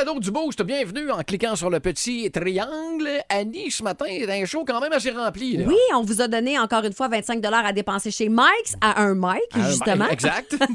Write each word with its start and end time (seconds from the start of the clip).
balado 0.00 0.18
du 0.18 0.30
Boost. 0.30 0.62
Bienvenue 0.62 1.10
en 1.10 1.22
cliquant 1.22 1.56
sur 1.56 1.68
le 1.68 1.78
petit 1.78 2.30
triangle. 2.30 3.06
Annie, 3.28 3.70
ce 3.70 3.82
matin, 3.82 4.06
est 4.06 4.30
un 4.30 4.46
show 4.46 4.64
quand 4.64 4.80
même 4.80 4.92
assez 4.92 5.10
rempli. 5.10 5.58
là. 5.58 5.64
Oui, 5.66 5.76
on 5.94 6.02
vous 6.02 6.22
a 6.22 6.28
donné 6.28 6.58
encore 6.58 6.84
une 6.84 6.94
fois 6.94 7.08
25 7.08 7.44
à 7.44 7.72
dépenser 7.72 8.10
chez 8.10 8.30
Mike's 8.30 8.76
à 8.80 9.02
un 9.02 9.14
Mike, 9.14 9.42
justement. 9.68 10.08
Exact. 10.08 10.56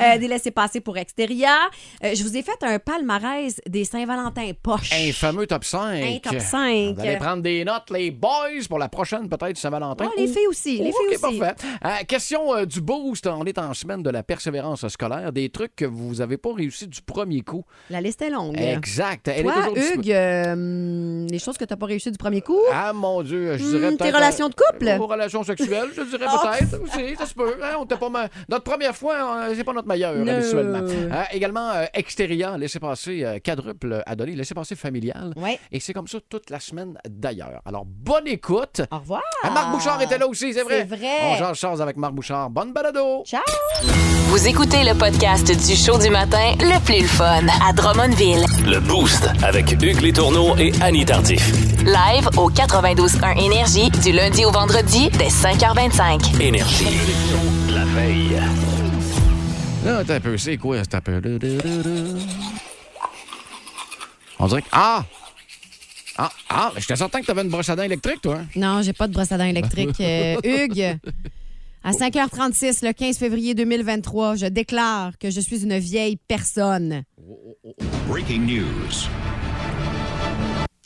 Euh, 0.00 0.18
des 0.18 0.26
laissés-passer 0.26 0.80
pour 0.80 0.96
extérieur. 0.96 1.70
Euh, 2.02 2.14
je 2.14 2.22
vous 2.24 2.36
ai 2.36 2.42
fait 2.42 2.62
un 2.62 2.78
palmarès 2.78 3.60
des 3.68 3.84
Saint-Valentin 3.84 4.50
poche. 4.60 4.90
un 4.92 5.12
fameux 5.12 5.46
top 5.46 5.64
5. 5.64 6.02
Un 6.02 6.18
top 6.18 6.40
5. 6.40 6.94
Vous 6.94 7.00
allez 7.00 7.16
prendre 7.16 7.42
des 7.42 7.64
notes, 7.64 7.90
les 7.90 8.10
boys, 8.10 8.66
pour 8.68 8.78
la 8.78 8.88
prochaine, 8.88 9.28
peut-être, 9.28 9.56
Saint-Valentin. 9.56 10.06
Oh, 10.08 10.14
les 10.16 10.26
filles 10.26 10.46
aussi, 10.48 10.78
les 10.78 10.90
OK, 10.90 10.96
filles 10.96 11.28
aussi. 11.28 11.38
parfait. 11.38 11.54
Euh, 11.84 12.04
question 12.08 12.54
euh, 12.54 12.64
du 12.64 12.80
boost. 12.80 13.26
On 13.26 13.44
est 13.44 13.58
en 13.58 13.72
semaine 13.74 14.02
de 14.02 14.10
la 14.10 14.22
persévérance 14.22 14.86
scolaire. 14.88 15.32
Des 15.32 15.50
trucs 15.50 15.76
que 15.76 15.84
vous 15.84 16.16
n'avez 16.16 16.36
pas 16.36 16.52
réussi 16.54 16.88
du 16.88 17.00
premier 17.02 17.42
coup. 17.42 17.64
La 17.90 18.00
liste 18.00 18.22
est 18.22 18.30
longue. 18.30 18.41
Exact. 18.52 19.28
Elle 19.28 19.40
est 19.40 19.42
Toi. 19.42 19.68
Hugues, 19.76 20.10
euh, 20.12 21.26
les 21.30 21.38
choses 21.38 21.56
que 21.58 21.64
tu 21.64 21.72
n'as 21.72 21.76
pas 21.76 21.86
réussi 21.86 22.10
du 22.10 22.18
premier 22.18 22.40
coup? 22.40 22.58
Ah, 22.72 22.92
mon 22.92 23.22
Dieu, 23.22 23.56
je 23.56 23.62
Hmm, 23.62 23.70
dirais 23.70 23.90
tes 23.90 23.96
peut-être... 23.98 24.14
relations 24.16 24.48
de 24.48 24.54
couple? 24.54 24.88
euh, 24.88 24.96
Vos 24.96 25.06
relations 25.06 25.42
sexuelles, 25.44 25.88
je 25.96 26.02
dirais 26.02 26.26
Oh. 26.32 26.38
peut-être 26.46 26.82
aussi, 26.82 27.16
ça 27.16 27.26
se 27.26 27.34
peut. 27.34 27.56
Hein, 27.62 27.76
on 27.78 27.86
pas 27.86 28.08
ma- 28.08 28.28
Notre 28.48 28.64
première 28.64 28.96
fois, 28.96 29.14
euh, 29.48 29.54
c'est 29.56 29.64
pas 29.64 29.72
notre 29.72 29.88
meilleure, 29.88 30.14
No. 30.14 30.32
habituellement. 30.32 30.78
Hein, 31.12 31.24
également, 31.32 31.70
euh, 31.70 31.84
extérieur, 31.94 32.56
laissez 32.58 32.80
passer 32.80 33.24
euh, 33.24 33.38
quadruple 33.38 34.02
à 34.06 34.16
donner, 34.16 34.32
laissez 34.34 34.54
passer 34.54 34.74
familial. 34.74 35.32
Ouais. 35.36 35.58
Et 35.70 35.78
c'est 35.80 35.92
comme 35.92 36.08
ça 36.08 36.18
toute 36.28 36.50
la 36.50 36.58
semaine 36.60 36.98
d'ailleurs. 37.08 37.60
Alors, 37.64 37.84
bonne 37.84 38.26
écoute. 38.26 38.80
Au 38.90 38.98
revoir. 38.98 39.22
Ah, 39.44 39.50
Marc 39.50 39.70
Bouchard 39.72 40.00
était 40.02 40.18
là 40.18 40.26
aussi, 40.26 40.52
c'est 40.52 40.62
vrai. 40.62 40.86
C'est 40.88 40.96
vrai. 40.96 41.16
On 41.24 41.36
change 41.36 41.58
chance 41.58 41.80
avec 41.80 41.96
Marc 41.96 42.12
Bouchard. 42.14 42.50
Bonne 42.50 42.72
balado. 42.72 43.22
Ciao. 43.24 43.42
Vous 44.32 44.48
écoutez 44.48 44.82
le 44.82 44.94
podcast 44.94 45.46
du 45.46 45.76
show 45.76 45.98
du 45.98 46.08
matin 46.08 46.54
le 46.58 46.82
plus 46.82 47.02
le 47.02 47.06
fun 47.06 47.46
à 47.62 47.70
Drummondville. 47.74 48.46
Le 48.64 48.80
Boost 48.80 49.28
avec 49.42 49.72
Hugues 49.72 50.00
Létourneau 50.00 50.56
et 50.56 50.72
Annie 50.80 51.04
Tardif. 51.04 51.52
Live 51.84 52.30
au 52.38 52.50
92.1 52.50 53.38
Énergie 53.44 53.90
du 53.90 54.10
lundi 54.12 54.46
au 54.46 54.50
vendredi 54.50 55.10
dès 55.18 55.28
5h25. 55.28 56.40
Énergie. 56.40 56.86
La 57.74 57.84
veille. 57.84 58.40
Là, 59.84 59.98
attends 59.98 60.14
un 60.14 60.20
peu, 60.20 60.38
c'est 60.38 60.56
quoi 60.56 60.78
cet 60.78 60.94
appel? 60.94 61.38
On 64.38 64.46
dirait 64.46 64.62
que. 64.62 64.68
Ah! 64.72 65.04
Ah, 66.16 66.32
ah, 66.48 66.72
j'étais 66.78 66.96
certain 66.96 67.20
que 67.20 67.26
t'avais 67.26 67.42
une 67.42 67.50
brosse 67.50 67.68
à 67.68 67.76
dents 67.76 67.82
électrique, 67.82 68.22
toi. 68.22 68.36
hein? 68.40 68.46
Non, 68.56 68.80
j'ai 68.80 68.94
pas 68.94 69.08
de 69.08 69.12
brosse 69.12 69.30
à 69.32 69.36
dents 69.36 69.44
électrique. 69.44 69.90
Euh, 70.00 70.36
Hugues, 70.42 70.98
à 71.84 71.90
5h36, 71.92 72.84
le 72.86 72.92
15 72.92 73.18
février 73.18 73.54
2023, 73.54 74.36
je 74.36 74.46
déclare 74.46 75.18
que 75.18 75.30
je 75.30 75.40
suis 75.40 75.64
une 75.64 75.78
vieille 75.78 76.16
personne. 76.28 77.02
Breaking 78.08 78.40
news. 78.46 79.08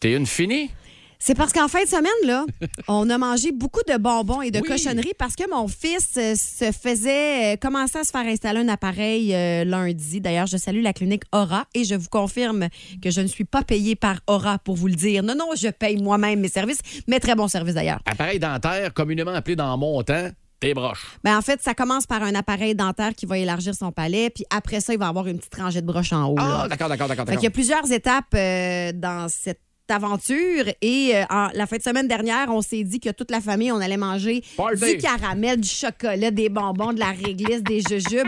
T'es 0.01 0.13
une 0.15 0.27
finie? 0.27 0.71
C'est 1.19 1.35
parce 1.35 1.53
qu'en 1.53 1.67
fin 1.69 1.83
de 1.83 1.89
semaine, 1.89 2.11
là, 2.27 2.45
on 2.89 3.09
a 3.11 3.17
mangé 3.19 3.51
beaucoup 3.51 3.81
de 3.89 3.97
bonbons 3.97 4.43
et 4.43 4.51
de 4.51 4.61
Oui. 4.61 4.69
cochonneries 4.69 5.15
parce 5.19 5.35
que 5.35 5.49
mon 5.51 5.67
fils 5.67 6.11
euh, 6.19 6.35
se 6.35 6.71
faisait 6.73 7.55
euh, 7.55 7.57
commencer 7.57 7.99
à 7.99 8.05
se 8.05 8.11
faire 8.11 8.27
installer 8.27 8.61
un 8.61 8.69
appareil 8.69 9.35
euh, 9.35 9.65
lundi. 9.65 10.21
D'ailleurs, 10.21 10.47
je 10.47 10.59
salue 10.59 10.83
la 10.83 10.93
clinique 10.93 11.25
Aura 11.33 11.65
et 11.75 11.85
je 11.85 11.95
vous 11.95 12.09
confirme 12.11 12.69
que 13.03 13.11
je 13.11 13.23
ne 13.23 13.27
suis 13.27 13.45
pas 13.45 13.63
payée 13.63 13.97
par 13.97 14.21
Aura 14.27 14.59
pour 14.59 14.77
vous 14.77 14.89
le 14.89 14.95
dire. 14.95 15.23
Non, 15.23 15.35
non, 15.35 15.51
je 15.57 15.69
paye 15.69 16.01
moi-même 16.03 16.41
mes 16.41 16.49
services, 16.49 16.81
mais 17.09 17.19
très 17.19 17.35
bons 17.35 17.49
services 17.49 17.75
d'ailleurs. 17.75 18.01
Appareil 18.05 18.39
dentaire, 18.39 18.93
communément 18.93 19.33
appelé 19.33 19.57
dans 19.57 19.77
mon 19.79 20.03
temps, 20.03 20.29
tes 20.61 20.75
broches. 20.75 21.07
Ben, 21.23 21.37
en 21.37 21.43
fait, 21.43 21.61
ça 21.63 21.75
commence 21.75 22.07
par 22.07 22.23
un 22.23 22.35
appareil 22.35 22.75
dentaire 22.75 23.15
qui 23.15 23.27
va 23.27 23.39
élargir 23.39 23.75
son 23.75 23.93
palais, 23.93 24.31
puis 24.31 24.45
après 24.51 24.81
ça, 24.81 24.93
il 24.93 24.99
va 24.99 25.09
avoir 25.09 25.27
une 25.27 25.39
petite 25.39 25.55
rangée 25.55 25.81
de 25.83 25.87
broches 25.87 26.13
en 26.13 26.29
haut. 26.31 26.37
Ah, 26.39 26.67
d'accord, 26.69 26.89
d'accord, 26.89 27.09
d'accord. 27.09 27.25
D'accord. 27.27 27.43
y 27.43 27.47
a 27.47 27.51
plusieurs 27.51 27.91
étapes 27.93 28.35
euh, 28.35 28.93
dans 28.95 29.29
cette 29.29 29.61
aventure 29.89 30.65
et 30.81 31.13
euh, 31.15 31.25
en- 31.31 31.49
la 31.55 31.67
fin 31.67 31.77
de 31.77 31.83
semaine 31.83 32.09
dernière, 32.09 32.49
on 32.51 32.61
s'est 32.63 32.83
dit 32.85 32.99
que 33.01 33.11
toute 33.11 33.31
la 33.31 33.41
famille, 33.41 33.71
on 33.71 33.81
allait 33.81 33.97
manger 33.97 34.43
Party. 34.57 34.97
du 34.97 34.99
caramel, 34.99 35.61
du 35.61 35.69
chocolat, 35.69 36.31
des 36.31 36.49
bonbons, 36.49 36.93
de 36.93 36.99
la 36.99 37.11
réglisse, 37.13 37.63
des 37.63 37.81
jujubes. 37.89 38.27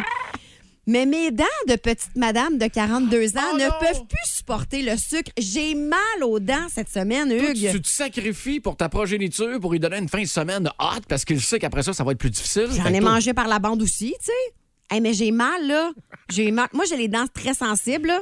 Mais 0.91 1.05
mes 1.05 1.31
dents 1.31 1.45
de 1.69 1.77
petite 1.77 2.17
madame 2.17 2.57
de 2.57 2.67
42 2.67 3.37
ans 3.37 3.41
Oh 3.53 3.57
ne 3.59 3.65
non! 3.67 3.71
peuvent 3.79 4.07
plus 4.09 4.25
supporter 4.33 4.81
le 4.81 4.97
sucre. 4.97 5.31
J'ai 5.37 5.75
mal 5.75 5.99
aux 6.25 6.41
dents 6.41 6.67
cette 6.75 6.89
semaine, 6.89 7.29
Toi, 7.29 7.51
Hugues. 7.51 7.71
tu 7.73 7.83
te 7.83 7.89
sacrifies 7.89 8.59
pour 8.59 8.75
ta 8.75 8.89
progéniture 8.89 9.61
pour 9.61 9.71
lui 9.73 9.81
donner 9.81 9.99
une 9.99 10.09
fin 10.09 10.23
de 10.23 10.27
semaine 10.27 10.67
hot 10.81 11.01
parce 11.07 11.27
qu'il 11.27 11.43
sait 11.43 11.59
qu'après 11.59 11.83
ça, 11.83 11.93
ça 11.93 12.05
va 12.05 12.13
être 12.13 12.19
plus 12.19 12.31
difficile. 12.31 12.69
J'en 12.75 12.87
ai 12.87 13.01
mangé 13.01 13.35
par 13.35 13.49
la 13.49 13.59
bande 13.59 13.83
aussi, 13.83 14.15
tu 14.19 14.25
sais. 14.27 14.33
Hey, 14.91 15.03
mais 15.03 15.13
j'ai 15.13 15.31
mal, 15.31 15.67
là. 15.67 15.93
J'ai 16.31 16.51
mal. 16.51 16.69
Moi, 16.73 16.87
j'ai 16.89 16.97
les 16.97 17.09
dents 17.09 17.27
très 17.35 17.53
sensibles, 17.53 18.09
là. 18.09 18.21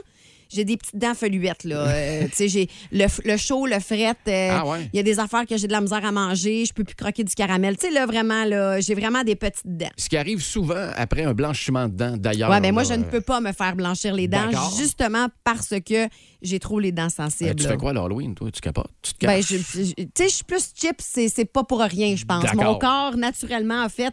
J'ai 0.48 0.64
des 0.64 0.76
petites 0.76 0.96
dents 0.96 1.14
feluettes, 1.14 1.64
là. 1.64 1.86
Euh, 1.88 2.22
tu 2.28 2.30
sais, 2.34 2.48
j'ai 2.48 2.68
le, 2.92 3.36
chaud, 3.36 3.66
le 3.66 3.80
fret. 3.80 4.14
euh, 4.28 4.48
Ah 4.52 4.66
ouais? 4.66 4.88
Il 4.92 4.96
y 4.96 5.00
a 5.00 5.02
des 5.02 5.18
affaires 5.18 5.46
que 5.46 5.56
j'ai 5.56 5.66
de 5.66 5.72
la 5.72 5.80
misère 5.80 6.04
à 6.04 6.12
manger. 6.12 6.64
Je 6.64 6.72
peux 6.72 6.84
plus 6.84 6.94
croquer 6.94 7.24
du 7.24 7.34
caramel. 7.34 7.76
Tu 7.76 7.86
sais, 7.88 7.92
là, 7.92 8.06
vraiment, 8.06 8.44
là, 8.44 8.80
j'ai 8.80 8.94
vraiment 8.94 9.22
des 9.24 9.36
petites 9.36 9.66
dents. 9.66 9.90
Ce 9.96 10.08
qui 10.08 10.16
arrive 10.16 10.40
souvent 10.40 10.88
après 10.96 11.24
un 11.24 11.34
blanchiment 11.34 11.88
de 11.88 11.94
dents, 11.94 12.16
d'ailleurs. 12.16 12.50
Ouais, 12.50 12.60
mais 12.60 12.72
moi, 12.72 12.82
là, 12.82 12.90
je 12.90 12.94
ne 12.94 13.04
euh, 13.04 13.08
peux 13.10 13.20
pas 13.20 13.40
me 13.40 13.52
faire 13.52 13.74
blanchir 13.76 14.14
les 14.14 14.28
dents, 14.28 14.50
justement 14.78 15.26
parce 15.44 15.74
que 15.84 16.08
j'ai 16.42 16.58
trop 16.60 16.78
les 16.80 16.92
dents 16.92 17.06
euh, 17.06 17.08
sensibles. 17.08 17.54
tu 17.56 17.64
là. 17.64 17.70
fais 17.70 17.76
quoi 17.76 17.92
l'Halloween, 17.92 18.34
toi? 18.34 18.50
Tu 18.50 18.60
capotes? 18.60 18.90
Tu 19.02 19.12
te 19.14 19.26
Ben, 19.26 19.42
je- 19.42 19.56
je- 19.56 19.92
tu 19.94 20.06
sais, 20.16 20.28
je 20.28 20.34
suis 20.34 20.44
plus 20.44 20.70
chips, 20.74 21.00
c'est 21.00 21.44
pas 21.44 21.64
pour 21.64 21.80
rien, 21.80 22.14
je 22.16 22.24
pense. 22.24 22.44
Mon 22.54 22.78
corps, 22.78 23.16
naturellement, 23.16 23.82
a 23.82 23.88
fait. 23.88 24.12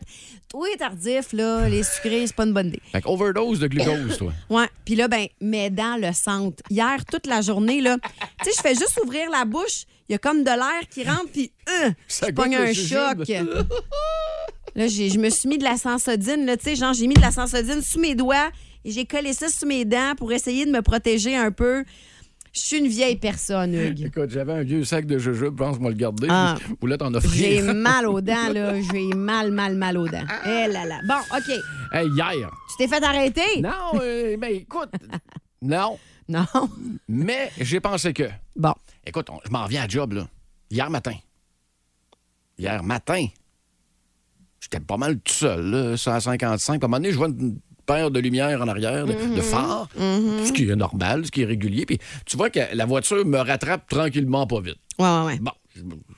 Toi, 0.50 0.68
tardif, 0.78 1.34
là, 1.34 1.68
les 1.68 1.82
sucrés, 1.84 2.28
c'est 2.28 2.36
pas 2.36 2.46
une 2.46 2.54
bonne 2.54 2.68
idée. 2.68 2.82
Fait 2.92 3.02
overdose 3.06 3.60
de 3.60 3.68
glucose, 3.68 4.18
toi. 4.18 4.32
Ouais. 4.50 4.68
Puis 4.86 4.96
là, 4.96 5.08
ben, 5.08 5.26
mes 5.42 5.70
dents 5.72 5.98
le 5.98 6.14
sentent. 6.14 6.60
Hier, 6.70 7.04
toute 7.06 7.26
la 7.26 7.42
journée, 7.42 7.82
là, 7.82 7.98
tu 8.44 8.46
sais, 8.46 8.52
je 8.58 8.62
fais 8.62 8.76
juste 8.76 9.00
ouvrir 9.04 9.30
la 9.32 9.46
bouche, 9.46 9.86
il 10.08 10.12
y 10.12 10.16
a 10.16 10.20
comme 10.20 10.44
de 10.44 10.50
l'air 10.50 10.88
qui 10.92 11.04
rentre, 11.04 11.30
puis 11.32 11.52
euh, 11.70 11.90
Ça 12.08 12.28
je 12.28 12.34
pogne 12.34 12.56
un 12.56 12.72
choc. 12.74 13.28
là, 14.76 14.88
je 14.88 15.18
me 15.18 15.30
suis 15.30 15.50
mis 15.50 15.58
de 15.58 15.64
la 15.64 15.78
sensodine, 15.78 16.46
là, 16.46 16.58
tu 16.58 16.66
sais, 16.66 16.76
genre, 16.76 16.94
j'ai 16.94 17.08
mis 17.08 17.16
de 17.16 17.22
la 17.22 17.32
sensodine 17.32 17.82
sous 17.82 18.00
mes 18.00 18.16
doigts 18.16 18.50
et 18.86 18.92
j'ai 18.92 19.06
collé 19.06 19.34
ça 19.34 19.50
sous 19.50 19.66
mes 19.66 19.86
dents 19.86 20.14
pour 20.18 20.32
essayer 20.34 20.66
de 20.66 20.72
me 20.72 20.82
protéger 20.82 21.36
un 21.36 21.52
peu. 21.52 21.84
Je 22.54 22.60
suis 22.60 22.78
une 22.78 22.88
vieille 22.88 23.16
personne, 23.16 23.74
Hugues. 23.74 24.02
Écoute, 24.02 24.30
j'avais 24.30 24.54
un 24.54 24.62
vieux 24.62 24.84
sac 24.86 25.08
de 25.08 25.18
jujubes, 25.18 25.58
je 25.58 25.64
pense, 25.64 25.80
moi 25.80 25.90
le 25.90 25.96
garder. 25.98 26.28
Ah. 26.30 26.56
Je 26.62 26.74
voulais 26.80 26.98
t'en 26.98 27.10
J'ai 27.10 27.18
offrir. 27.18 27.74
mal 27.76 28.06
aux 28.08 28.22
dents, 28.22 28.54
là. 28.54 28.80
J'ai 28.92 29.08
mal, 29.16 29.52
mal, 29.52 29.76
mal 29.76 29.98
aux 29.98 30.08
dents. 30.08 30.24
Eh 30.46 30.68
là 30.68 30.86
là. 30.86 31.00
Bon, 31.08 31.16
OK. 31.36 31.50
Hey, 31.92 32.08
hier. 32.16 32.52
Tu 32.70 32.78
t'es 32.78 32.88
fait 32.88 33.04
arrêter? 33.04 33.60
Non, 33.62 34.00
euh, 34.00 34.38
ben 34.40 34.54
écoute. 34.54 34.92
Non, 35.64 35.98
Non. 36.30 36.46
mais 37.08 37.52
j'ai 37.60 37.80
pensé 37.80 38.14
que. 38.14 38.30
Bon. 38.56 38.74
Écoute, 39.04 39.30
on- 39.32 39.40
je 39.44 39.50
m'en 39.50 39.66
viens 39.66 39.84
à 39.84 39.88
job, 39.88 40.14
là. 40.14 40.28
Hier 40.70 40.90
matin. 40.92 41.16
Hier 42.60 42.84
matin. 42.84 43.26
J'étais 44.60 44.80
pas 44.80 44.98
mal 44.98 45.20
tout 45.20 45.34
seul, 45.34 45.66
là, 45.72 45.98
155. 45.98 46.80
Puis 46.80 46.84
À 46.84 46.86
un 46.86 46.88
moment 46.88 46.98
donné, 46.98 47.12
je 47.12 47.18
vois 47.18 47.28
une 47.30 47.58
paire 47.86 48.12
de 48.12 48.20
lumières 48.20 48.62
en 48.62 48.68
arrière, 48.68 49.06
de, 49.06 49.14
de 49.36 49.42
phares, 49.42 49.88
ce 49.98 50.52
qui 50.52 50.70
est 50.70 50.76
normal, 50.76 51.26
ce 51.26 51.32
qui 51.32 51.42
est 51.42 51.46
régulier. 51.46 51.86
Puis 51.86 52.00
tu 52.26 52.38
vois 52.38 52.50
que 52.50 52.60
la 52.74 52.86
voiture 52.86 53.26
me 53.26 53.38
rattrape 53.38 53.88
tranquillement 53.90 54.48
pas 54.48 54.62
vite. 54.62 54.78
Ouais, 55.00 55.06
ouais, 55.06 55.24
ouais. 55.26 55.40
Bon, 55.40 55.52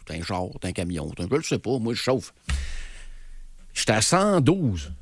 c'est 0.08 0.18
un 0.20 0.24
char, 0.24 0.44
c'est 0.62 0.68
un 0.68 0.72
camion, 0.74 1.12
c'est 1.18 1.24
un 1.24 1.28
peu, 1.28 1.42
je 1.42 1.48
sais 1.48 1.60
pas, 1.60 1.78
moi 1.80 1.94
je 1.94 2.00
chauffe. 2.02 2.34
J'étais 3.74 3.94
à 3.94 4.02
112, 4.02 4.94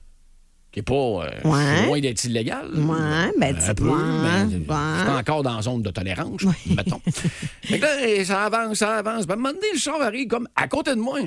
qui 0.71 0.79
est 0.79 0.83
pas 0.83 0.93
euh, 0.93 1.29
Ouais. 1.43 1.85
loin 1.85 1.99
d'être 1.99 2.23
illégal. 2.23 2.71
Ouais, 2.73 3.31
ben, 3.39 3.55
un 3.55 3.73
peu, 3.75 3.83
mais 3.85 3.91
ouais. 3.91 4.49
j'étais 4.51 4.71
encore 5.11 5.43
dans 5.43 5.55
la 5.57 5.61
zone 5.61 5.81
de 5.83 5.91
tolérance, 5.91 6.41
mettons. 6.67 7.01
fait 7.61 7.79
que 7.79 7.83
là, 7.83 8.25
ça 8.25 8.45
avance, 8.45 8.77
ça 8.79 8.97
avance. 8.97 9.27
Ben, 9.27 9.33
à 9.33 9.37
un 9.37 9.41
moment 9.41 9.53
donné, 9.53 9.67
le 9.73 9.79
char 9.79 10.01
arrive 10.01 10.27
comme 10.27 10.47
à 10.55 10.67
côté 10.67 10.91
de 10.91 10.99
moi. 10.99 11.19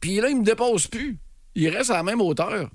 Puis 0.00 0.20
là, 0.20 0.28
il 0.30 0.38
me 0.38 0.44
dépasse 0.44 0.86
plus. 0.86 1.18
Il 1.56 1.68
reste 1.68 1.90
à 1.90 1.94
la 1.94 2.02
même 2.04 2.20
hauteur. 2.20 2.70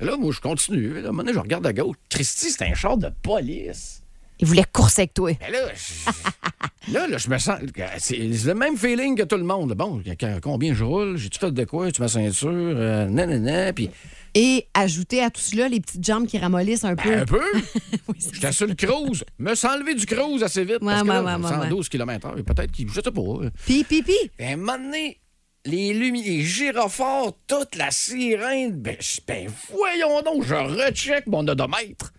Et 0.00 0.04
là, 0.04 0.16
moi, 0.16 0.32
je 0.32 0.40
continue. 0.40 0.94
Là, 0.94 0.96
à 0.96 1.02
un 1.02 1.06
moment 1.12 1.22
donné, 1.22 1.32
je 1.34 1.38
regarde 1.38 1.66
à 1.66 1.72
gauche. 1.72 1.96
Christy, 2.08 2.50
c'est 2.50 2.64
un 2.64 2.74
char 2.74 2.96
de 2.96 3.10
police. 3.22 4.02
Il 4.40 4.46
voulait 4.48 4.64
courser 4.72 5.02
avec 5.02 5.14
toi. 5.14 5.30
Mais 5.40 5.50
là, 5.52 5.58
je, 5.74 6.92
là, 6.92 7.06
là, 7.06 7.18
je 7.18 7.30
me 7.30 7.38
sens. 7.38 7.58
C'est 7.98 8.16
le 8.18 8.54
même 8.54 8.76
feeling 8.76 9.16
que 9.16 9.22
tout 9.22 9.36
le 9.36 9.44
monde. 9.44 9.72
Bon, 9.74 10.02
combien 10.42 10.74
je 10.74 10.82
roule? 10.82 11.16
J'ai-tu 11.16 11.38
fait 11.38 11.52
de 11.52 11.64
quoi? 11.64 11.92
Tu 11.92 12.00
ma 12.02 12.08
ceinture? 12.08 12.50
Euh, 12.50 13.06
nanana, 13.06 13.72
puis 13.72 13.90
Et 14.34 14.66
ajouter 14.74 15.22
à 15.22 15.30
tout 15.30 15.40
cela 15.40 15.68
les 15.68 15.80
petites 15.80 16.04
jambes 16.04 16.26
qui 16.26 16.36
ramollissent 16.38 16.84
un 16.84 16.96
peu. 16.96 17.16
un 17.16 17.24
peu. 17.24 17.40
Oui, 18.08 18.16
J'étais 18.34 18.50
sur 18.52 18.66
le 18.66 18.74
cruise. 18.74 19.24
Me 19.38 19.54
suis 19.54 19.68
enlevé 19.68 19.94
du 19.94 20.04
cruise 20.04 20.42
assez 20.42 20.64
vite. 20.64 20.82
Ouais, 20.82 20.92
parce 20.92 21.02
que 21.02 21.08
ouais, 21.08 21.14
là, 21.14 21.38
ouais, 21.38 21.44
ouais, 21.44 21.50
112 21.68 21.88
km/h. 21.88 22.42
Peut-être 22.42 22.72
qu'il. 22.72 22.88
Je 22.88 22.94
sais 22.94 23.02
pas. 23.02 23.22
Pi, 23.64 23.84
pi, 23.84 24.02
pi. 24.02 24.16
À 24.40 24.48
un 24.48 24.56
moment 24.56 24.76
donné, 24.76 25.20
les 25.66 25.94
lumières, 25.94 26.24
les 26.24 26.42
gyrophares, 26.42 27.32
toute 27.46 27.76
la 27.76 27.90
sirène. 27.90 28.72
Ben, 28.72 28.96
ben, 29.26 29.50
voyons 29.70 30.22
donc, 30.22 30.44
je 30.44 30.54
recheck 30.54 31.26
mon 31.26 31.46
odomètre. 31.46 32.12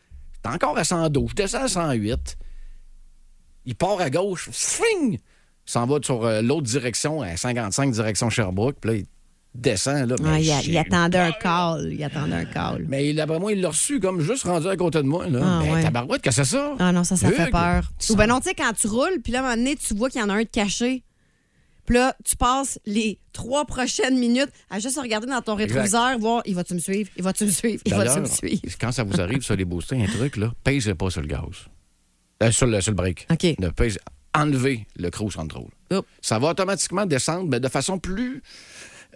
C'est 0.44 0.51
encore 0.51 0.77
à 0.77 0.83
112. 0.83 1.30
Je 1.31 1.36
descends 1.36 1.63
à 1.63 1.68
108. 1.68 2.38
Il 3.65 3.75
part 3.75 4.00
à 4.00 4.09
gauche. 4.09 4.50
Swing! 4.51 5.19
S'en 5.65 5.88
va 5.88 5.97
sur 6.03 6.24
euh, 6.24 6.42
l'autre 6.42 6.68
direction, 6.68 7.21
à 7.21 7.36
55 7.36 7.92
direction 7.92 8.30
Sherbrooke. 8.30 8.77
Puis 8.80 8.92
là, 8.92 8.97
il 8.97 9.06
descend. 9.56 10.09
Là, 10.09 10.15
mais 10.21 10.44
il, 10.44 10.77
attendait 10.77 11.18
un 11.18 11.31
call. 11.31 11.91
Il 11.91 12.03
attendait 12.03 12.36
un 12.36 12.45
call. 12.45 12.86
Mais 12.88 13.13
d'après 13.13 13.39
moi, 13.39 13.53
il 13.53 13.62
l'a 13.62 13.69
reçu 13.69 14.00
comme 14.00 14.21
juste 14.21 14.44
rendu 14.44 14.68
à 14.68 14.75
côté 14.75 15.00
de 15.00 15.07
moi. 15.07 15.27
Là. 15.27 15.39
Ah, 15.41 15.59
mais 15.63 15.71
ouais. 15.71 15.83
tabarouette, 15.83 16.21
que 16.21 16.31
c'est 16.31 16.45
ça? 16.45 16.75
Ah 16.77 16.91
non, 16.91 17.03
ça, 17.03 17.15
ça 17.15 17.31
fait 17.31 17.50
peur. 17.50 17.91
Ou 18.09 18.15
ben 18.15 18.27
non, 18.27 18.39
tu 18.39 18.50
sais, 18.50 18.56
quand 18.56 18.74
tu 18.74 18.86
roules, 18.86 19.19
puis 19.24 19.33
là, 19.33 19.39
à 19.39 19.41
un 19.41 19.45
moment 19.45 19.57
donné, 19.57 19.75
tu 19.75 19.95
vois 19.95 20.09
qu'il 20.09 20.21
y 20.21 20.24
en 20.24 20.30
a 20.30 20.33
un 20.33 20.44
de 20.44 20.50
caché. 20.50 21.03
Puis 21.85 21.95
là, 21.95 22.15
tu 22.23 22.35
passes 22.35 22.79
les 22.85 23.19
trois 23.33 23.65
prochaines 23.65 24.17
minutes 24.17 24.49
à 24.69 24.79
juste 24.79 24.99
regarder 24.99 25.27
dans 25.27 25.41
ton 25.41 25.55
rétroviseur, 25.55 26.17
voir, 26.19 26.41
il 26.45 26.55
va-tu 26.55 26.73
me 26.73 26.79
suivre? 26.79 27.09
Il 27.15 27.23
va-tu 27.23 27.45
me 27.45 27.51
suivre? 27.51 27.81
Il 27.85 27.93
va-tu 27.93 28.19
me 28.19 28.25
suivre? 28.25 28.61
quand 28.81 28.91
ça 28.91 29.03
vous 29.03 29.19
arrive 29.21 29.41
sur 29.41 29.55
les 29.55 29.65
boostés, 29.65 30.01
un 30.01 30.07
truc, 30.07 30.37
là, 30.37 30.51
pèsez 30.63 30.95
pas 30.95 31.09
sur 31.09 31.21
le 31.21 31.27
gaz. 31.27 31.41
Euh, 32.43 32.51
sur, 32.51 32.67
le, 32.67 32.81
sur 32.81 32.91
le 32.91 32.95
break. 32.95 33.27
OK. 33.31 33.43
Ne 33.59 33.69
pèse- 33.69 33.97
enlevez 34.33 34.85
le 34.97 35.09
cruise 35.09 35.35
control. 35.35 35.65
Oups. 35.93 36.07
Ça 36.21 36.39
va 36.39 36.49
automatiquement 36.49 37.05
descendre, 37.05 37.47
mais 37.49 37.59
de 37.59 37.67
façon 37.69 37.97
plus. 37.99 38.41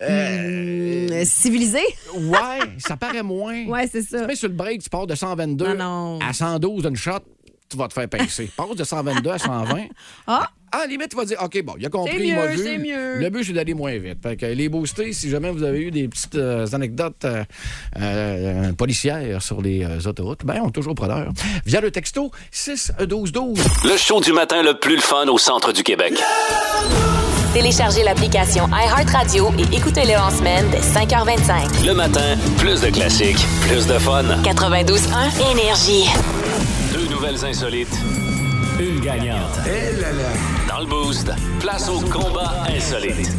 Euh, 0.01 1.23
civilisé? 1.25 1.81
Ouais, 2.15 2.59
ça 2.77 2.95
paraît 2.97 3.23
moins. 3.23 3.65
Ouais, 3.65 3.87
c'est 3.91 4.01
ça. 4.01 4.21
Tu 4.21 4.27
mets 4.27 4.35
sur 4.35 4.47
le 4.47 4.53
break, 4.55 4.81
tu 4.83 4.89
pars 4.89 5.07
de 5.07 5.15
122 5.15 5.65
Ah 5.67 5.73
non. 5.75 6.19
à 6.21 6.31
112 6.33 6.83
d'une 6.83 6.95
shot, 6.95 7.19
tu 7.69 7.77
vas 7.77 7.87
te 7.87 7.93
faire 7.93 8.07
pincer. 8.07 8.49
Passe 8.55 8.75
de 8.75 8.83
122 8.83 9.29
à 9.29 9.37
120. 9.39 9.87
Ah! 10.27 10.49
À 10.71 10.79
la 10.79 10.85
limite, 10.87 11.09
tu 11.09 11.15
vas 11.17 11.25
dire, 11.25 11.37
OK, 11.43 11.61
bon, 11.63 11.73
il 11.79 11.85
a 11.85 11.89
compris, 11.89 12.15
il 12.19 12.35
m'a 12.35 12.47
vu. 12.47 12.57
c'est 12.63 12.77
mieux. 12.77 13.17
Le 13.19 13.29
but, 13.29 13.43
c'est 13.43 13.53
d'aller 13.53 13.73
moins 13.73 13.97
vite. 13.97 14.19
Fait 14.21 14.35
que 14.35 14.45
les 14.45 14.69
boostés, 14.69 15.13
si 15.13 15.29
jamais 15.29 15.49
vous 15.51 15.63
avez 15.63 15.79
eu 15.81 15.91
des 15.91 16.07
petites 16.07 16.35
euh, 16.35 16.67
anecdotes 16.73 17.25
euh, 17.25 17.43
euh, 17.99 18.71
policières 18.73 19.41
sur 19.41 19.61
les 19.61 19.83
euh, 19.83 19.99
autoroutes, 20.09 20.45
ben, 20.45 20.59
on 20.63 20.69
est 20.69 20.71
toujours 20.71 20.95
preneur. 20.95 21.31
Via 21.65 21.81
le 21.81 21.91
texto 21.91 22.31
6 22.51 22.93
12 23.07 23.31
12. 23.31 23.59
Le 23.85 23.97
show 23.97 24.21
du 24.21 24.31
matin 24.33 24.61
le 24.61 24.77
plus 24.79 24.95
le 24.95 25.01
fun 25.01 25.27
au 25.27 25.37
centre 25.37 25.71
du 25.71 25.81
Québec. 25.83 26.13
Téléchargez 27.53 28.03
l'application 28.03 28.67
iHeartRadio 28.67 29.51
et 29.57 29.75
écoutez-le 29.75 30.15
en 30.19 30.29
semaine 30.29 30.65
dès 30.69 30.79
5h25. 30.81 31.85
Le 31.85 31.93
matin, 31.93 32.37
plus 32.59 32.79
de 32.81 32.89
classiques, 32.91 33.43
plus 33.67 33.87
de 33.87 33.97
fun. 33.97 34.23
92.1 34.43 35.51
Énergie. 35.51 36.05
Deux 36.93 37.07
nouvelles 37.07 37.43
insolites, 37.43 37.95
une 38.79 38.99
gagnante. 39.01 39.59
Dans 40.69 40.79
le 40.79 40.85
boost, 40.85 41.29
place 41.59 41.89
au 41.89 41.99
combat 41.99 42.63
insolite. 42.69 43.35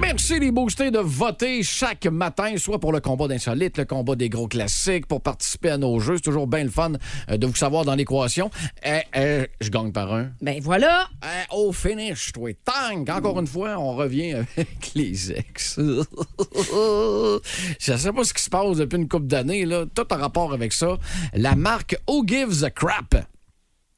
Merci 0.00 0.40
les 0.40 0.50
boostés 0.50 0.90
de 0.90 0.98
voter 0.98 1.62
chaque 1.62 2.06
matin, 2.06 2.54
soit 2.56 2.78
pour 2.78 2.92
le 2.92 3.00
combat 3.00 3.28
d'insolite, 3.28 3.76
le 3.76 3.84
combat 3.84 4.16
des 4.16 4.30
gros 4.30 4.48
classiques, 4.48 5.06
pour 5.06 5.20
participer 5.20 5.70
à 5.70 5.78
nos 5.78 6.00
jeux. 6.00 6.16
C'est 6.16 6.22
toujours 6.22 6.46
bien 6.46 6.64
le 6.64 6.70
fun 6.70 6.92
euh, 7.30 7.36
de 7.36 7.46
vous 7.46 7.54
savoir 7.54 7.84
dans 7.84 7.94
l'équation. 7.94 8.50
Euh, 8.86 9.00
euh, 9.16 9.46
je 9.60 9.68
gagne 9.68 9.92
par 9.92 10.14
un. 10.14 10.30
Ben 10.40 10.58
voilà! 10.62 11.08
Euh, 11.22 11.54
au 11.54 11.72
finish, 11.72 12.32
toi, 12.32 12.50
tang! 12.64 13.04
Encore 13.10 13.38
une 13.38 13.46
fois, 13.46 13.76
on 13.78 13.94
revient 13.94 14.34
avec 14.56 14.92
les 14.94 15.32
ex. 15.32 15.76
Je 15.78 16.02
sais 17.96 18.12
pas 18.12 18.24
ce 18.24 18.32
qui 18.32 18.42
se 18.42 18.50
passe 18.50 18.78
depuis 18.78 18.96
une 18.96 19.08
couple 19.08 19.26
d'années, 19.26 19.66
là. 19.66 19.84
Tout 19.94 20.10
en 20.12 20.16
rapport 20.16 20.54
avec 20.54 20.72
ça. 20.72 20.96
La 21.34 21.54
marque 21.54 21.98
Who 22.08 22.24
Gives 22.26 22.64
a 22.64 22.70
Crap. 22.70 23.26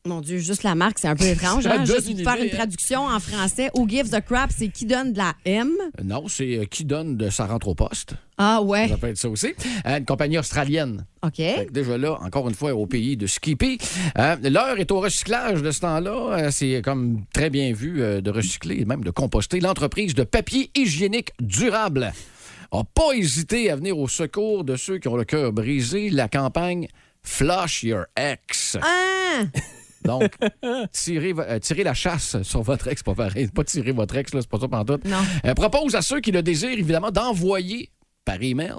Mon 0.09 0.23
Dieu, 0.23 0.39
juste 0.39 0.63
la 0.63 0.75
marque, 0.75 0.99
c'est 0.99 1.09
un 1.09 1.15
peu 1.15 1.25
étrange. 1.29 1.67
Hein? 1.67 1.85
Juste 1.85 2.09
une 2.09 2.19
faire 2.25 2.37
idée, 2.37 2.47
une 2.47 2.53
hein? 2.53 2.57
traduction 2.57 3.05
en 3.05 3.21
français, 3.21 3.71
Who 3.75 3.87
gives 3.87 4.15
a 4.15 4.23
crap, 4.23 4.51
c'est 4.57 4.69
qui 4.69 4.87
donne 4.87 5.13
de 5.13 5.19
la 5.19 5.35
M? 5.45 5.71
Non, 6.03 6.27
c'est 6.29 6.59
euh, 6.59 6.65
qui 6.65 6.85
donne 6.87 7.17
de 7.19 7.29
sa 7.29 7.47
rentre 7.47 7.69
au 7.69 7.75
poste. 7.75 8.15
Ah 8.39 8.63
ouais, 8.63 8.89
Ça 8.89 8.97
peut 8.97 9.09
être 9.09 9.19
ça 9.19 9.29
aussi. 9.29 9.55
Euh, 9.87 9.99
une 9.99 10.05
compagnie 10.07 10.39
australienne. 10.39 11.05
OK. 11.23 11.43
Déjà 11.71 11.99
là, 11.99 12.19
encore 12.23 12.49
une 12.49 12.55
fois, 12.55 12.73
au 12.73 12.87
pays 12.87 13.17
de 13.17 13.27
Skippy. 13.27 13.79
Euh, 14.17 14.37
L'heure 14.45 14.79
est 14.79 14.91
au 14.93 15.01
recyclage 15.01 15.61
de 15.61 15.71
ce 15.71 15.81
temps-là. 15.81 16.39
Euh, 16.39 16.51
c'est 16.51 16.81
comme 16.83 17.25
très 17.35 17.51
bien 17.51 17.73
vu 17.75 18.01
euh, 18.03 18.21
de 18.23 18.31
recycler, 18.31 18.85
même 18.87 19.05
de 19.05 19.11
composter. 19.11 19.61
L'entreprise 19.61 20.15
de 20.15 20.23
papier 20.23 20.71
hygiénique 20.75 21.33
durable 21.41 22.13
n'a 22.73 22.83
pas 22.95 23.13
hésité 23.15 23.71
à 23.71 23.77
venir 23.77 23.99
au 23.99 24.09
secours 24.09 24.65
de 24.65 24.77
ceux 24.77 24.99
qui 24.99 25.09
ont 25.09 25.17
le 25.17 25.25
cœur 25.25 25.53
brisé. 25.53 26.09
La 26.09 26.29
campagne 26.29 26.89
Flush 27.23 27.83
Your 27.83 28.05
Ex. 28.17 28.79
Ah! 28.81 29.43
Donc, 30.05 30.35
tirez, 30.93 31.35
euh, 31.39 31.59
tirez 31.59 31.85
la 31.85 31.95
chasse 31.95 32.41
sur 32.43 32.63
votre 32.63 32.89
ex, 32.89 33.03
pas 33.03 33.15
pareil. 33.15 33.49
Pas 33.49 33.65
tirer 33.65 33.93
votre 33.93 34.17
ex, 34.17 34.31
c'est 34.33 34.49
pas 34.49 34.61
ça 34.61 34.69
pantoute. 34.69 35.05
Non. 35.05 35.19
Euh, 35.45 35.55
propose 35.55 35.95
à 35.95 36.03
ceux 36.03 36.21
qui 36.21 36.33
le 36.33 36.43
désirent, 36.43 36.71
évidemment, 36.71 37.11
d'envoyer 37.11 37.91
par 38.25 38.43
email 38.43 38.75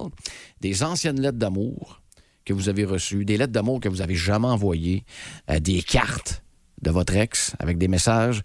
des 0.62 0.84
anciennes 0.84 1.20
lettres 1.20 1.38
d'amour 1.38 2.02
que 2.46 2.54
vous 2.54 2.70
avez 2.70 2.86
reçues, 2.86 3.26
des 3.26 3.38
lettres 3.38 3.54
d'amour 3.54 3.80
que 3.80 3.90
vous 3.90 4.02
avez 4.02 4.16
jamais 4.16 4.48
envoyées, 4.48 5.04
euh, 5.50 5.60
des 5.60 5.82
cartes 5.82 6.44
de 6.82 6.92
votre 6.92 7.16
ex 7.16 7.54
avec 7.60 7.78
des 7.78 7.90
messages, 7.90 8.42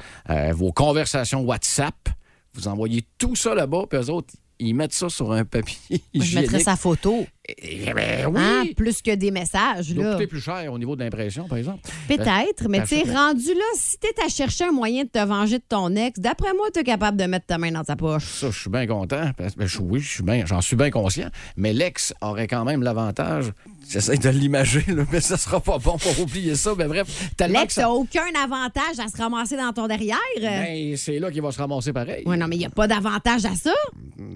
vos 0.52 0.72
conversations 0.72 1.42
WhatsApp. 1.42 2.08
Vous 2.54 2.66
envoyez 2.66 3.04
tout 3.16 3.36
ça 3.36 3.54
là-bas, 3.54 3.84
puis 3.88 3.98
eux 4.00 4.10
autres, 4.10 4.34
ils 4.58 4.74
mettent 4.74 4.92
ça 4.92 5.08
sur 5.08 5.32
un 5.32 5.44
papier 5.44 6.02
Moi, 6.14 6.24
je 6.24 6.38
mettrais 6.38 6.60
sa 6.60 6.76
photo. 6.76 7.26
Eh 7.46 7.92
ben 7.92 8.26
oui! 8.26 8.40
Hein? 8.40 8.64
Plus 8.74 9.02
que 9.02 9.14
des 9.14 9.30
messages, 9.30 9.94
là. 9.94 10.12
coûter 10.12 10.26
plus 10.26 10.40
cher 10.40 10.72
au 10.72 10.78
niveau 10.78 10.96
de 10.96 11.04
l'impression, 11.04 11.46
par 11.46 11.58
exemple. 11.58 11.80
Peut-être, 12.08 12.68
mais 12.70 12.78
Ben, 12.80 12.86
tu 12.86 13.10
rendu 13.12 13.48
là, 13.52 13.64
si 13.74 13.98
t'es 13.98 14.14
à 14.24 14.28
chercher 14.30 14.64
un 14.64 14.72
moyen 14.72 15.04
de 15.04 15.08
te 15.10 15.18
venger 15.22 15.58
de 15.58 15.64
ton 15.68 15.94
ex, 15.94 16.18
d'après 16.20 16.54
moi, 16.54 16.68
t'es 16.72 16.84
capable 16.84 17.18
de 17.18 17.24
mettre 17.24 17.44
ta 17.44 17.58
main 17.58 17.70
dans 17.72 17.84
ta 17.84 17.96
poche. 17.96 18.24
Ça, 18.24 18.50
je 18.50 18.58
suis 18.58 18.70
bien 18.70 18.86
content. 18.86 19.30
Parce, 19.36 19.56
ben, 19.56 19.66
je- 19.66 19.78
oui, 19.80 20.00
je 20.00 20.08
suis 20.08 20.22
bien, 20.22 20.44
j'en 20.46 20.62
suis 20.62 20.74
bien 20.76 20.90
conscient. 20.90 21.28
Mais 21.58 21.74
l'ex 21.74 22.14
aurait 22.22 22.46
quand 22.46 22.64
même 22.64 22.82
l'avantage. 22.82 23.52
J'essaie 23.90 24.16
de 24.16 24.30
l'imager, 24.30 24.82
mais 25.12 25.20
ça 25.20 25.36
sera 25.36 25.60
pas 25.60 25.76
bon 25.76 25.98
pour 25.98 26.18
oublier 26.20 26.54
ça. 26.54 26.72
Mais 26.78 26.86
bref, 26.86 27.06
L'ex 27.46 27.74
ça- 27.74 27.82
n'a 27.82 27.90
aucun 27.90 28.24
avantage 28.42 28.98
à 28.98 29.08
se 29.08 29.16
ramasser 29.18 29.58
dans 29.58 29.72
ton 29.74 29.86
derrière. 29.86 30.16
Ben, 30.40 30.96
c'est 30.96 31.18
là 31.18 31.30
qu'il 31.30 31.42
va 31.42 31.52
se 31.52 31.58
ramasser 31.58 31.92
pareil. 31.92 32.22
Oui, 32.24 32.38
non, 32.38 32.46
mais 32.48 32.56
il 32.56 32.60
n'y 32.60 32.64
a 32.66 32.70
pas 32.70 32.86
d'avantage 32.86 33.44
à 33.44 33.54
ça. 33.54 33.74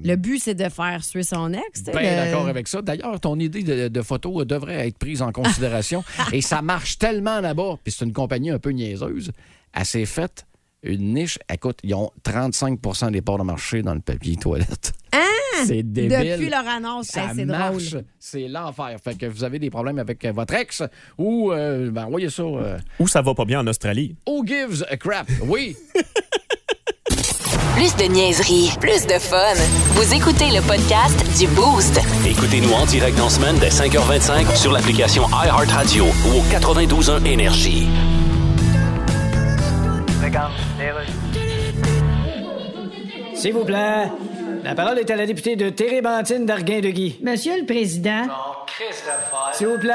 Le 0.05 0.16
but, 0.16 0.38
c'est 0.38 0.55
de 0.55 0.69
faire 0.69 1.02
suer 1.02 1.22
son 1.22 1.50
ex. 1.55 1.84
tu 1.84 1.90
Ben, 1.93 2.31
d'accord 2.31 2.46
avec 2.49 2.69
ça. 2.69 2.82
D'ailleurs, 2.99 3.21
ton 3.21 3.39
idée 3.39 3.62
de, 3.62 3.89
de 3.89 4.03
photo 4.03 4.45
devrait 4.45 4.89
être 4.89 4.99
prise 4.99 5.23
en 5.23 5.33
considération. 5.33 6.03
Et 6.33 6.41
ça 6.43 6.62
marche 6.62 6.99
tellement 6.99 7.41
là-bas. 7.41 7.77
Puis 7.85 7.95
c'est 7.97 8.05
une 8.05 8.12
compagnie 8.12 8.50
un 8.50 8.59
peu 8.59 8.71
niaiseuse. 8.71 9.31
Elle 9.73 9.85
s'est 9.85 10.06
faite 10.06 10.47
une 10.83 11.15
niche. 11.15 11.39
Écoute, 11.53 11.79
ils 11.83 11.95
ont 11.95 12.11
35% 12.25 13.11
des 13.11 13.21
parts 13.23 13.39
de 13.39 13.43
marché 13.45 13.83
dans 13.83 13.95
le 13.95 14.00
papier 14.00 14.37
toilette. 14.37 14.93
C'est 15.67 15.83
débile. 15.83 16.19
Depuis 16.37 16.49
leur 16.50 16.67
annonce, 16.69 17.09
Ça 17.09 17.33
Hey, 17.37 17.45
marche, 17.45 17.91
drôle. 17.91 18.05
c'est 18.21 18.47
l'enfer. 18.47 18.97
Fait 19.03 19.17
que 19.19 19.27
vous 19.27 19.43
avez 19.43 19.59
des 19.59 19.71
problèmes 19.71 19.99
avec 19.99 20.25
euh, 20.25 20.31
votre 20.31 20.55
ex 20.55 20.85
ou, 21.19 21.51
euh, 21.53 21.91
ben, 21.91 22.05
envoyez 22.05 22.31
ça. 22.31 22.43
euh, 22.44 22.79
Ou 23.01 23.09
ça 23.09 23.23
va 23.23 23.35
pas 23.35 23.44
bien 23.44 23.59
en 23.61 23.67
Australie. 23.67 24.15
Who 24.29 24.47
gives 24.47 24.85
a 24.89 24.97
crap? 24.97 25.29
Oui. 25.49 25.77
Plus 27.79 27.95
de 27.95 28.13
niaiserie, 28.13 28.73
plus 28.81 29.07
de 29.07 29.21
fun. 29.21 29.55
Vous 29.93 30.13
écoutez 30.13 30.51
le 30.51 30.61
podcast 30.63 31.17
du 31.39 31.47
Boost. 31.47 32.01
Écoutez-nous 32.27 32.73
en 32.73 32.85
direct 32.87 33.21
en 33.21 33.29
semaine 33.29 33.57
dès 33.61 33.69
5h25 33.69 34.57
sur 34.57 34.73
l'application 34.73 35.23
iHeartRadio 35.29 36.05
ou 36.05 36.39
au 36.39 36.43
92.1 36.53 37.25
Énergie. 37.25 37.87
S'il 43.37 43.53
vous 43.53 43.65
plaît. 43.65 44.08
La 44.65 44.74
parole 44.74 44.98
est 44.98 45.10
à 45.10 45.17
la 45.17 45.27
députée 45.27 45.56
de 45.56 45.70
Térébentine 45.70 46.44
d'Arguin-de-Guy. 46.46 47.17
Monsieur 47.22 47.53
le 47.58 47.65
Président, 47.67 48.24
S'il 49.53 49.67
vous 49.67 49.79
plaît. 49.79 49.93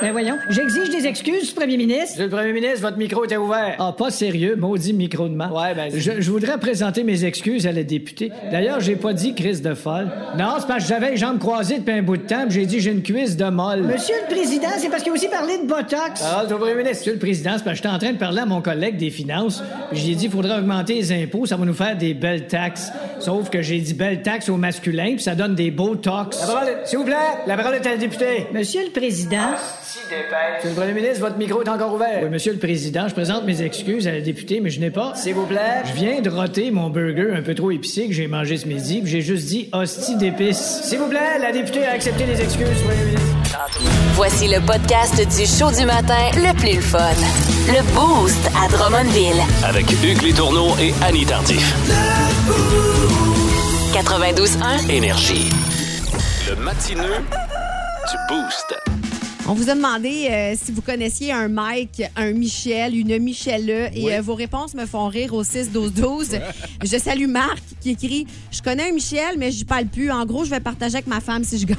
ben 0.00 0.12
voyons, 0.12 0.36
j'exige 0.50 0.90
des 0.90 1.06
excuses, 1.06 1.52
Premier 1.52 1.76
ministre. 1.76 2.12
Monsieur 2.12 2.24
le 2.24 2.30
Premier 2.30 2.52
ministre, 2.52 2.80
votre 2.82 2.96
micro 2.98 3.24
était 3.24 3.36
ouvert. 3.36 3.76
Ah, 3.78 3.94
pas 3.96 4.10
sérieux, 4.10 4.56
maudit 4.56 4.92
micro 4.92 5.28
de 5.28 5.34
marde. 5.34 5.52
Ouais, 5.54 5.74
ben, 5.74 5.90
Je, 5.94 6.20
je 6.20 6.30
voudrais 6.30 6.58
présenter 6.58 7.02
mes 7.04 7.24
excuses 7.24 7.66
à 7.66 7.72
la 7.72 7.82
députée. 7.82 8.30
D'ailleurs, 8.50 8.80
j'ai 8.80 8.96
pas 8.96 9.12
dit 9.12 9.34
crise 9.34 9.62
de 9.62 9.74
folle. 9.74 10.10
Non, 10.38 10.54
c'est 10.60 10.66
parce 10.66 10.84
que 10.84 10.88
j'avais 10.88 11.10
les 11.12 11.16
jambes 11.16 11.38
croisées 11.38 11.78
depuis 11.78 11.92
un 11.94 12.02
bout 12.02 12.16
de 12.16 12.22
temps, 12.26 12.44
puis 12.46 12.54
j'ai 12.60 12.66
dit 12.66 12.80
j'ai 12.80 12.92
une 12.92 13.02
cuisse 13.02 13.36
de 13.36 13.44
molle. 13.46 13.82
Monsieur 13.82 14.14
le 14.28 14.34
Président, 14.34 14.68
c'est 14.78 14.88
parce 14.88 15.02
qu'il 15.02 15.12
a 15.12 15.14
aussi 15.14 15.28
parlé 15.28 15.58
de 15.58 15.66
Botox. 15.66 16.20
Parole 16.20 16.52
au 16.52 16.58
Premier 16.58 16.74
ministre. 16.74 16.98
Monsieur 17.00 17.12
le 17.14 17.18
Président, 17.18 17.52
c'est 17.56 17.64
parce 17.64 17.78
que 17.80 17.82
j'étais 17.82 17.94
en 17.94 17.98
train 17.98 18.12
de 18.12 18.18
parler 18.18 18.40
à 18.40 18.46
mon 18.46 18.60
collègue 18.62 18.96
des 18.96 19.10
finances, 19.10 19.62
puis 19.90 20.00
j'ai 20.00 20.14
dit 20.14 20.26
il 20.26 20.30
faudrait 20.30 20.58
augmenter 20.58 20.94
les 20.94 21.12
impôts, 21.12 21.46
ça 21.46 21.56
va 21.56 21.64
nous 21.64 21.74
faire 21.74 21.96
des 22.02 22.14
belles 22.14 22.48
taxes. 22.48 22.90
Sauf 23.20 23.48
que 23.48 23.62
j'ai 23.62 23.78
dit 23.78 23.94
belles 23.94 24.22
taxes 24.22 24.48
au 24.48 24.56
masculin, 24.56 25.14
puis 25.14 25.22
ça 25.22 25.36
donne 25.36 25.54
des 25.54 25.70
beaux 25.70 25.94
tox. 25.94 26.36
S'il 26.84 26.98
vous 26.98 27.04
plaît, 27.04 27.14
la 27.46 27.56
parole 27.56 27.76
est 27.76 27.86
à 27.86 27.92
la 27.92 27.96
députée. 27.96 28.46
Monsieur 28.52 28.82
le 28.84 28.90
Président. 28.90 29.54
Monsieur 29.94 30.70
le 30.70 30.74
Premier 30.74 30.94
ministre, 30.94 31.20
votre 31.20 31.36
micro 31.36 31.62
est 31.62 31.68
encore 31.68 31.92
ouvert. 31.92 32.20
Oui, 32.22 32.30
Monsieur 32.30 32.52
le 32.52 32.58
Président, 32.58 33.08
je 33.08 33.12
présente 33.12 33.44
mes 33.44 33.60
excuses 33.60 34.08
à 34.08 34.12
la 34.12 34.22
députée, 34.22 34.60
mais 34.60 34.70
je 34.70 34.80
n'ai 34.80 34.90
pas. 34.90 35.14
S'il 35.14 35.34
vous 35.34 35.44
plaît. 35.44 35.82
Je 35.84 35.92
viens 35.92 36.22
de 36.22 36.30
roter 36.30 36.70
mon 36.70 36.88
burger 36.88 37.34
un 37.36 37.42
peu 37.42 37.54
trop 37.54 37.70
épicé 37.70 38.06
que 38.06 38.14
j'ai 38.14 38.26
mangé 38.26 38.56
ce 38.56 38.66
midi, 38.66 39.02
puis 39.02 39.10
j'ai 39.10 39.20
juste 39.20 39.48
dit 39.48 39.68
hostie 39.72 40.16
d'épices. 40.16 40.80
S'il 40.84 40.98
vous 40.98 41.08
plaît, 41.08 41.38
la 41.38 41.52
députée 41.52 41.84
a 41.84 41.92
accepté 41.92 42.24
les 42.24 42.40
excuses, 42.40 42.68
Premier 42.86 43.04
ministre. 43.04 43.36
Voici 44.14 44.48
le 44.48 44.64
podcast 44.64 45.14
du 45.16 45.46
show 45.46 45.70
du 45.78 45.84
matin 45.84 46.30
le 46.36 46.56
plus 46.56 46.80
fun. 46.80 46.98
Le 47.68 47.82
Boost 47.92 48.50
à 48.56 48.68
Drummondville. 48.68 49.42
Avec 49.62 49.90
Hugues 50.02 50.22
Létourneau 50.22 50.68
et 50.80 50.94
Annie 51.04 51.26
Tardif. 51.26 51.74
92.1 53.92 54.90
Énergie. 54.90 55.50
Le 56.48 56.56
matineux 56.56 57.18
du 58.10 58.16
Boost. 58.28 58.74
On 59.48 59.54
vous 59.54 59.68
a 59.70 59.74
demandé 59.74 60.28
euh, 60.30 60.54
si 60.62 60.70
vous 60.70 60.82
connaissiez 60.82 61.32
un 61.32 61.48
Mike, 61.48 62.00
un 62.16 62.30
Michel, 62.32 62.96
une 62.96 63.18
Michelle, 63.18 63.68
et 63.92 64.04
Oui. 64.04 64.12
euh, 64.12 64.20
vos 64.22 64.34
réponses 64.36 64.72
me 64.74 64.86
font 64.86 65.08
rire 65.08 65.34
au 65.34 65.42
6-12-12. 65.42 66.40
Je 66.84 66.96
salue 66.96 67.26
Marc 67.26 67.58
qui 67.80 67.90
écrit 67.90 68.26
Je 68.52 68.62
connais 68.62 68.88
un 68.90 68.92
Michel, 68.92 69.34
mais 69.38 69.50
je 69.50 69.64
parle 69.64 69.86
plus. 69.86 70.12
En 70.12 70.24
gros, 70.26 70.44
je 70.44 70.50
vais 70.50 70.60
partager 70.60 70.94
avec 70.94 71.08
ma 71.08 71.20
femme 71.20 71.42
si 71.42 71.58
je 71.58 71.66
gagne. 71.66 71.76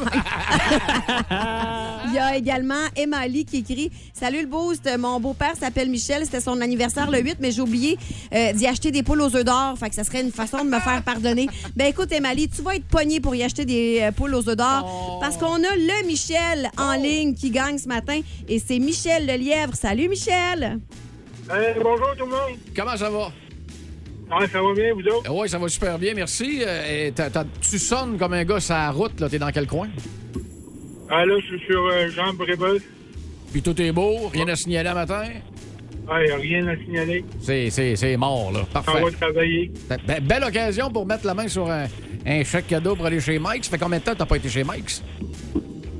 Il 2.10 2.13
y 2.13 2.20
a 2.20 2.36
également 2.36 2.75
Emily 2.98 3.46
qui 3.46 3.58
écrit 3.60 3.91
Salut 4.13 4.41
le 4.41 4.48
boost, 4.48 4.88
mon 5.00 5.22
beau-père 5.22 5.53
s'appelle 5.58 5.89
Michel, 5.89 6.25
c'était 6.25 6.41
son 6.41 6.60
anniversaire 6.60 7.10
le 7.10 7.22
8, 7.22 7.38
mais 7.39 7.51
j'ai 7.51 7.62
oublié 7.62 7.98
euh, 8.36 8.51
d'y 8.51 8.67
acheter 8.67 8.91
des 8.91 9.03
poules 9.03 9.22
aux 9.22 9.36
œufs 9.38 9.46
d'or. 9.46 9.75
Fait 9.79 9.89
que 9.89 9.96
ça 9.96 10.03
serait 10.03 10.22
une 10.22 10.32
façon 10.34 10.58
de 10.65 10.70
me 10.70 10.79
faire 10.82 11.01
pardonner. 11.03 11.48
Ben 11.77 11.88
écoute, 11.88 12.12
Emily, 12.12 12.50
tu 12.50 12.62
vas 12.62 12.75
être 12.75 12.86
pogné 12.86 13.22
pour 13.22 13.34
y 13.36 13.41
acheter 13.41 13.63
des 13.63 14.10
poules 14.17 14.36
aux 14.36 14.50
œufs 14.50 14.58
d'or 14.58 15.17
parce 15.22 15.38
qu'on 15.38 15.55
a 15.55 15.75
le 15.77 16.05
Michel 16.08 16.70
en 16.77 16.93
ligne 17.01 17.34
qui 17.34 17.52
gagne 17.53 17.77
ce 17.77 17.88
matin 17.88 18.19
et 18.50 18.60
c'est 18.60 18.79
Michel 18.79 19.25
le 19.25 19.36
lièvre. 19.38 19.75
Salut 19.75 20.10
Michel! 20.10 20.79
Bonjour 21.48 22.10
tout 22.17 22.25
le 22.25 22.31
monde. 22.31 22.57
Comment 22.75 22.98
ça 22.98 23.10
va? 23.10 23.31
Ouais, 24.39 24.48
ça 24.48 24.62
va 24.62 24.74
bien, 24.74 24.93
vous 24.93 25.07
autres? 25.07 25.31
Oui, 25.31 25.48
ça 25.48 25.60
va 25.60 25.67
super 25.67 26.00
bien, 26.00 26.13
merci. 26.15 26.63
Euh, 26.65 27.12
tu 27.62 27.77
sonnes 27.77 28.17
comme 28.17 28.33
un 28.33 28.43
gars 28.43 28.60
sur 28.60 28.74
la 28.74 28.89
route, 28.91 29.19
là. 29.19 29.29
T'es 29.29 29.38
dans 29.38 29.51
quel 29.51 29.67
coin? 29.67 29.88
Ah, 31.10 31.25
là, 31.25 31.36
je 31.39 31.45
suis 31.45 31.65
sur 31.67 31.86
euh, 31.86 32.10
Jean 32.10 32.33
Brébeuf. 32.33 32.81
Puis 33.51 33.62
tout 33.62 33.79
est 33.79 33.91
beau, 33.91 34.29
rien 34.29 34.48
à 34.48 34.55
signaler 34.55 34.89
à 34.89 34.95
matin? 34.95 35.25
Ah, 36.10 36.24
il 36.24 36.25
n'y 36.25 36.31
a 36.31 36.38
rien 36.38 36.67
à 36.67 36.75
signaler. 36.77 37.24
C'est, 37.39 37.69
c'est, 37.69 37.95
c'est 37.95 38.17
mort, 38.17 38.51
là. 38.51 38.62
On 38.62 38.74
Parfait. 38.74 39.01
va 39.03 39.12
travailler. 39.12 39.72
Ben, 39.88 40.19
belle 40.24 40.43
occasion 40.45 40.89
pour 40.89 41.05
mettre 41.05 41.27
la 41.27 41.33
main 41.36 41.48
sur 41.48 41.69
un, 41.69 41.86
un 42.25 42.43
chèque 42.43 42.67
cadeau 42.67 42.95
pour 42.95 43.05
aller 43.05 43.19
chez 43.19 43.38
Mike. 43.38 43.65
Ça 43.65 43.72
fait 43.72 43.77
combien 43.77 44.00
de 44.00 44.03
temps 44.03 44.13
que 44.13 44.17
t'as 44.17 44.25
pas 44.25 44.38
été 44.38 44.50
chez 44.50 44.63
Mike's? 44.63 45.03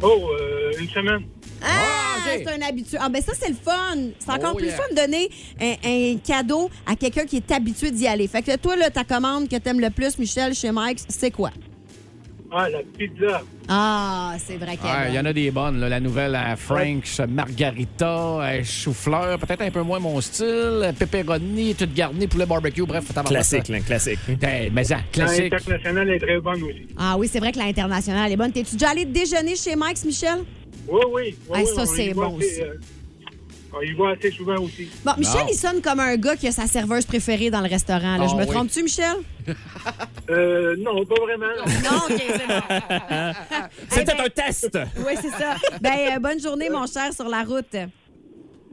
Oh, 0.02 0.30
euh, 0.40 0.72
une 0.80 0.90
semaine. 0.90 1.24
Ah, 1.64 2.18
ok. 2.36 2.44
c'est 2.46 2.64
un 2.64 2.68
habitué. 2.68 2.98
Ah, 3.00 3.10
ben 3.10 3.22
ça, 3.22 3.32
c'est 3.40 3.50
le 3.50 3.56
fun. 3.56 3.98
C'est 4.20 4.30
encore 4.32 4.52
Oh, 4.54 4.58
plus 4.58 4.68
yeah. 4.68 4.76
fun 4.76 4.84
de 4.92 4.96
donner 4.96 5.30
un, 5.62 5.74
un 5.90 6.18
cadeau 6.18 6.70
à 6.86 6.96
quelqu'un 6.96 7.26
qui 7.26 7.38
est 7.38 7.52
habitué 7.52 7.92
d'y 7.92 8.08
aller. 8.08 8.28
Fait 8.28 8.42
que 8.42 8.56
toi, 8.58 8.76
là, 8.76 8.90
ta 8.90 9.04
commande 9.04 9.48
que 9.50 9.56
t'aimes 9.58 9.80
le 9.80 9.90
plus, 9.90 10.18
Michel, 10.18 10.54
chez 10.54 10.72
Mike, 10.72 11.00
c'est 11.08 11.32
quoi? 11.32 11.52
Ah, 12.56 12.70
la 12.70 12.80
pizza. 12.96 13.42
Ah, 13.68 14.34
c'est 14.38 14.58
vrai 14.58 14.78
qu'elle 14.78 14.86
Ouais, 14.92 15.08
est 15.08 15.10
il 15.10 15.16
y 15.16 15.20
en 15.20 15.26
a 15.26 15.34
des 15.34 15.50
bonnes. 15.50 15.80
là. 15.80 15.90
La 15.90 16.00
nouvelle 16.00 16.36
à 16.36 16.56
Frank's, 16.56 17.20
Margarita, 17.28 18.06
euh, 18.42 18.64
chou-fleur, 18.64 19.40
peut-être 19.40 19.62
un 19.62 19.72
peu 19.72 19.82
moins 19.82 19.98
mon 19.98 20.22
style, 20.22 20.94
pepperoni, 21.00 21.74
toute 21.74 21.96
garnie, 21.96 22.28
poulet 22.28 22.46
barbecue, 22.46 22.84
bref, 22.86 23.06
faut 23.06 23.22
Classique, 23.24 23.70
là, 23.70 23.80
classique. 23.80 24.20
Eh, 24.30 24.70
mais 24.70 24.84
ça, 24.84 24.98
classique. 25.12 25.52
L'international 25.52 26.10
est 26.12 26.20
très 26.20 26.40
bonne 26.40 26.62
aussi. 26.62 26.88
Ah 26.96 27.16
oui, 27.18 27.28
c'est 27.32 27.40
vrai 27.40 27.52
que 27.52 27.58
l'international 27.58 28.32
est 28.32 28.36
bonne. 28.38 28.52
T'es-tu 28.52 28.76
déjà 28.76 28.92
allé 28.92 29.06
déjeuner 29.06 29.56
chez 29.56 29.76
Mike's, 29.76 30.06
Michel? 30.06 30.44
Oui, 30.88 31.02
oui. 31.12 31.12
oui, 31.14 31.36
Ah, 31.54 31.58
oui, 31.60 31.66
ça, 31.76 31.86
c'est 31.86 32.14
bon 32.14 32.38
assez, 32.38 32.46
aussi. 32.48 32.62
euh, 32.62 32.74
on 33.76 33.82
y 33.82 33.94
va 33.94 34.10
assez 34.10 34.32
souvent 34.32 34.58
aussi. 34.58 34.88
Bon, 35.04 35.14
Michel, 35.18 35.42
Non. 35.42 35.48
il 35.50 35.56
sonne 35.56 35.82
comme 35.82 36.00
un 36.00 36.16
gars 36.18 36.36
qui 36.36 36.48
a 36.48 36.52
sa 36.52 36.68
serveuse 36.68 37.06
préférée 37.06 37.50
dans 37.50 37.62
le 37.62 37.70
restaurant. 37.70 38.18
là. 38.18 38.26
Ah 38.26 38.28
Je 38.28 38.36
me 38.36 38.42
oui. 38.42 38.48
trompe-tu, 38.48 38.84
Michel? 38.84 39.16
Euh, 40.30 40.78
non, 40.80 41.04
pas 41.06 41.16
vraiment. 41.22 41.48
Non, 41.84 41.98
OK, 42.10 42.14
c'est 42.18 42.48
bon. 42.48 42.78
C'était 43.90 44.14
Eh 44.14 44.18
ben- 44.18 44.26
un 44.26 44.30
test. 44.30 44.80
Oui, 45.06 45.14
c'est 45.22 45.32
ça. 45.32 45.56
Ben, 45.82 45.92
euh, 46.16 46.20
bonne 46.20 46.40
journée, 46.40 46.70
mon 46.70 46.86
cher, 46.88 47.12
sur 47.12 47.28
la 47.28 47.44
route. 47.44 47.76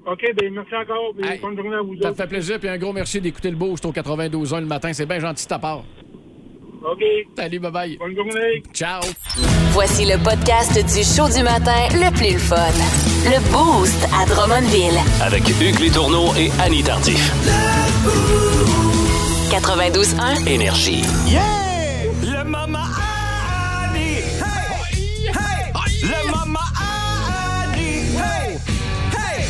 OK, 0.07 0.25
ben 0.41 0.55
merci 0.55 0.75
encore. 0.77 1.13
Hey, 1.21 1.41
bonne 1.41 1.57
journée 1.57 1.75
à 1.77 1.83
vous 1.83 1.97
Ça 2.01 2.11
me 2.11 2.15
fait 2.15 2.27
plaisir, 2.29 2.61
puis 2.61 2.69
un 2.69 2.79
gros 2.79 2.93
merci 2.93 3.21
d'écouter 3.21 3.51
le 3.51 3.57
boost 3.57 3.85
au 3.85 3.91
92.1 3.93 4.61
le 4.61 4.67
matin. 4.67 4.93
C'est 4.93 5.07
bien 5.07 5.19
gentil 5.19 5.43
de 5.45 5.49
ta 5.49 5.59
part. 5.59 5.83
OK, 6.85 7.03
Salut, 7.37 7.59
bye-bye. 7.59 7.99
bonne 7.99 8.15
journée. 8.15 8.63
Ciao. 8.73 9.01
Voici 9.73 10.05
le 10.05 10.19
podcast 10.19 10.75
du 10.75 11.05
show 11.05 11.29
du 11.33 11.43
matin 11.45 11.87
le 11.93 12.11
plus 12.13 12.33
le 12.33 12.39
fun. 12.39 12.57
Le 13.25 13.39
Boost 13.53 14.05
à 14.13 14.27
Drummondville. 14.27 14.99
Avec 15.23 15.49
Hugues 15.49 15.79
Létourneau 15.79 16.35
et 16.37 16.51
Annie 16.61 16.83
Tardif. 16.83 17.33
92.1. 19.51 20.49
Énergie. 20.49 21.03
Le 22.23 22.45
maman 22.45 22.79
Annie. 23.89 24.19
Hey! 24.41 25.27
Hey! 25.29 25.73
Le 26.03 26.31
maman 26.33 26.59
Annie. 27.63 28.17
Hey! 28.19 28.59
Hey! 29.17 29.47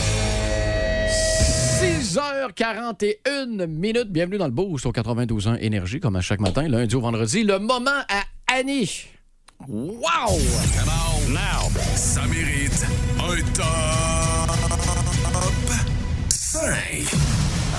6h41 2.03 3.67
minutes. 3.67 4.11
Bienvenue 4.11 4.37
dans 4.39 4.47
le 4.47 4.53
Boost 4.53 4.85
au 4.85 4.93
92.1 4.93 5.59
Énergie, 5.61 5.99
comme 5.99 6.17
à 6.17 6.21
chaque 6.21 6.41
matin, 6.41 6.69
lundi 6.69 6.95
au 6.95 7.01
vendredi. 7.01 7.43
Le 7.43 7.59
moment 7.59 8.05
à 8.09 8.23
Annie. 8.59 9.07
Wow! 9.69 10.39
Now, 11.29 11.69
ça 11.95 12.23
mérite 12.27 12.85
un 13.19 13.37
top 13.53 13.67
5. 16.29 16.71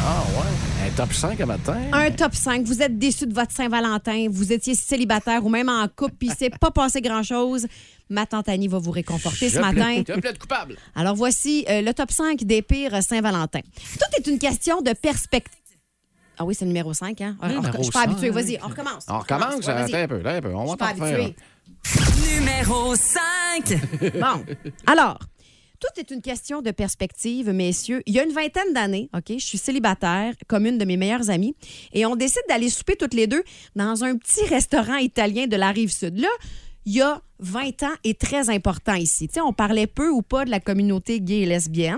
Ah 0.04 0.24
ouais, 0.30 0.88
un 0.88 0.90
top 0.96 1.12
5 1.14 1.42
à 1.42 1.46
matin. 1.46 1.78
Un 1.92 2.12
top 2.12 2.36
5. 2.36 2.64
Vous 2.66 2.82
êtes 2.82 2.98
déçu 2.98 3.26
de 3.26 3.34
votre 3.34 3.52
Saint-Valentin, 3.52 4.28
vous 4.30 4.54
étiez 4.54 4.76
célibataire 4.76 5.44
ou 5.46 5.50
même 5.50 5.70
en 5.70 5.88
couple, 5.88 6.14
puis 6.20 6.28
il 6.30 6.36
s'est 6.36 6.52
pas 6.52 6.72
passé 6.72 7.02
grand-chose. 7.02 7.66
Ma 8.10 8.26
tante 8.26 8.48
Annie 8.50 8.68
va 8.68 8.78
vous 8.78 8.92
réconforter 8.92 9.50
ce 9.50 9.60
matin. 9.60 10.04
Je 10.08 10.20
plaide 10.20 10.38
coupable. 10.38 10.76
Alors 10.96 11.16
voici 11.16 11.66
euh, 11.70 11.82
le 11.82 11.94
top 11.94 12.12
5 12.12 12.44
des 12.44 12.62
pires 12.62 13.02
Saint-Valentin. 13.02 13.62
Tout 13.62 14.06
est 14.22 14.28
une 14.28 14.38
question 14.40 14.82
de 14.82 14.94
perspective. 14.94 15.58
Ah 16.38 16.46
oui, 16.46 16.56
c'est 16.56 16.66
le 16.66 16.70
numéro 16.70 16.92
5, 16.94 17.22
hein? 17.22 17.36
Numéro 17.44 17.64
je 17.78 17.84
suis 17.84 17.92
pas 17.92 18.00
5. 18.04 18.10
habituée. 18.10 18.30
Vas-y, 18.32 18.58
on 18.64 18.68
recommence. 18.68 19.06
On 19.08 19.20
recommence, 19.20 19.66
Ouais, 19.68 19.74
vas-y. 19.74 19.94
attends 19.94 20.04
un 20.04 20.08
peu, 20.08 20.20
attends 20.28 20.30
un 20.38 20.42
peu. 20.42 20.54
On 20.56 20.66
va 20.66 20.76
t'en 20.76 20.86
faire. 20.96 21.06
habituée. 21.06 21.36
Numéro 22.24 22.96
5. 22.96 23.22
Bon. 24.14 24.46
Alors, 24.88 25.20
tout 25.80 26.00
est 26.00 26.12
une 26.12 26.22
question 26.22 26.62
de 26.62 26.72
perspective, 26.72 27.50
messieurs. 27.50 28.02
Il 28.06 28.14
y 28.14 28.20
a 28.20 28.24
une 28.24 28.32
vingtaine 28.32 28.74
d'années, 28.74 29.10
OK, 29.16 29.34
je 29.38 29.46
suis 29.46 29.58
célibataire, 29.58 30.34
comme 30.48 30.66
une 30.66 30.78
de 30.78 30.86
mes 30.86 30.98
meilleures 30.98 31.30
amies, 31.30 31.56
et 31.94 32.06
on 32.06 32.16
décide 32.16 32.44
d'aller 32.48 32.70
souper 32.70 32.96
toutes 32.96 33.14
les 33.14 33.28
deux 33.28 33.44
dans 33.76 34.04
un 34.04 34.16
petit 34.18 34.46
restaurant 34.46 34.98
italien 34.98 35.48
de 35.48 35.56
la 35.56 35.72
rive 35.72 35.92
sud. 35.92 36.20
Là, 36.20 36.30
il 36.86 36.94
y 36.94 37.02
a 37.02 37.22
20 37.40 37.84
ans 37.84 37.94
est 38.04 38.20
très 38.20 38.50
important 38.50 38.94
ici. 38.94 39.28
Tu 39.28 39.36
sais, 39.36 39.42
on 39.42 39.54
parlait 39.54 39.88
peu 39.88 40.10
ou 40.10 40.22
pas 40.22 40.46
de 40.46 40.52
la 40.52 40.60
communauté 40.60 41.20
gay 41.20 41.42
et 41.42 41.46
lesbienne. 41.46 41.98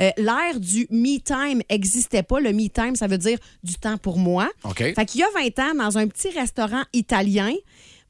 Euh, 0.00 0.10
L'ère 0.16 0.58
du 0.58 0.86
me 0.90 1.18
time 1.18 1.62
existait 1.68 2.22
pas. 2.22 2.40
Le 2.40 2.52
me 2.52 2.68
time, 2.68 2.96
ça 2.96 3.06
veut 3.06 3.18
dire 3.18 3.38
du 3.62 3.74
temps 3.74 3.98
pour 3.98 4.18
moi. 4.18 4.48
OK. 4.64 4.78
Fait 4.78 5.06
qu'il 5.06 5.20
y 5.20 5.24
a 5.24 5.28
20 5.34 5.58
ans, 5.60 5.74
dans 5.76 5.98
un 5.98 6.06
petit 6.08 6.30
restaurant 6.30 6.82
italien, 6.92 7.52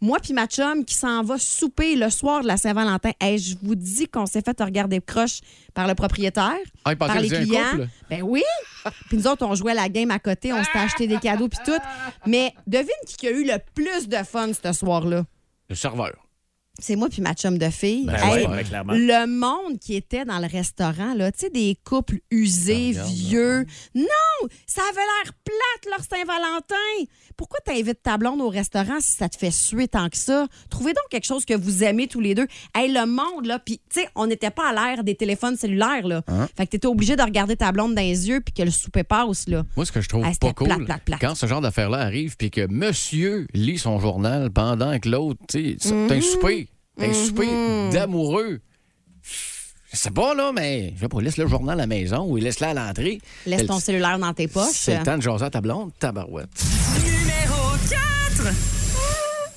moi 0.00 0.18
puis 0.22 0.32
ma 0.32 0.46
chum 0.46 0.84
qui 0.84 0.94
s'en 0.94 1.22
va 1.22 1.38
souper 1.38 1.96
le 1.96 2.10
soir 2.10 2.42
de 2.42 2.46
la 2.46 2.56
Saint-Valentin, 2.56 3.10
hey, 3.20 3.38
je 3.38 3.56
vous 3.62 3.74
dis 3.74 4.06
qu'on 4.08 4.26
s'est 4.26 4.42
fait 4.42 4.60
regarder 4.60 5.00
croche 5.00 5.40
par 5.74 5.86
le 5.86 5.94
propriétaire, 5.94 6.56
Ah, 6.84 6.92
il 6.92 6.96
par 6.96 7.18
les 7.20 7.28
clients. 7.28 7.86
Ben 8.10 8.22
oui. 8.22 8.42
puis 9.08 9.16
nous 9.18 9.26
autres, 9.26 9.44
on 9.46 9.54
jouait 9.54 9.72
à 9.72 9.74
la 9.76 9.88
game 9.88 10.10
à 10.10 10.18
côté, 10.18 10.52
on 10.52 10.62
s'était 10.64 10.78
acheté 10.78 11.06
des 11.06 11.18
cadeaux 11.18 11.48
puis 11.48 11.58
tout. 11.64 11.80
Mais 12.26 12.52
devine 12.66 12.88
qui 13.06 13.26
a 13.26 13.30
eu 13.30 13.44
le 13.44 13.56
plus 13.74 14.08
de 14.08 14.16
fun 14.24 14.50
ce 14.52 14.72
soir-là? 14.72 15.24
Le 15.68 15.74
serveur. 15.74 16.12
C'est 16.78 16.94
moi 16.94 17.08
puis 17.08 17.22
ma 17.22 17.32
chum 17.32 17.56
de 17.56 17.70
fille. 17.70 18.04
Ben 18.04 18.16
Hey, 18.16 18.46
ouais, 18.46 18.62
le 18.90 19.26
monde 19.26 19.78
qui 19.80 19.94
était 19.94 20.26
dans 20.26 20.38
le 20.38 20.46
restaurant, 20.46 21.14
là, 21.14 21.32
tu 21.32 21.38
sais, 21.40 21.50
des 21.50 21.74
couples 21.84 22.18
usés, 22.30 22.94
Ah, 22.98 23.04
vieux. 23.06 23.64
Non! 23.94 24.48
Ça 24.66 24.82
avait 24.90 25.00
l'air 25.00 25.32
plate, 25.46 25.92
leur 25.96 26.00
Saint-Valentin! 26.04 27.10
Pourquoi 27.36 27.58
t'invites 27.64 28.02
ta 28.02 28.16
blonde 28.16 28.40
au 28.40 28.48
restaurant 28.48 28.98
si 29.00 29.12
ça 29.12 29.28
te 29.28 29.36
fait 29.36 29.50
suer 29.50 29.88
tant 29.88 30.08
que 30.08 30.16
ça? 30.16 30.46
Trouvez 30.70 30.92
donc 30.92 31.04
quelque 31.10 31.26
chose 31.26 31.44
que 31.44 31.54
vous 31.54 31.84
aimez 31.84 32.08
tous 32.08 32.20
les 32.20 32.34
deux. 32.34 32.46
Hey, 32.74 32.90
le 32.92 33.06
monde, 33.06 33.44
là, 33.46 33.58
puis, 33.58 33.78
tu 33.90 34.00
sais, 34.00 34.08
on 34.14 34.26
n'était 34.26 34.50
pas 34.50 34.70
à 34.70 34.72
l'ère 34.72 35.04
des 35.04 35.14
téléphones 35.14 35.56
cellulaires, 35.56 36.06
là. 36.06 36.22
Hein? 36.28 36.48
Fait 36.56 36.64
que 36.66 36.70
t'étais 36.72 36.86
obligé 36.86 37.14
de 37.14 37.22
regarder 37.22 37.56
ta 37.56 37.72
blonde 37.72 37.94
dans 37.94 38.00
les 38.02 38.28
yeux 38.28 38.40
puis 38.40 38.54
que 38.54 38.62
le 38.62 38.70
souper 38.70 39.04
passe, 39.04 39.48
là. 39.48 39.64
Moi, 39.76 39.84
ce 39.86 39.92
que 39.92 40.00
je 40.00 40.08
trouve 40.08 40.22
pas 40.38 40.52
cool, 40.54 40.66
plate, 40.68 40.84
plate, 40.86 41.02
plate. 41.04 41.20
quand 41.20 41.34
ce 41.34 41.46
genre 41.46 41.60
d'affaire-là 41.60 41.98
arrive, 41.98 42.36
puis 42.36 42.50
que 42.50 42.66
monsieur 42.68 43.46
lit 43.54 43.78
son 43.78 43.98
journal 44.00 44.50
pendant 44.50 44.98
que 44.98 45.08
l'autre, 45.08 45.40
tu 45.48 45.76
sais, 45.78 45.94
Mhm. 45.94 46.06
t'as 46.08 46.14
un 46.16 46.20
souper, 46.22 46.68
un 46.98 47.12
souper 47.12 47.48
d'amoureux. 47.92 48.60
Je 49.92 49.96
sais 49.98 50.10
pas, 50.10 50.34
là, 50.34 50.52
mais 50.52 50.92
je 50.96 51.00
sais 51.02 51.08
pas, 51.08 51.20
laisse 51.20 51.36
le 51.36 51.46
journal 51.46 51.74
à 51.78 51.82
la 51.82 51.86
maison 51.86 52.26
ou 52.28 52.36
laisse-le 52.36 52.66
à 52.66 52.74
l'entrée. 52.74 53.20
Laisse 53.46 53.60
Elle- 53.60 53.66
ton 53.68 53.80
cellulaire 53.80 54.18
dans 54.18 54.32
tes 54.34 54.48
poches. 54.48 54.66
C'est 54.72 54.98
le 54.98 55.04
temps 55.04 55.16
de 55.16 55.22
jaser 55.22 55.44
à 55.44 55.50
ta 55.50 55.60
blonde, 55.60 55.90
tabarouette. 55.98 56.48
Numéro 57.04 57.72
4. 57.88 58.54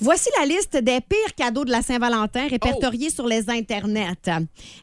Voici 0.00 0.30
la 0.40 0.46
liste 0.46 0.76
des 0.78 1.00
pires 1.00 1.34
cadeaux 1.36 1.64
de 1.64 1.70
la 1.70 1.82
Saint-Valentin 1.82 2.48
répertoriés 2.48 3.08
Oh! 3.10 3.14
sur 3.14 3.26
les 3.26 3.50
internets. 3.50 4.16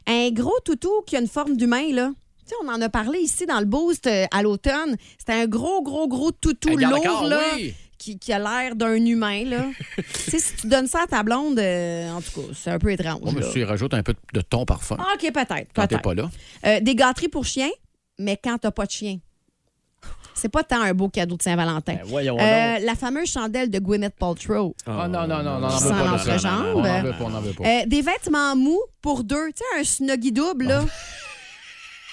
Un 0.06 0.30
gros 0.30 0.58
toutou 0.64 1.02
qui 1.06 1.16
a 1.16 1.20
une 1.20 1.26
forme 1.26 1.56
d'humain, 1.56 1.92
là. 1.92 2.10
Tu 2.46 2.50
sais, 2.50 2.54
on 2.64 2.68
en 2.72 2.80
a 2.80 2.88
parlé 2.88 3.18
ici 3.18 3.44
dans 3.44 3.58
le 3.58 3.66
boost 3.66 4.06
euh, 4.06 4.26
à 4.30 4.42
l'automne. 4.42 4.96
C'était 5.18 5.32
un 5.32 5.46
gros, 5.46 5.82
gros, 5.82 6.06
gros 6.08 6.30
toutou 6.30 6.70
Un 6.78 6.88
lourd, 6.90 7.24
là, 7.24 7.40
oui. 7.56 7.74
Qui, 7.98 8.18
qui 8.18 8.32
a 8.32 8.38
l'air 8.38 8.74
d'un 8.76 8.94
humain, 8.94 9.44
là. 9.44 9.64
tu 9.96 10.02
sais, 10.30 10.38
si 10.38 10.54
tu 10.56 10.66
donnes 10.68 10.86
ça 10.86 11.02
à 11.02 11.06
ta 11.06 11.22
blonde, 11.22 11.58
euh, 11.58 12.10
en 12.12 12.20
tout 12.20 12.40
cas, 12.40 12.46
c'est 12.54 12.70
un 12.70 12.78
peu 12.78 12.90
étrange. 12.92 13.20
Moi, 13.20 13.32
là. 13.32 13.38
monsieur, 13.40 13.60
il 13.60 13.64
rajoute 13.64 13.92
un 13.94 14.02
peu 14.02 14.14
de 14.32 14.40
ton 14.40 14.64
parfum 14.64 14.96
Ah, 14.98 15.14
OK, 15.14 15.32
peut-être. 15.32 15.68
quand 15.74 15.86
t'es 15.86 15.98
pas 15.98 16.14
là. 16.14 16.30
Euh, 16.66 16.80
des 16.80 16.94
gâteries 16.94 17.28
pour 17.28 17.44
chiens, 17.44 17.70
mais 18.18 18.38
quand 18.42 18.58
t'as 18.58 18.70
pas 18.70 18.86
de 18.86 18.90
chien. 18.90 19.18
C'est 20.34 20.48
pas 20.48 20.62
tant 20.62 20.80
un 20.82 20.94
beau 20.94 21.08
cadeau 21.08 21.36
de 21.36 21.42
Saint-Valentin. 21.42 21.96
Ben, 22.08 22.28
Euh, 22.38 22.78
la 22.86 22.94
fameuse 22.94 23.28
chandelle 23.28 23.70
de 23.70 23.80
Gwyneth 23.80 24.14
Paltrow. 24.14 24.72
Ah 24.86 25.08
non, 25.08 25.26
non, 25.26 25.42
non, 25.42 25.58
non, 25.58 25.66
on 25.66 25.68
Qui 25.68 25.74
n'en 25.74 25.78
veut 25.80 25.88
sent 25.88 25.88
pas 25.88 26.12
de 26.12 26.38
ça. 26.38 26.52
l'entrejambe. 26.52 26.76
On 26.76 26.82
n'en 26.82 27.02
veut 27.02 27.10
pas, 27.10 27.24
on 27.24 27.28
n'en 27.30 27.40
veut 27.40 27.52
pas. 27.54 27.64
Euh, 27.64 27.80
des 27.86 28.02
vêtements 28.02 28.54
mous 28.54 28.80
pour 29.02 29.24
deux. 29.24 29.48
Tu 29.48 29.64
sais, 29.74 29.80
un 29.80 29.82
snuggy 29.84 30.30
double, 30.30 30.66
là. 30.68 30.84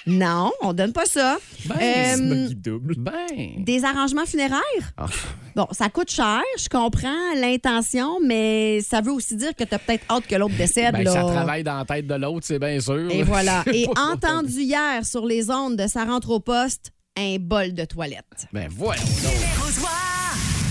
Non, 0.08 0.52
on 0.62 0.74
donne 0.74 0.94
pas 0.94 1.06
ça. 1.06 1.38
Euh, 1.82 2.16
Snuggy 2.16 2.56
double. 2.56 2.96
Ben. 2.98 3.64
des 3.64 3.84
arrangements 3.84 4.26
funéraires? 4.26 4.62
Ah. 4.98 5.08
Bon, 5.56 5.68
ça 5.72 5.90
coûte 5.90 6.12
cher, 6.12 6.42
je 6.60 6.70
comprends 6.70 7.34
l'intention, 7.36 8.20
mais 8.24 8.82
ça 8.82 9.02
veut 9.02 9.12
aussi 9.12 9.36
dire 9.36 9.56
que 9.56 9.64
tu 9.64 9.74
as 9.74 9.80
peut-être 9.80 10.04
hâte 10.10 10.28
que 10.28 10.36
l'autre 10.36 10.56
décède. 10.56 10.94
Ben, 10.94 11.04
là. 11.04 11.12
ça 11.12 11.22
travaille 11.24 11.64
dans 11.64 11.78
la 11.78 11.86
tête 11.86 12.06
de 12.06 12.16
l'autre, 12.16 12.46
c'est 12.46 12.60
bien 12.60 12.80
sûr. 12.80 13.10
Et 13.10 13.24
voilà. 13.24 13.64
Et 13.74 13.88
entendu 13.98 14.62
hier 14.62 15.06
sur 15.06 15.26
les 15.26 15.50
ondes 15.50 15.76
de 15.76 15.88
sa 15.88 16.06
rentre 16.06 16.30
au 16.30 16.40
poste, 16.40 16.92
un 17.18 17.38
bol 17.40 17.74
de 17.74 17.86
toilette. 17.86 18.48
Ben 18.54 18.70
donc. 18.70 18.96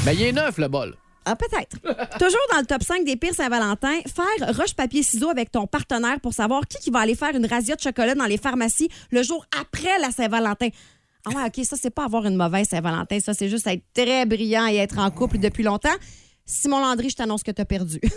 Ben 0.04 0.12
il 0.12 0.22
est 0.22 0.32
neuf, 0.32 0.58
le 0.58 0.68
bol. 0.68 0.94
Ah, 1.24 1.36
peut-être. 1.36 1.78
Toujours 2.18 2.46
dans 2.52 2.58
le 2.60 2.66
top 2.66 2.82
5 2.82 3.04
des 3.04 3.16
pires 3.16 3.34
Saint-Valentin, 3.34 4.00
faire 4.02 4.54
roche-papier-ciseaux 4.56 5.30
avec 5.30 5.50
ton 5.50 5.66
partenaire 5.66 6.20
pour 6.20 6.34
savoir 6.34 6.66
qui, 6.66 6.78
qui 6.78 6.90
va 6.90 7.00
aller 7.00 7.14
faire 7.14 7.34
une 7.34 7.46
razzia 7.46 7.76
de 7.76 7.80
chocolat 7.80 8.14
dans 8.14 8.26
les 8.26 8.38
pharmacies 8.38 8.90
le 9.10 9.22
jour 9.22 9.44
après 9.58 9.98
la 10.00 10.10
Saint-Valentin. 10.10 10.68
Ah 11.26 11.30
ouais, 11.30 11.44
OK, 11.46 11.64
ça, 11.64 11.76
c'est 11.80 11.90
pas 11.90 12.04
avoir 12.04 12.26
une 12.26 12.36
mauvaise 12.36 12.68
Saint-Valentin. 12.68 13.18
Ça, 13.20 13.32
c'est 13.32 13.48
juste 13.48 13.66
être 13.66 13.82
très 13.94 14.26
brillant 14.26 14.66
et 14.66 14.76
être 14.76 14.98
en 14.98 15.10
couple 15.10 15.38
depuis 15.38 15.62
longtemps. 15.62 15.94
Simon 16.44 16.80
Landry, 16.80 17.08
je 17.08 17.16
t'annonce 17.16 17.42
que 17.42 17.50
t'as 17.50 17.64
perdu. 17.64 17.98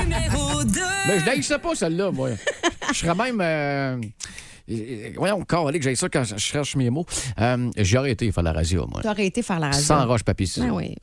Numéro 0.00 0.64
2. 0.64 0.80
Ben, 1.06 1.36
je 1.36 1.42
sais 1.42 1.58
pas 1.58 1.74
celle-là, 1.76 2.10
moi. 2.10 2.30
Je 2.92 2.98
serais 2.98 3.14
même. 3.14 3.40
Euh... 3.40 4.00
Voyons, 5.16 5.40
encore, 5.40 5.70
que 5.72 5.82
j'ai 5.82 5.96
ça 5.96 6.08
quand 6.08 6.24
je 6.24 6.36
cherche 6.36 6.76
mes 6.76 6.90
mots. 6.90 7.06
Euh, 7.40 7.70
J'aurais 7.78 8.12
été 8.12 8.30
faire 8.32 8.42
la 8.42 8.52
radio, 8.52 8.86
moi. 8.86 9.02
T'aurais 9.02 9.26
été 9.26 9.42
faire 9.42 9.60
la 9.60 9.68
razzia. 9.68 9.82
Sans 9.82 10.06
roche, 10.06 10.22
papier, 10.22 10.46
ciseaux. 10.46 10.66
Ben 10.66 10.72
oui. 10.72 10.96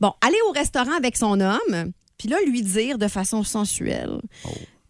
Bon, 0.00 0.12
aller 0.20 0.38
au 0.48 0.52
restaurant 0.52 0.96
avec 0.96 1.16
son 1.16 1.40
homme, 1.40 1.92
puis 2.18 2.28
là, 2.28 2.36
lui 2.46 2.62
dire 2.62 2.98
de 2.98 3.08
façon 3.08 3.42
sensuelle 3.44 4.20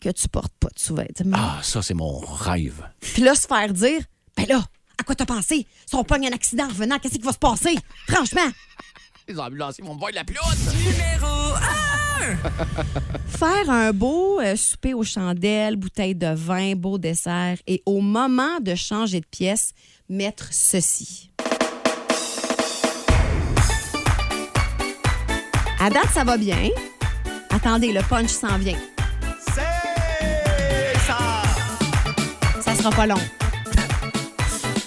que 0.00 0.08
tu 0.10 0.28
portes 0.28 0.52
pas 0.58 0.68
de 0.68 0.78
sous-vêtements. 0.78 1.36
Oh. 1.38 1.56
Ah, 1.58 1.60
ça, 1.62 1.82
c'est 1.82 1.94
mon 1.94 2.18
rêve. 2.18 2.82
Puis 3.00 3.22
là, 3.22 3.34
se 3.34 3.46
faire 3.46 3.72
dire, 3.72 4.00
ben 4.36 4.46
là, 4.48 4.62
à 4.98 5.02
quoi 5.04 5.14
t'as 5.14 5.26
pensé? 5.26 5.66
Si 5.86 5.94
on 5.94 6.04
pogne 6.04 6.26
un 6.28 6.32
accident 6.32 6.64
en 6.64 6.68
revenant, 6.68 6.98
qu'est-ce 6.98 7.18
qui 7.18 7.24
va 7.24 7.32
se 7.32 7.38
passer? 7.38 7.76
Franchement, 8.08 8.50
Les 9.28 9.38
ambulanciers 9.38 9.84
vont 9.84 9.94
me 9.94 9.98
voir 9.98 10.10
de 10.10 10.16
la 10.16 10.24
ploute. 10.24 10.38
Numéro 10.74 11.54
1. 11.86 11.89
faire 13.26 13.70
un 13.70 13.92
beau 13.92 14.40
euh, 14.40 14.56
souper 14.56 14.94
aux 14.94 15.04
chandelles, 15.04 15.76
bouteille 15.76 16.14
de 16.14 16.32
vin, 16.34 16.74
beau 16.74 16.98
dessert, 16.98 17.56
et 17.66 17.82
au 17.86 18.00
moment 18.00 18.60
de 18.60 18.74
changer 18.74 19.20
de 19.20 19.26
pièce, 19.26 19.72
mettre 20.08 20.48
ceci. 20.50 21.30
À 25.80 25.88
date, 25.88 26.10
ça 26.12 26.24
va 26.24 26.36
bien. 26.36 26.68
Attendez, 27.50 27.92
le 27.92 28.02
punch 28.02 28.28
s'en 28.28 28.58
vient. 28.58 28.76
Ça 32.60 32.74
sera 32.74 32.90
pas 32.90 33.06
long. 33.06 33.16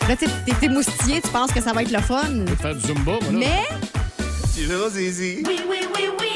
Là, 0.08 0.16
tu 0.18 0.26
sais, 0.26 0.32
t'es 0.46 0.54
t'es 0.60 0.68
moustillé, 0.70 1.22
tu 1.22 1.30
penses 1.30 1.52
que 1.52 1.62
ça 1.62 1.72
va 1.74 1.82
être 1.82 1.92
le 1.92 2.02
fun. 2.02 2.46
Faire 2.62 2.76
du 2.76 2.82
Zumba, 2.82 3.14
moi, 3.22 3.32
là. 3.32 3.32
Mais 3.32 3.64
Tu 4.56 4.66
veux 4.66 4.78
mon 4.78 4.90
zizi? 4.90 5.44
Oui, 5.48 5.62
oui, 5.70 5.80
oui, 5.96 6.10
oui. 6.20 6.33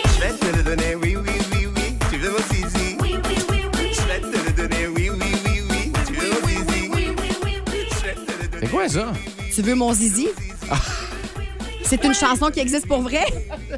Zizi? 2.47 2.97
Oui, 3.01 3.15
oui, 3.27 3.35
oui, 3.49 3.59
oui. 3.75 3.91
Je 3.93 4.07
vais 4.07 4.19
te 4.19 4.45
le 4.47 4.53
donner, 4.67 4.87
oui, 4.87 5.09
oui, 5.09 5.31
oui, 5.45 5.61
oui. 5.69 5.91
Tu 6.05 6.13
veux 6.13 6.29
mon 6.31 6.47
zizi? 6.47 6.89
Oui, 6.93 7.09
oui, 7.21 7.29
oui, 7.43 7.61
oui. 7.67 7.79
Je 7.91 8.05
vais 8.05 8.13
te 8.15 8.31
le 8.31 8.47
donner. 8.47 8.59
C'est 8.61 8.69
quoi 8.71 8.89
ça? 8.89 9.13
Tu 9.53 9.61
veux 9.61 9.75
mon 9.75 9.93
zizi? 9.93 10.27
C'est 11.83 12.03
une 12.03 12.13
chanson 12.13 12.49
qui 12.51 12.59
existe 12.59 12.87
pour 12.87 13.01
vrai? 13.01 13.25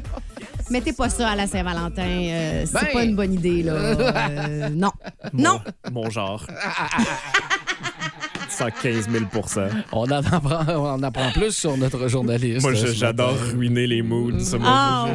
Mettez 0.70 0.92
pas 0.92 1.08
ça 1.08 1.30
à 1.30 1.34
la 1.36 1.46
Saint-Valentin. 1.48 2.02
euh, 2.06 2.64
c'est 2.64 2.72
Ben. 2.86 2.92
pas 2.92 3.02
une 3.04 3.16
bonne 3.16 3.34
idée, 3.34 3.62
là. 3.64 3.72
Euh, 3.74 4.68
non. 4.70 4.92
Non. 5.32 5.60
Mon 5.90 6.08
genre. 6.10 6.46
115 8.60 9.08
000 9.10 9.24
On 9.92 10.02
en 10.02 10.10
apprend, 10.10 10.64
on 10.68 10.86
en 10.90 11.02
apprend 11.02 11.30
plus 11.32 11.50
sur 11.52 11.78
notre 11.78 12.08
journaliste. 12.08 12.60
Moi, 12.60 12.74
j'adore 12.74 13.34
ruiner 13.54 13.86
les 13.86 14.02
moods. 14.02 14.38
Ça, 14.40 14.58
Ah 14.62 15.06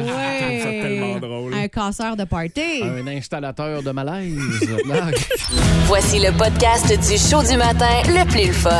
ça 0.62 0.68
tellement 0.68 1.20
drôle. 1.20 1.54
Un 1.54 1.68
casseur 1.68 2.16
de 2.16 2.24
party. 2.24 2.82
Un 2.82 3.06
installateur 3.06 3.84
de 3.84 3.90
malaise. 3.92 4.36
Voici 5.86 6.18
le 6.18 6.36
podcast 6.36 6.88
du 6.88 7.16
show 7.16 7.48
du 7.48 7.56
matin 7.56 8.02
le 8.08 8.28
plus 8.28 8.48
le 8.48 8.52
fun. 8.52 8.70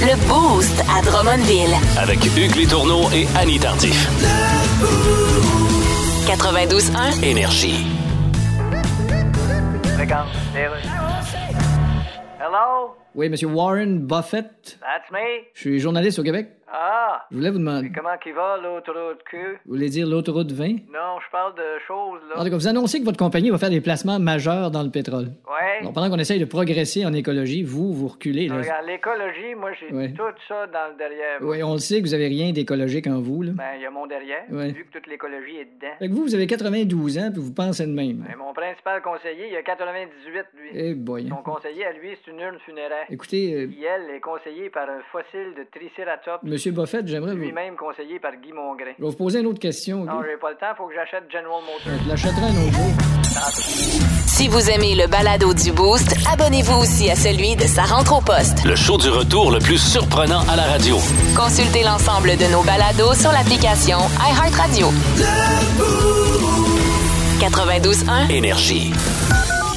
Le 0.00 0.16
Boost 0.26 0.82
à 0.90 1.02
Drummondville. 1.02 1.76
Avec 1.98 2.24
Hugues 2.24 2.56
Létourneau 2.56 3.10
et 3.12 3.26
Annie 3.36 3.58
Tardif. 3.58 4.08
92.1. 6.26 7.22
Énergie. 7.22 7.84
Hello? 12.40 12.97
Oui, 13.14 13.28
Monsieur 13.28 13.48
Warren 13.48 14.00
Buffett. 14.06 14.78
That's 14.80 15.10
me. 15.10 15.44
Je 15.54 15.60
suis 15.60 15.80
journaliste 15.80 16.18
au 16.18 16.22
Québec. 16.22 16.57
Ah! 16.72 17.26
Je 17.30 17.36
voulais 17.36 17.50
vous 17.50 17.58
demander. 17.58 17.90
Comment 17.94 18.16
qu'il 18.22 18.34
va, 18.34 18.56
l'autoroute 18.62 19.22
Q? 19.30 19.36
Vous 19.64 19.72
voulez 19.74 19.88
dire 19.88 20.06
l'autoroute 20.06 20.52
20? 20.52 20.66
Non, 20.92 21.18
je 21.24 21.30
parle 21.32 21.54
de 21.54 21.78
choses, 21.86 22.20
là. 22.28 22.40
En 22.40 22.44
tout 22.44 22.50
cas, 22.50 22.56
vous 22.56 22.68
annoncez 22.68 23.00
que 23.00 23.04
votre 23.04 23.18
compagnie 23.18 23.50
va 23.50 23.58
faire 23.58 23.70
des 23.70 23.80
placements 23.80 24.18
majeurs 24.18 24.70
dans 24.70 24.82
le 24.82 24.90
pétrole. 24.90 25.28
Ouais. 25.48 25.82
Donc, 25.84 25.94
pendant 25.94 26.10
qu'on 26.10 26.18
essaye 26.18 26.38
de 26.40 26.44
progresser 26.44 27.06
en 27.06 27.12
écologie, 27.12 27.62
vous, 27.62 27.92
vous 27.94 28.08
reculez. 28.08 28.48
Là. 28.48 28.58
Regarde, 28.58 28.86
l'écologie, 28.86 29.54
moi, 29.56 29.70
j'ai 29.80 29.94
Ouais. 29.94 30.12
tout 30.12 30.22
ça 30.46 30.66
dans 30.66 30.92
le 30.92 30.98
derrière. 30.98 31.38
Oui, 31.40 31.62
on 31.62 31.72
le 31.72 31.78
sait 31.78 31.98
que 32.02 32.06
vous 32.06 32.14
avez 32.14 32.28
rien 32.28 32.52
d'écologique 32.52 33.06
en 33.06 33.20
vous. 33.20 33.42
Là. 33.42 33.52
Ben, 33.54 33.64
il 33.76 33.82
y 33.82 33.86
a 33.86 33.90
mon 33.90 34.06
derrière, 34.06 34.44
Ouais. 34.50 34.72
vu 34.72 34.84
que 34.84 34.98
toute 34.98 35.06
l'écologie 35.06 35.56
est 35.56 35.64
dedans. 35.76 35.94
Fait 35.98 36.08
que 36.08 36.12
vous, 36.12 36.22
vous 36.22 36.34
avez 36.34 36.46
92 36.46 37.18
ans, 37.18 37.30
puis 37.32 37.40
vous 37.40 37.52
pensez 37.54 37.86
de 37.86 37.92
même. 37.92 38.24
Ben, 38.28 38.36
mon 38.36 38.52
principal 38.52 39.00
conseiller, 39.02 39.48
il 39.50 39.56
a 39.56 39.62
98, 39.62 40.44
lui. 40.54 40.68
Eh 40.74 40.94
boy. 40.94 41.28
Son 41.28 41.36
conseiller 41.36 41.86
à 41.86 41.92
lui, 41.92 42.10
c'est 42.24 42.30
une 42.30 42.40
urne 42.40 42.58
funéraire. 42.66 43.06
Écoutez, 43.10 43.54
euh, 43.54 43.66
Qui, 43.68 43.84
elle, 43.84 44.14
est 44.14 44.20
conseillée 44.20 44.68
par 44.70 44.88
un 44.90 45.00
fossile 45.10 45.54
de 45.56 45.64
Triceratops, 45.72 46.42
Monsieur 46.42 46.57
Buffett, 46.66 47.06
j'aimerais 47.06 47.32
vous... 47.34 47.38
lui-même 47.42 47.76
conseillé 47.76 48.18
par 48.18 48.32
Guy 48.42 48.52
Mongrain. 48.52 48.92
Je 48.98 49.02
vais 49.04 49.10
vous 49.10 49.16
poser 49.16 49.40
une 49.40 49.46
autre 49.46 49.58
question. 49.60 50.04
Non, 50.04 50.18
ok? 50.18 50.24
j'ai 50.30 50.36
pas 50.38 50.50
le 50.50 50.56
temps, 50.56 50.74
faut 50.76 50.86
que 50.88 50.94
j'achète 50.94 51.24
General 51.30 51.60
Motors. 51.62 52.02
Je 52.04 52.08
l'achèterai 52.08 52.42
un 52.42 52.66
autre 52.66 52.72
jour. 52.72 53.18
Si 54.26 54.48
vous 54.48 54.70
aimez 54.70 54.94
le 54.94 55.06
balado 55.06 55.54
du 55.54 55.72
Boost, 55.72 56.14
abonnez-vous 56.32 56.80
aussi 56.82 57.10
à 57.10 57.16
celui 57.16 57.56
de 57.56 57.62
sa 57.62 57.82
rentre 57.82 58.18
au 58.18 58.20
poste. 58.20 58.64
Le 58.64 58.76
show 58.76 58.98
du 58.98 59.08
retour 59.08 59.50
le 59.50 59.58
plus 59.58 59.78
surprenant 59.78 60.40
à 60.48 60.56
la 60.56 60.64
radio. 60.64 60.96
Consultez 61.36 61.82
l'ensemble 61.82 62.36
de 62.36 62.52
nos 62.52 62.62
balados 62.62 63.14
sur 63.14 63.32
l'application 63.32 63.98
iHeartRadio. 64.20 64.88
92.1. 67.40 68.30
Énergie. 68.30 68.92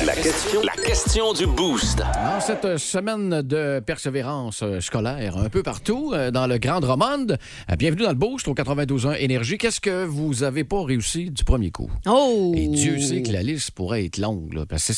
La 0.06 0.14
question, 0.16 0.62
la 0.64 0.71
question 0.92 1.32
du 1.32 1.48
boost. 1.48 2.00
Dans 2.00 2.42
cette 2.42 2.78
semaine 2.78 3.42
de 3.44 3.80
persévérance 3.80 4.62
euh, 4.62 4.82
scolaire 4.82 5.38
un 5.38 5.48
peu 5.48 5.64
partout 5.64 6.12
euh, 6.14 6.32
dans 6.32 6.48
le 6.48 6.58
Grand 6.58 6.82
Drummond, 6.82 7.28
euh, 7.32 7.76
bienvenue 7.78 8.04
dans 8.04 8.10
le 8.10 8.16
Boost 8.16 8.46
au 8.50 8.54
92.1 8.54 9.16
Énergie. 9.20 9.58
Qu'est-ce 9.58 9.80
que 9.80 10.04
vous 10.04 10.44
avez 10.44 10.66
pas 10.66 10.84
réussi 10.84 11.32
du 11.32 11.46
premier 11.46 11.72
coup? 11.72 11.90
Oh! 12.06 12.52
Et 12.58 12.68
Dieu 12.68 13.00
sait 13.00 13.22
que 13.22 13.32
la 13.32 13.42
liste 13.42 13.72
pourrait 13.72 14.04
être 14.04 14.18
longue, 14.18 14.52
là, 14.54 14.66
parce 14.66 14.88
que 14.90 14.94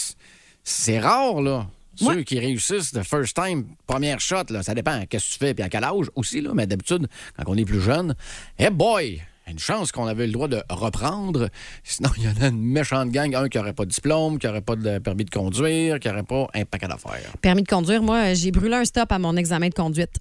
c'est- 0.63 0.99
rare, 0.99 1.43
là. 1.43 1.67
Ceux 1.95 2.23
qui 2.23 2.39
réussissent 2.39 2.91
de 2.91 3.03
first 3.03 3.35
time, 3.35 3.65
première 3.85 4.19
shot, 4.19 4.45
là, 4.49 4.63
ça 4.63 4.73
dépend 4.73 5.05
qu'est-ce 5.07 5.27
que 5.27 5.33
tu 5.33 5.37
fais 5.37 5.53
et 5.55 5.61
à 5.61 5.69
quel 5.69 5.83
âge 5.83 6.07
aussi, 6.15 6.41
là, 6.41 6.53
mais 6.55 6.65
d'habitude, 6.65 7.07
quand 7.37 7.43
on 7.45 7.55
est 7.55 7.65
plus 7.65 7.81
jeune, 7.81 8.15
eh 8.57 8.71
boy! 8.71 9.21
Une 9.47 9.59
chance 9.59 9.91
qu'on 9.91 10.07
avait 10.07 10.25
le 10.25 10.31
droit 10.33 10.47
de 10.47 10.61
reprendre. 10.69 11.49
Sinon, 11.83 12.09
il 12.17 12.23
y 12.23 12.27
en 12.27 12.41
a 12.41 12.47
une 12.47 12.61
méchante 12.61 13.09
gang. 13.09 13.35
Un 13.35 13.49
qui 13.49 13.57
n'aurait 13.57 13.73
pas 13.73 13.85
de 13.85 13.91
diplôme, 13.91 14.39
qui 14.39 14.47
n'aurait 14.47 14.61
pas 14.61 14.75
de 14.75 14.99
permis 14.99 15.25
de 15.25 15.29
conduire, 15.29 15.99
qui 15.99 16.07
n'aurait 16.07 16.23
pas 16.23 16.47
un 16.53 16.63
paquet 16.65 16.87
d'affaires. 16.87 17.33
Permis 17.41 17.63
de 17.63 17.67
conduire, 17.67 18.01
moi, 18.01 18.33
j'ai 18.33 18.51
brûlé 18.51 18.75
un 18.75 18.85
stop 18.85 19.11
à 19.11 19.19
mon 19.19 19.35
examen 19.35 19.67
de 19.69 19.73
conduite. 19.73 20.15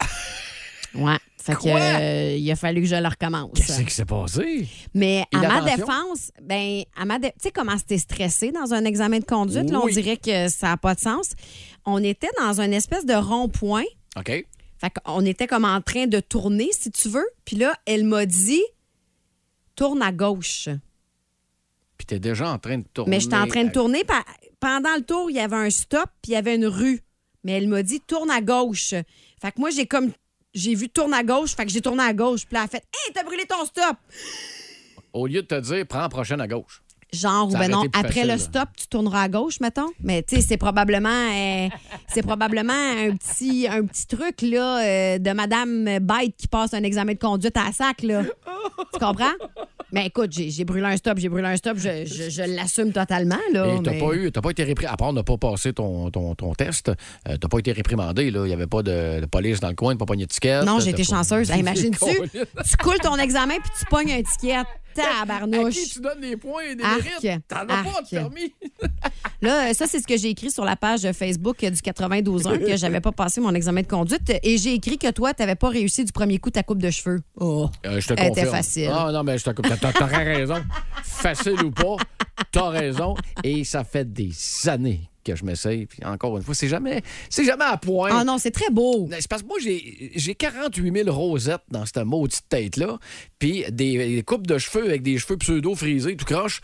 Ouais. 0.94 1.16
Fait 1.38 1.54
que, 1.54 1.68
euh, 1.68 2.36
il 2.36 2.50
a 2.50 2.56
fallu 2.56 2.80
que 2.80 2.88
je 2.88 2.96
le 2.96 3.06
recommence. 3.06 3.52
Qu'est-ce 3.54 3.82
qui 3.82 3.94
s'est 3.94 4.04
passé? 4.04 4.66
Mais 4.94 5.24
à 5.32 5.38
ma 5.38 5.60
défense, 5.76 6.32
ben, 6.42 6.82
à 6.96 7.04
ma 7.04 7.18
dé- 7.20 7.28
tu 7.32 7.34
sais 7.44 7.50
comment 7.52 7.76
c'était 7.78 7.98
stressé 7.98 8.50
dans 8.50 8.72
un 8.74 8.84
examen 8.84 9.18
de 9.20 9.24
conduite, 9.24 9.70
là, 9.70 9.78
on 9.80 9.86
dirait 9.86 10.16
que 10.16 10.48
ça 10.48 10.68
n'a 10.68 10.76
pas 10.76 10.94
de 10.96 11.00
sens. 11.00 11.34
On 11.84 12.02
était 12.02 12.30
dans 12.40 12.60
une 12.60 12.72
espèce 12.72 13.06
de 13.06 13.14
rond-point. 13.14 13.84
OK. 14.18 14.44
Fait 14.78 14.92
qu'on 15.04 15.24
était 15.24 15.46
comme 15.46 15.64
en 15.64 15.80
train 15.80 16.06
de 16.06 16.20
tourner, 16.20 16.68
si 16.72 16.90
tu 16.90 17.08
veux. 17.08 17.26
Puis 17.44 17.56
là, 17.56 17.74
elle 17.86 18.04
m'a 18.04 18.26
dit 18.26 18.62
tourne 19.74 20.02
à 20.02 20.12
gauche. 20.12 20.68
Puis 21.96 22.06
t'es 22.06 22.18
déjà 22.18 22.50
en 22.50 22.58
train 22.58 22.78
de 22.78 22.84
tourner. 22.92 23.10
Mais 23.10 23.20
j'étais 23.20 23.36
en 23.36 23.46
train 23.46 23.64
de 23.64 23.72
tourner. 23.72 24.04
Pendant 24.60 24.94
le 24.96 25.02
tour, 25.02 25.30
il 25.30 25.36
y 25.36 25.40
avait 25.40 25.56
un 25.56 25.70
stop, 25.70 26.10
puis 26.22 26.32
il 26.32 26.34
y 26.34 26.36
avait 26.36 26.56
une 26.56 26.66
rue. 26.66 27.00
Mais 27.44 27.52
elle 27.52 27.68
m'a 27.68 27.82
dit 27.82 28.00
tourne 28.00 28.30
à 28.30 28.40
gauche. 28.40 28.90
Fait 28.90 29.52
que 29.52 29.60
moi, 29.60 29.70
j'ai 29.70 29.86
comme. 29.86 30.12
J'ai 30.52 30.74
vu 30.74 30.88
tourne 30.88 31.12
à 31.12 31.22
gauche, 31.22 31.54
fait 31.54 31.66
que 31.66 31.70
j'ai 31.72 31.82
tourné 31.82 32.02
à 32.02 32.14
gauche. 32.14 32.46
Puis 32.46 32.54
là, 32.54 32.60
elle 32.60 32.64
a 32.64 32.68
fait 32.68 32.84
Hey, 32.94 33.12
t'as 33.12 33.22
brûlé 33.24 33.44
ton 33.46 33.64
stop! 33.66 33.96
Au 35.12 35.26
lieu 35.26 35.42
de 35.42 35.46
te 35.46 35.60
dire, 35.60 35.86
prends 35.86 36.00
la 36.00 36.08
prochaine 36.08 36.40
à 36.40 36.48
gauche. 36.48 36.82
Genre, 37.12 37.48
ou 37.48 37.52
ben 37.52 37.68
non, 37.70 37.84
après 37.92 38.24
le 38.26 38.36
stop, 38.36 38.68
tu 38.76 38.88
tourneras 38.88 39.22
à 39.22 39.28
gauche, 39.28 39.60
mettons. 39.60 39.90
Mais 40.02 40.22
tu 40.22 40.36
sais, 40.36 40.42
c'est 40.42 40.56
probablement, 40.56 41.08
euh, 41.08 41.68
c'est 42.12 42.22
probablement 42.22 42.72
un 42.72 43.14
petit, 43.16 43.66
un 43.70 43.84
petit 43.84 44.06
truc 44.06 44.42
là, 44.42 44.82
euh, 44.84 45.18
de 45.18 45.30
Madame 45.30 45.98
Bite 46.00 46.36
qui 46.36 46.48
passe 46.48 46.74
un 46.74 46.82
examen 46.82 47.12
de 47.14 47.18
conduite 47.18 47.56
à 47.56 47.70
sac. 47.72 48.02
Là. 48.02 48.22
tu 48.92 48.98
comprends? 48.98 49.32
Mais 49.92 50.06
écoute, 50.06 50.32
j'ai 50.32 50.64
brûlé 50.64 50.84
un 50.84 50.96
stop, 50.96 51.16
j'ai 51.18 51.28
brûlé 51.28 51.46
un 51.46 51.56
stop, 51.56 51.78
je, 51.78 52.04
je- 52.04 52.28
je 52.28 52.42
l'assume 52.42 52.92
totalement. 52.92 53.38
Là, 53.52 53.78
t'as 53.84 53.92
mais- 53.92 53.98
pas 54.00 54.12
eu, 54.14 54.32
t'as 54.32 54.40
pas 54.40 54.50
été 54.50 54.64
réprimandé, 54.64 54.92
à 54.92 54.96
part 54.96 55.12
ne 55.12 55.22
pas 55.22 55.36
passer 55.38 55.72
ton, 55.72 56.10
ton, 56.10 56.34
ton 56.34 56.54
test, 56.54 56.88
euh, 56.88 57.36
t'as 57.36 57.48
pas 57.48 57.58
été 57.60 57.70
réprimandé, 57.70 58.32
là. 58.32 58.46
Il 58.46 58.50
y 58.50 58.52
avait 58.52 58.66
pas 58.66 58.82
de, 58.82 59.20
de 59.20 59.26
police 59.26 59.60
dans 59.60 59.68
le 59.68 59.76
coin, 59.76 59.96
pas 59.96 60.04
pogné 60.06 60.24
de 60.26 60.30
ticket. 60.32 60.64
Non, 60.64 60.80
j'ai 60.80 60.90
été 60.90 61.04
chanceuse. 61.04 61.50
Hey, 61.52 61.60
Imagine-tu, 61.60 62.30
tu 62.32 62.76
coules 62.78 62.98
ton 62.98 63.16
examen 63.16 63.54
puis 63.60 63.70
tu 63.78 63.84
pognes 63.86 64.10
un 64.12 64.22
ticket. 64.22 64.64
À 65.02 65.70
qui 65.70 65.88
tu 65.88 66.00
donnes 66.00 66.20
des 66.20 66.36
points 66.36 66.62
et 66.70 66.74
des 66.76 66.84
Arc. 66.84 67.02
mérites? 67.22 67.42
T'en 67.48 67.56
as 67.56 67.66
pas 67.66 68.02
de 68.02 68.08
permis. 68.10 68.54
Là, 69.42 69.72
ça, 69.74 69.86
c'est 69.86 70.00
ce 70.00 70.06
que 70.06 70.16
j'ai 70.16 70.30
écrit 70.30 70.50
sur 70.50 70.64
la 70.64 70.76
page 70.76 71.10
Facebook 71.12 71.58
du 71.58 71.66
92.1, 71.68 72.64
que 72.66 72.76
j'avais 72.76 73.00
pas 73.00 73.12
passé 73.12 73.40
mon 73.40 73.54
examen 73.54 73.82
de 73.82 73.86
conduite. 73.86 74.32
Et 74.42 74.56
j'ai 74.58 74.72
écrit 74.74 74.98
que 74.98 75.10
toi, 75.10 75.34
t'avais 75.34 75.54
pas 75.56 75.68
réussi 75.68 76.04
du 76.04 76.12
premier 76.12 76.38
coup 76.38 76.50
ta 76.50 76.62
coupe 76.62 76.80
de 76.80 76.90
cheveux. 76.90 77.20
Oh. 77.38 77.68
Euh, 77.84 78.00
je 78.00 78.08
te 78.08 78.12
Elle 78.14 78.28
était 78.28 78.42
confirme. 78.42 78.50
facile. 78.56 78.90
Ah 78.92 79.10
non, 79.12 79.22
mais 79.22 79.36
je 79.38 79.44
te 79.44 79.50
confirme. 79.50 79.78
T'aurais 79.92 80.36
raison. 80.36 80.64
Facile 81.02 81.62
ou 81.64 81.70
pas, 81.70 81.96
t'as 82.50 82.68
raison. 82.70 83.14
Et 83.44 83.64
ça 83.64 83.84
fait 83.84 84.10
des 84.10 84.32
années 84.68 85.08
que 85.26 85.36
je 85.36 85.44
m'essaye. 85.44 85.86
Puis 85.86 86.04
encore 86.04 86.36
une 86.36 86.42
fois, 86.42 86.54
c'est 86.54 86.68
jamais, 86.68 87.02
c'est 87.28 87.44
jamais 87.44 87.64
à 87.64 87.76
point. 87.76 88.10
Ah 88.12 88.24
non, 88.24 88.38
c'est 88.38 88.50
très 88.50 88.70
beau. 88.70 89.08
C'est 89.10 89.28
parce 89.28 89.42
que 89.42 89.48
moi, 89.48 89.58
j'ai 89.62 90.12
j'ai 90.14 90.34
48 90.34 91.04
000 91.04 91.10
rosettes 91.16 91.62
dans 91.70 91.84
cette 91.84 91.98
maudite 91.98 92.44
tête-là. 92.48 92.98
Puis 93.38 93.64
des, 93.70 94.16
des 94.16 94.22
coupes 94.22 94.46
de 94.46 94.58
cheveux 94.58 94.84
avec 94.84 95.02
des 95.02 95.18
cheveux 95.18 95.36
pseudo-frisés, 95.36 96.16
tout 96.16 96.24
croche. 96.24 96.60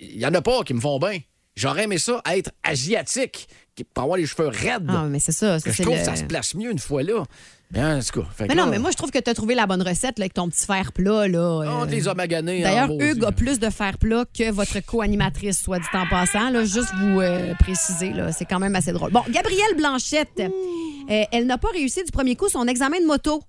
Il 0.00 0.18
y 0.18 0.26
en 0.26 0.34
a 0.34 0.42
pas 0.42 0.62
qui 0.62 0.74
me 0.74 0.80
font 0.80 0.98
bien. 0.98 1.18
J'aurais 1.56 1.84
aimé 1.84 1.98
ça 1.98 2.20
être 2.30 2.50
asiatique 2.62 3.48
pour 3.94 4.04
avoir 4.04 4.18
les 4.18 4.26
cheveux 4.26 4.48
raides. 4.48 4.86
Ah, 4.88 5.06
mais 5.08 5.18
c'est 5.18 5.32
ça. 5.32 5.58
ça, 5.58 5.70
je 5.70 5.82
trouve 5.82 5.94
le- 5.94 6.00
que 6.00 6.04
ça 6.04 6.16
se 6.16 6.24
place 6.24 6.54
mieux 6.54 6.70
une 6.70 6.78
fois 6.78 7.02
là. 7.02 7.24
Mais 7.72 7.80
cas, 7.80 8.54
non, 8.54 8.66
là, 8.66 8.66
mais 8.70 8.78
moi, 8.78 8.90
je 8.92 8.96
trouve 8.96 9.10
que 9.10 9.18
tu 9.18 9.28
as 9.28 9.34
trouvé 9.34 9.54
la 9.56 9.66
bonne 9.66 9.82
recette 9.82 10.18
là, 10.18 10.24
avec 10.24 10.34
ton 10.34 10.48
petit 10.48 10.64
fer 10.64 10.92
plat. 10.92 11.26
Là, 11.26 11.40
on 11.40 11.82
euh. 11.82 11.86
les 11.86 12.06
a 12.06 12.14
maganés. 12.14 12.64
en 12.64 12.68
D'ailleurs. 12.68 12.90
Hugues 13.00 13.24
a 13.24 13.32
plus 13.32 13.58
de 13.58 13.70
fer 13.70 13.98
plat 13.98 14.24
que 14.32 14.50
votre 14.52 14.78
co-animatrice, 14.80 15.60
soit 15.60 15.80
dit 15.80 15.86
en 15.92 16.06
passant. 16.08 16.50
Là, 16.50 16.64
juste 16.64 16.92
vous 17.00 17.20
euh, 17.20 17.54
préciser, 17.54 18.12
c'est 18.36 18.44
quand 18.44 18.60
même 18.60 18.76
assez 18.76 18.92
drôle. 18.92 19.10
Bon, 19.10 19.22
Gabrielle 19.30 19.76
Blanchette, 19.76 20.40
euh, 20.40 21.24
elle 21.32 21.46
n'a 21.46 21.58
pas 21.58 21.68
réussi 21.72 22.04
du 22.04 22.12
premier 22.12 22.36
coup 22.36 22.48
son 22.48 22.66
examen 22.68 23.00
de 23.00 23.06
moto. 23.06 23.42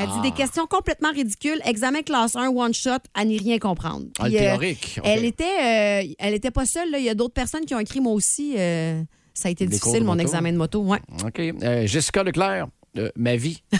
Elle 0.00 0.06
dit 0.06 0.12
Ah. 0.18 0.22
des 0.22 0.30
questions 0.32 0.66
complètement 0.66 1.10
ridicules. 1.12 1.60
Examen 1.66 2.00
classe 2.02 2.34
1, 2.34 2.48
one 2.48 2.72
shot, 2.72 2.98
à 3.14 3.24
n'y 3.26 3.36
rien 3.38 3.58
comprendre. 3.58 4.06
Ah, 4.18 4.28
le 4.28 4.36
euh, 4.36 4.38
théorique. 4.38 5.00
Elle 5.04 5.24
était, 5.24 5.44
euh, 5.44 6.14
elle 6.18 6.34
était 6.34 6.50
pas 6.50 6.64
seule. 6.64 6.90
là. 6.90 6.98
Il 6.98 7.04
y 7.04 7.10
a 7.10 7.14
d'autres 7.14 7.34
personnes 7.34 7.66
qui 7.66 7.74
ont 7.74 7.78
écrit 7.80 8.00
moi 8.00 8.12
aussi. 8.14 8.54
euh, 8.56 9.02
ça 9.34 9.48
a 9.48 9.50
été 9.50 9.66
Des 9.66 9.72
difficile, 9.72 10.04
mon 10.04 10.12
moto. 10.12 10.22
examen 10.22 10.52
de 10.52 10.56
moto. 10.58 10.80
Ouais. 10.82 11.00
OK. 11.24 11.38
Euh, 11.40 11.86
Jessica 11.86 12.22
Leclerc, 12.22 12.68
ma 13.16 13.36
vie. 13.36 13.62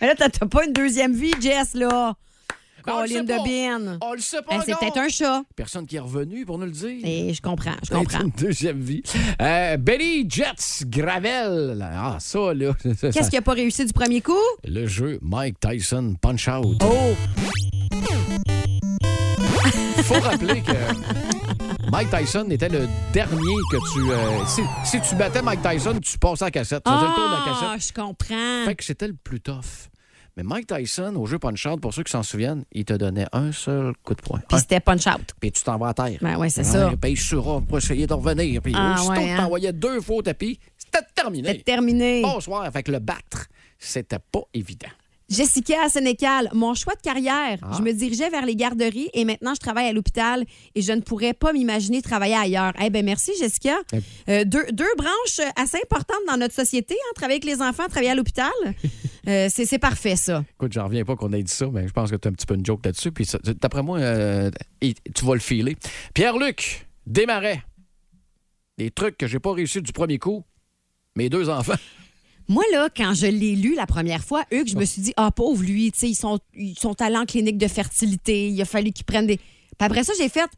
Mais 0.00 0.08
là, 0.08 0.14
t'as 0.14 0.28
pas 0.46 0.64
une 0.66 0.72
deuxième 0.74 1.14
vie, 1.14 1.32
Jess, 1.40 1.72
là. 1.74 2.14
Ben, 2.50 2.50
on 2.50 2.50
le 2.50 2.74
sait 2.74 2.75
Colline 2.92 3.24
de 3.24 3.44
Bien. 3.44 3.98
On 4.00 4.12
le 4.14 4.20
sait 4.20 4.42
pas 4.42 4.56
Ben, 4.58 4.62
c'est 4.64 4.76
peut-être 4.78 4.98
un 4.98 5.08
chat. 5.08 5.42
Personne 5.54 5.86
qui 5.86 5.96
est 5.96 6.00
revenu 6.00 6.44
pour 6.44 6.58
nous 6.58 6.66
le 6.66 6.70
dire. 6.72 7.00
Et 7.04 7.32
je 7.34 7.42
comprends, 7.42 7.74
je 7.84 7.90
comprends. 7.90 8.20
Une 8.22 8.30
deuxième 8.30 8.80
vie. 8.80 9.02
Euh, 9.40 9.76
Betty 9.76 10.26
Jets 10.28 10.84
Gravel. 10.86 11.78
Ah, 11.82 12.16
ça, 12.20 12.54
là. 12.54 12.72
Qu'est-ce 13.00 13.30
qui 13.30 13.36
a 13.36 13.42
pas 13.42 13.52
réussi 13.54 13.84
du 13.84 13.92
premier 13.92 14.20
coup? 14.20 14.32
Le 14.64 14.86
jeu 14.86 15.18
Mike 15.22 15.60
Tyson 15.60 16.14
Punch 16.20 16.48
Out. 16.48 16.82
Oh! 16.84 17.14
faut 20.02 20.20
rappeler 20.20 20.62
que 20.62 20.70
Mike 21.90 22.10
Tyson 22.10 22.46
était 22.50 22.68
le 22.68 22.86
dernier 23.12 23.54
que 23.70 23.76
tu. 23.92 24.10
euh, 24.12 24.44
si, 24.46 24.62
si 24.84 25.00
tu 25.00 25.14
battais 25.16 25.42
Mike 25.42 25.60
Tyson, 25.62 25.98
tu 26.00 26.18
passais 26.18 26.44
à 26.44 26.46
la 26.46 26.50
cassette. 26.52 26.82
Tu 26.84 26.92
faisais 26.92 27.06
le 27.06 27.14
tour 27.14 27.24
de 27.24 27.30
la 27.32 27.38
Ah, 27.44 27.74
cassette. 27.74 27.88
je 27.88 28.00
comprends. 28.00 28.64
Fait 28.64 28.74
que 28.76 28.84
c'était 28.84 29.08
le 29.08 29.14
plus 29.14 29.40
tough. 29.40 29.88
Mais 30.36 30.42
Mike 30.42 30.66
Tyson, 30.66 31.14
au 31.16 31.24
jeu 31.24 31.38
Punch 31.38 31.64
Out, 31.64 31.80
pour 31.80 31.94
ceux 31.94 32.02
qui 32.02 32.12
s'en 32.12 32.22
souviennent, 32.22 32.64
il 32.70 32.84
te 32.84 32.92
donnait 32.92 33.24
un 33.32 33.52
seul 33.52 33.94
coup 34.04 34.14
de 34.14 34.20
poing. 34.20 34.40
Puis 34.46 34.58
c'était 34.58 34.80
punch 34.80 35.06
out. 35.06 35.32
Puis 35.40 35.50
tu 35.50 35.62
t'en 35.62 35.78
vas 35.78 35.88
à 35.88 35.94
terre. 35.94 36.18
Ben 36.20 36.36
ouais, 36.36 36.50
c'est 36.50 36.62
ça. 36.64 36.92
Puis 37.00 37.16
sur 37.16 37.48
A 37.50 37.60
pour 37.62 37.78
essayer 37.78 38.06
de 38.06 38.12
revenir. 38.12 38.60
Puis 38.60 38.74
Ah, 38.76 38.96
aussitôt 38.98 39.12
ouais, 39.12 39.30
hein. 39.30 39.36
t'envoyais 39.38 39.72
deux 39.72 40.00
fois 40.02 40.16
au 40.16 40.22
tapis, 40.22 40.58
c'était 40.76 41.04
terminé. 41.14 41.48
C'est 41.52 41.64
terminé. 41.64 42.20
Bonsoir. 42.20 42.70
Que 42.70 42.92
le 42.92 42.98
battre, 42.98 43.46
c'était 43.78 44.18
pas 44.30 44.42
évident. 44.52 44.88
Jessica 45.28 45.88
Sénécal, 45.88 46.48
mon 46.52 46.74
choix 46.74 46.94
de 46.94 47.00
carrière, 47.00 47.58
Ah. 47.62 47.72
je 47.76 47.82
me 47.82 47.90
dirigeais 47.92 48.30
vers 48.30 48.46
les 48.46 48.54
garderies 48.54 49.08
et 49.12 49.24
maintenant 49.24 49.54
je 49.54 49.58
travaille 49.58 49.88
à 49.88 49.92
l'hôpital 49.92 50.44
et 50.76 50.82
je 50.82 50.92
ne 50.92 51.00
pourrais 51.00 51.32
pas 51.34 51.52
m'imaginer 51.52 52.00
travailler 52.00 52.36
ailleurs. 52.36 52.74
Eh 52.80 52.90
ben 52.90 53.04
merci 53.04 53.32
Jessica. 53.40 53.74
Euh, 54.28 54.44
deux, 54.44 54.66
deux 54.70 54.94
branches 54.96 55.40
assez 55.56 55.78
importantes 55.78 56.20
dans 56.28 56.36
notre 56.36 56.54
société, 56.54 56.94
hein, 56.94 57.12
travailler 57.16 57.40
avec 57.42 57.44
les 57.58 57.60
enfants, 57.60 57.88
travailler 57.88 58.10
à 58.10 58.14
l'hôpital. 58.14 58.52
Euh, 59.28 59.48
c'est 59.50 59.78
parfait 59.78 60.14
ça. 60.16 60.44
Écoute, 60.54 60.72
j'en 60.72 60.84
reviens 60.84 61.04
pas 61.04 61.16
qu'on 61.16 61.32
ait 61.32 61.42
dit 61.42 61.52
ça, 61.52 61.66
mais 61.72 61.88
je 61.88 61.92
pense 61.92 62.10
que 62.10 62.16
tu 62.16 62.28
as 62.28 62.30
un 62.30 62.34
petit 62.34 62.46
peu 62.46 62.54
une 62.54 62.64
joke 62.64 62.84
là-dessus. 62.84 63.10
Puis 63.10 63.28
d'après 63.60 63.82
moi, 63.82 63.98
euh, 63.98 64.50
tu 64.80 65.24
vas 65.24 65.34
le 65.34 65.40
filer. 65.40 65.76
Pierre-Luc, 66.14 66.86
démarrait. 67.06 67.62
Des 68.78 68.90
trucs 68.90 69.16
que 69.18 69.26
j'ai 69.26 69.40
pas 69.40 69.52
réussi 69.52 69.82
du 69.82 69.92
premier 69.92 70.18
coup. 70.18 70.44
Mes 71.16 71.28
deux 71.28 71.48
enfants. 71.48 71.74
Moi, 72.48 72.62
là, 72.72 72.88
quand 72.94 73.14
je 73.14 73.26
l'ai 73.26 73.56
lu 73.56 73.74
la 73.74 73.86
première 73.86 74.22
fois, 74.22 74.44
Hugues, 74.52 74.68
je 74.68 74.76
me 74.76 74.84
suis 74.84 75.02
dit, 75.02 75.12
ah, 75.16 75.32
pauvre 75.32 75.64
lui, 75.64 75.90
tu 75.90 75.98
sais, 75.98 76.08
ils 76.10 76.14
sont, 76.14 76.38
ils 76.54 76.78
sont 76.78 77.00
allés 77.02 77.16
en 77.16 77.24
clinique 77.24 77.58
de 77.58 77.66
fertilité, 77.66 78.48
il 78.48 78.62
a 78.62 78.64
fallu 78.64 78.92
qu'ils 78.92 79.04
prennent 79.04 79.26
des. 79.26 79.38
Puis 79.38 79.44
après 79.80 80.04
ça, 80.04 80.12
j'ai 80.16 80.28
fait, 80.28 80.48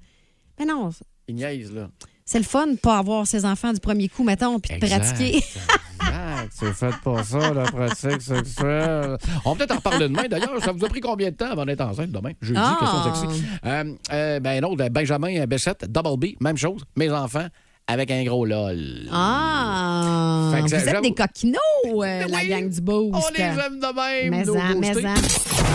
mais 0.59 0.67
non, 0.67 0.91
Il 1.29 1.37
niaise, 1.37 1.73
là. 1.73 1.89
c'est 2.27 2.39
le 2.39 2.45
fun 2.45 2.67
de 2.67 2.77
pas 2.77 2.99
avoir 2.99 3.27
ses 3.27 3.47
enfants 3.47 3.73
du 3.73 3.81
premier 3.81 4.09
coup, 4.11 4.23
mettons, 4.23 4.61
puis 4.61 4.79
de 4.79 4.87
pratiquer. 4.87 5.43
Exact. 6.49 6.53
C'est 6.53 6.73
fait 6.75 6.95
pour 7.03 7.21
ça, 7.21 7.53
la 7.55 7.65
pratique 7.65 8.23
sexuelle. 8.23 9.17
On 9.45 9.53
va 9.53 9.57
peut-être 9.57 9.73
en 9.73 9.77
reparler 9.77 10.09
demain. 10.09 10.25
D'ailleurs, 10.31 10.63
ça 10.63 10.73
vous 10.73 10.85
a 10.85 10.89
pris 10.89 11.01
combien 11.01 11.31
de 11.31 11.37
temps 11.37 11.51
avant 11.51 11.65
d'être 11.65 11.81
enceinte 11.83 12.11
demain? 12.11 12.33
Jeudi, 12.41 12.61
Ah. 12.63 12.77
question 12.81 13.29
sexy. 13.29 13.43
Euh, 13.65 13.85
euh, 14.13 14.41
ben 14.41 14.61
non, 14.61 14.75
de 14.75 14.89
Benjamin 14.89 15.47
Bessette, 15.47 15.87
Double 15.91 16.17
B, 16.19 16.27
même 16.41 16.57
chose. 16.57 16.83
Mes 16.97 17.11
enfants, 17.11 17.47
avec 17.87 18.11
un 18.11 18.23
gros 18.25 18.45
LOL. 18.45 19.09
Ah! 19.13 20.51
Fait 20.53 20.59
que 20.63 20.67
Vous 20.69 20.75
êtes 20.75 21.03
des 21.03 21.15
coquinots, 21.15 21.59
euh, 22.05 22.25
la 22.29 22.45
gang 22.45 22.69
du 22.69 22.81
Boost. 22.81 23.15
On 23.15 23.33
les 23.37 23.43
aime 23.45 23.79
de 23.81 23.95
même, 23.95 24.31
Mais 24.31 24.45
nos 24.45 24.57
en, 24.57 24.79
mais 24.79 25.07
en. 25.07 25.15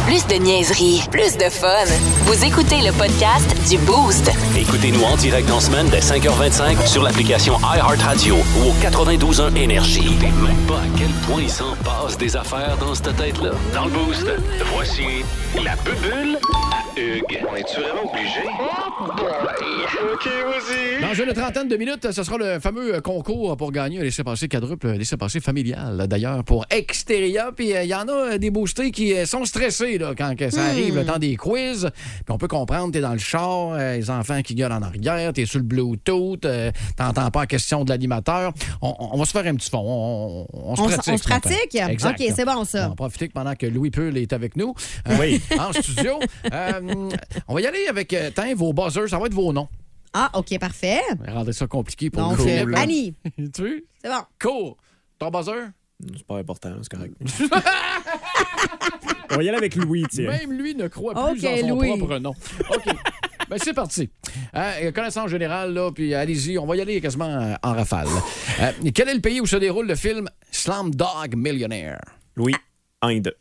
Plus 0.08 0.28
de 0.28 0.36
niaiserie, 0.44 1.02
plus 1.12 1.38
de 1.38 1.50
fun. 1.50 1.86
Vous 2.26 2.44
écoutez 2.46 2.82
le 2.82 2.92
podcast 2.98 3.48
du 3.70 3.78
Boost. 3.80 4.32
Écoutez-nous 4.56 5.02
en 5.04 5.16
direct 5.18 5.50
en 5.50 5.60
semaine 5.60 5.88
dès 5.90 6.00
5h25 6.00 6.86
sur 6.86 7.02
l'application 7.02 7.56
iHeartRadio 7.60 8.36
ou 8.36 8.70
au 8.70 8.74
92.1 8.84 9.56
Énergie. 9.56 10.12
Même 10.22 10.56
pas 10.68 10.76
à 10.76 10.98
quel 10.98 11.10
point 11.28 11.42
il 11.42 11.50
s'en 11.50 11.76
passe 11.78 12.18
des 12.20 12.36
affaires 12.36 12.78
dans 12.80 12.94
cette 12.94 13.16
tête-là. 13.16 13.52
Dans 13.74 13.86
le 13.86 13.92
Boost, 13.92 14.28
voici 14.76 15.04
la 15.64 15.76
bubule 15.78 16.38
à 16.72 17.00
Hugues. 17.00 17.44
On 17.52 17.56
est-tu 17.56 17.82
vraiment 17.82 18.12
obligé? 18.12 18.42
OK, 20.14 20.26
vas-y. 20.26 21.02
Dans 21.02 21.14
une 21.14 21.34
trentaine 21.34 21.68
de 21.68 21.76
minutes, 21.76 22.12
ce 22.12 22.24
sera 22.24 22.38
le 22.38 22.60
fameux 22.60 23.02
concours 23.02 23.58
pour 23.58 23.72
gagner 23.72 24.00
un 24.00 24.04
laissez-passer 24.04 24.48
quadruple, 24.48 24.88
un 24.88 24.94
laissez-passer 24.98 25.40
familial, 25.40 26.06
d'ailleurs, 26.08 26.44
pour 26.44 26.66
Exteria. 26.70 27.52
Puis 27.56 27.76
euh, 27.76 27.84
il 27.84 27.90
y 27.90 27.96
en 27.96 28.08
a 28.08 28.34
euh, 28.34 28.38
des 28.38 28.52
boostés 28.52 28.92
qui 28.92 29.14
euh, 29.14 29.26
sont 29.26 29.46
stressés 29.46 29.98
là, 29.98 30.14
quand 30.18 30.36
que 30.38 30.50
ça 30.52 30.62
Hmm. 30.62 30.70
arrive, 30.70 30.96
le 30.96 31.06
temps 31.06 31.18
des 31.20 31.36
quiz. 31.36 31.90
Puis 31.96 32.24
on 32.30 32.38
peut 32.38 32.48
comprendre, 32.48 32.92
t'es 32.94 33.02
dans 33.02 33.14
le 33.14 33.18
char, 33.20 33.72
euh, 33.74 33.96
les 33.98 34.10
enfants 34.10 34.42
qui 34.44 34.54
gueulent 34.56 34.72
en 34.72 34.82
arrière, 34.82 35.34
t'es 35.34 35.46
sur 35.46 35.60
le 35.60 35.66
Bluetooth, 35.66 36.46
euh, 36.46 36.72
t'entends 36.96 37.32
pas 37.32 37.42
la 37.42 37.48
question 37.48 37.84
de 37.84 37.90
l'animateur. 37.90 38.54
On, 38.82 38.90
on- 39.00 39.10
on 39.14 39.18
va 39.18 39.26
se 39.26 39.32
faire 39.32 39.46
un 39.48 39.56
petit 39.56 39.70
fond. 39.70 39.80
On, 39.84 40.46
on- 40.54 40.72
on 40.72 40.76
se 40.76 40.82
On 40.82 40.86
pratique. 40.88 41.14
on 41.14 41.18
se 41.18 41.24
pratique? 41.24 41.76
Exact. 41.76 42.20
OK, 42.22 42.28
c'est 42.36 42.46
bon, 42.46 42.64
ça. 42.66 42.86
On 42.86 42.90
va 42.90 42.96
profiter 42.96 43.28
que 43.30 43.34
pendant 43.34 43.56
que 43.56 43.66
Louis 43.66 43.90
Peul 43.92 44.18
est 44.18 44.32
avec 44.34 44.56
nous 44.56 44.74
euh, 45.10 45.18
Oui. 45.20 45.42
en 45.60 45.72
studio. 45.74 46.20
Euh, 46.54 47.10
on 47.48 47.54
va 47.56 47.62
y 47.62 47.66
aller 47.68 47.88
avec 47.90 48.14
euh, 48.14 48.30
vos 48.56 48.74
buzzers, 48.74 49.10
ça 49.10 49.18
va 49.18 49.26
être 49.28 49.34
vos 49.34 49.52
noms. 49.54 49.68
Ah, 50.14 50.30
OK, 50.36 50.58
parfait. 50.60 51.02
Rendez 51.28 51.54
ça 51.54 51.66
compliqué 51.66 52.10
pour 52.12 52.22
Donc, 52.22 52.38
nous. 52.40 52.46
Cool. 52.46 52.76
Annie, 52.76 53.16
tu 53.56 53.62
veux? 53.62 53.86
c'est 54.04 54.10
bon. 54.10 54.22
Cool. 54.40 54.74
Ton 55.18 55.32
buzzer? 55.32 55.70
C'est 56.18 56.28
pas 56.28 56.38
important, 56.38 56.70
c'est 56.82 56.92
correct. 56.92 57.14
On 59.32 59.36
va 59.38 59.44
y 59.44 59.48
aller 59.50 59.58
avec 59.58 59.76
Louis, 59.76 60.04
tiens. 60.12 60.30
Même 60.30 60.52
lui 60.54 60.76
ne 60.76 60.88
croit 60.88 61.14
plus 61.14 61.22
OK, 61.46 61.52
en 61.52 61.58
son 61.62 61.68
Louis. 61.76 61.98
propre 61.98 62.18
nom. 62.20 62.34
OK. 62.70 62.96
Ben, 63.54 63.60
c'est 63.64 63.74
parti. 63.74 64.10
Euh, 64.56 64.92
connaissance 64.92 65.30
générale, 65.30 65.74
là, 65.74 65.92
puis 65.92 66.14
allez-y, 66.14 66.58
on 66.58 66.66
va 66.66 66.76
y 66.76 66.82
aller 66.82 67.00
quasiment 67.02 67.26
euh, 67.30 67.54
en 67.62 67.74
rafale. 67.74 68.08
Euh, 68.62 68.72
quel 68.94 69.10
est 69.10 69.14
le 69.14 69.22
pays 69.22 69.40
où 69.42 69.46
se 69.46 69.56
déroule 69.58 69.88
le 69.88 69.96
film 69.96 70.28
Slam 70.52 70.94
Dog 70.94 71.36
Millionaire? 71.36 72.00
Louis, 72.36 72.56
Inde. 73.02 73.34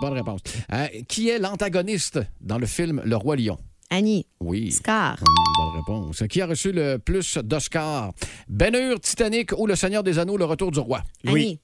Bonne 0.00 0.12
réponse. 0.12 0.40
Euh, 0.72 0.86
qui 1.08 1.28
est 1.28 1.38
l'antagoniste 1.40 2.20
dans 2.40 2.58
le 2.58 2.66
film 2.66 3.02
Le 3.04 3.16
Roi 3.16 3.36
Lion? 3.36 3.58
Annie, 3.90 4.26
Oui. 4.40 4.70
Scar. 4.70 5.16
Hum, 5.20 5.26
Bonne 5.56 5.80
réponse. 5.80 6.22
Qui 6.28 6.40
a 6.42 6.46
reçu 6.46 6.70
le 6.72 6.98
plus 6.98 7.38
d'Oscars? 7.38 8.12
Ben 8.48 8.74
Hur, 8.74 9.00
Titanic 9.00 9.50
ou 9.58 9.66
Le 9.66 9.74
Seigneur 9.74 10.02
des 10.04 10.18
Anneaux, 10.18 10.36
Le 10.36 10.44
Retour 10.44 10.70
du 10.70 10.78
Roi? 10.78 11.02
Annie. 11.26 11.58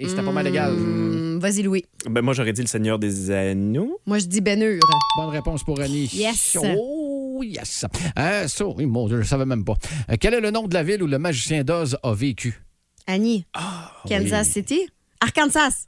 Et 0.00 0.08
c'était 0.08 0.22
pas 0.22 0.30
mal 0.32 0.46
égal. 0.46 0.72
Hmm, 0.74 1.38
Vas-y, 1.40 1.62
Louis. 1.62 1.84
Ben, 2.08 2.22
moi, 2.22 2.32
j'aurais 2.32 2.52
dit 2.52 2.60
le 2.60 2.68
Seigneur 2.68 2.98
des 3.00 3.30
Anneaux. 3.32 3.98
Moi, 4.06 4.18
je 4.20 4.26
dis 4.26 4.40
Ben 4.40 4.60
Hur. 4.62 4.80
Bonne 5.16 5.30
réponse 5.30 5.64
pour 5.64 5.80
Annie. 5.80 6.08
Yes. 6.12 6.56
Oh, 6.76 7.42
yes. 7.44 7.84
Euh, 8.16 8.46
ça, 8.46 8.66
oui, 8.66 8.86
mon 8.86 9.08
Dieu, 9.08 9.16
je 9.16 9.22
ne 9.22 9.26
savais 9.26 9.44
même 9.44 9.64
pas. 9.64 9.74
Euh, 10.10 10.14
quel 10.20 10.34
est 10.34 10.40
le 10.40 10.52
nom 10.52 10.68
de 10.68 10.74
la 10.74 10.84
ville 10.84 11.02
où 11.02 11.06
le 11.08 11.18
magicien 11.18 11.64
d'Oz 11.64 11.98
a 12.02 12.12
vécu? 12.12 12.62
Annie. 13.08 13.44
Kansas 14.08 14.46
oui. 14.48 14.52
City? 14.52 14.88
Arkansas. 15.20 15.86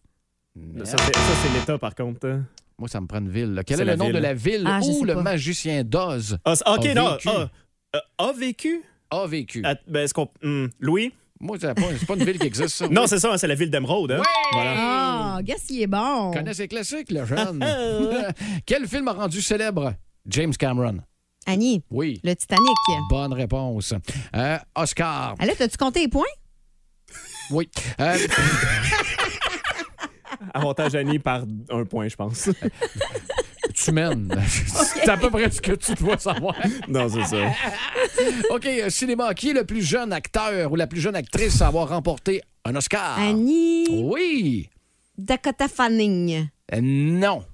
Ça, 0.85 0.85
c'est- 0.85 0.97
ça, 0.97 1.33
c'est 1.45 1.59
l'État, 1.59 1.79
par 1.79 1.95
contre. 1.95 2.27
hein. 2.29 2.45
Moi, 2.79 2.89
ça 2.89 3.01
me 3.01 3.07
prend 3.07 3.19
une 3.21 3.31
ville. 3.31 3.55
là. 3.55 3.63
Quel 3.63 3.81
est 3.81 3.85
le 3.85 3.95
nom 3.95 4.07
ville. 4.07 4.15
de 4.15 4.19
la 4.21 4.35
ville 4.35 4.65
Ah, 4.67 4.81
où 4.83 5.05
le 5.05 5.15
pas. 5.15 5.23
magicien 5.23 5.85
d'Oz 5.85 6.39
Ah, 6.45 6.57
c'est- 6.57 6.69
OK, 6.69 6.87
a 6.87 6.95
non. 6.95 7.13
vécu? 7.13 7.29
ah, 7.29 7.49
euh, 7.97 8.01
a 8.19 8.33
vécu? 8.33 8.83
a 9.11 9.27
vécu? 9.27 9.63
Ben, 9.87 10.01
est-ce 10.01 10.15
qu'on... 10.15 10.29
hmm, 10.43 10.67
Louis? 10.81 11.13
Moi, 11.43 11.57
c'est 11.61 11.73
pas, 11.75 11.83
pas 12.07 12.15
une 12.17 12.25
ville 12.25 12.39
qui 12.39 12.47
existe, 12.47 12.69
ça. 12.77 12.89
Non, 12.91 13.07
c'est 13.07 13.19
ça, 13.19 13.33
hein, 13.33 13.39
c'est 13.39 13.47
la 13.47 13.55
ville 13.55 13.71
d'Emeraude. 13.71 14.13
Hein? 14.13 14.23
Voilà. 14.53 14.75
Ah, 14.77 15.39
gars, 15.43 15.55
il 15.71 15.83
est 15.83 15.87
bon. 15.87 16.33
connais 16.33 16.53
ses 16.55 16.69
classiques, 16.69 17.11
le 17.11 17.25
jeune. 17.25 17.65
Quel 18.67 18.87
film 18.87 19.09
a 19.09 19.13
rendu 19.13 19.41
célèbre 19.41 19.95
James 20.27 20.53
Cameron? 20.55 20.99
Annie, 21.47 21.83
Oui. 21.91 22.21
le 22.23 22.35
Titanic. 22.37 22.77
Bonne 23.09 23.33
réponse. 23.33 23.95
Euh, 24.37 24.59
Oscar. 24.77 25.35
Allez, 25.39 25.55
t'as-tu 25.57 25.79
compté 25.79 26.01
les 26.01 26.09
points? 26.09 26.25
Oui. 27.51 27.69
Euh, 28.01 28.17
Avantage 30.55 30.95
Annie 30.95 31.19
par 31.19 31.43
un 31.71 31.85
point, 31.85 32.07
je 32.09 32.17
pense. 32.17 32.51
Tu 33.85 33.93
mènes. 33.93 34.35
C'est 34.49 35.09
à 35.09 35.17
peu 35.17 35.31
près 35.31 35.51
ce 35.51 35.61
que 35.61 35.73
tu 35.73 35.95
dois 35.95 36.19
savoir. 36.19 36.55
non, 36.89 37.09
c'est 37.09 37.25
ça. 37.25 37.37
OK, 38.51 38.67
euh, 38.67 38.91
cinéma. 38.91 39.33
Qui 39.35 39.51
est 39.51 39.55
le 39.55 39.65
plus 39.65 39.83
jeune 39.83 40.13
acteur 40.13 40.71
ou 40.73 40.77
la 40.77 40.87
plus 40.87 41.01
jeune 41.01 41.17
actrice 41.17 41.61
à 41.63 41.69
avoir 41.69 41.89
remporté 41.89 42.43
un 42.65 42.75
Oscar? 42.77 43.19
Annie, 43.19 43.87
Oui. 43.91 44.69
Dakota 45.17 45.69
Fanning. 45.69 46.49
Euh, 46.75 46.81
non. 46.83 47.45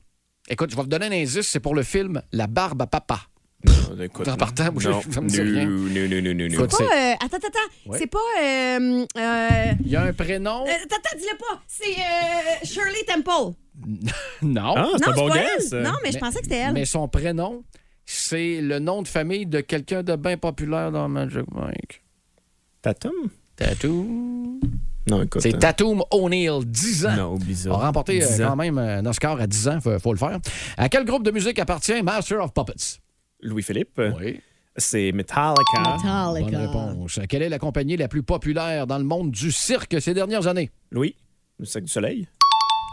Écoute, 0.49 0.71
je 0.71 0.77
vais 0.77 0.83
vous 0.83 0.89
donner 0.89 1.07
un 1.07 1.13
indice. 1.13 1.43
C'est 1.43 1.61
pour 1.61 1.75
le 1.75 1.83
film 1.83 2.23
La 2.33 2.47
barbe 2.47 2.83
à 2.83 2.87
papa. 2.87 3.21
Non, 3.67 4.03
écoute, 4.03 4.27
moi, 4.27 4.37
je- 4.79 5.21
me 5.21 5.29
dit 5.29 5.41
rien. 5.41 5.65
Non, 5.67 5.71
non, 5.71 6.23
non, 6.23 6.49
non, 6.49 6.67
euh, 6.93 7.15
attends, 7.15 7.37
attends. 7.37 7.91
Ouais. 7.91 7.99
C'est 7.99 8.07
pas. 8.07 8.19
Euh, 8.43 9.05
euh, 9.19 9.73
Il 9.85 9.89
y 9.89 9.97
a 9.97 10.03
un 10.03 10.13
prénom? 10.13 10.65
euh, 10.67 10.71
attends, 10.71 10.97
attends, 10.97 11.19
dis-le 11.19 11.39
pas. 11.39 11.63
C'est 11.67 11.85
euh, 11.99 12.65
Shirley 12.65 13.05
Temple. 13.07 13.55
Non. 14.43 14.75
Ah, 14.77 14.87
c'est 14.99 15.07
non, 15.07 15.13
un 15.13 15.17
bon 15.17 15.29
guess. 15.29 15.73
elle. 15.73 15.83
Non, 15.83 15.93
mais, 16.03 16.13
je 16.13 16.19
pensais 16.19 16.39
que 16.39 16.45
c'était 16.45 16.57
elle. 16.57 16.73
Mais 16.73 16.85
son 16.85 17.09
prénom, 17.09 17.63
c'est 18.05 18.61
le 18.61 18.79
nom 18.79 19.03
de 19.03 19.09
famille 19.09 19.47
de 19.47 19.61
quelqu'un 19.61 20.03
de 20.03 20.17
bien 20.17 20.37
populaire 20.39 20.91
dans 20.93 21.09
Magic 21.09 21.45
Mike. 21.53 22.03
Tatum? 22.83 23.13
Tatum. 23.57 24.61
Non, 25.09 25.23
écoute. 25.23 25.41
C'est 25.43 25.55
hein. 25.55 25.59
Tatum 25.59 26.03
O'Neill, 26.11 26.65
10 26.65 27.07
ans. 27.07 27.17
Non, 27.17 27.35
oublie 27.35 27.55
ça. 27.57 27.71
A 27.71 27.75
remporté 27.75 28.19
10 28.19 28.43
ans. 28.43 28.49
quand 28.51 28.57
même 28.57 28.79
un 28.79 29.05
Oscar 29.07 29.41
à 29.41 29.47
10 29.47 29.69
ans, 29.69 29.81
faut, 29.81 29.99
faut 29.99 30.13
le 30.13 30.19
faire. 30.19 30.39
À 30.77 30.89
quel 30.89 31.05
groupe 31.05 31.23
de 31.23 31.31
musique 31.31 31.59
appartient 31.59 32.03
Master 32.03 32.43
of 32.43 32.53
Puppets? 32.53 33.01
Louis-Philippe? 33.47 34.01
Oui. 34.19 34.41
C'est 34.77 35.13
Metallica. 35.13 35.63
Metallica. 35.79 36.41
Bonne 36.41 36.57
réponse. 36.57 37.21
Quelle 37.29 37.43
est 37.43 37.49
la 37.49 37.59
compagnie 37.59 37.97
la 37.97 38.09
plus 38.09 38.23
populaire 38.23 38.87
dans 38.87 38.99
le 38.99 39.05
monde 39.05 39.31
du 39.31 39.51
cirque 39.51 40.01
ces 40.01 40.13
dernières 40.13 40.47
années? 40.47 40.71
Louis? 40.91 41.17
Le 41.59 41.65
sac 41.65 41.85
du 41.85 41.91
soleil? 41.91 42.29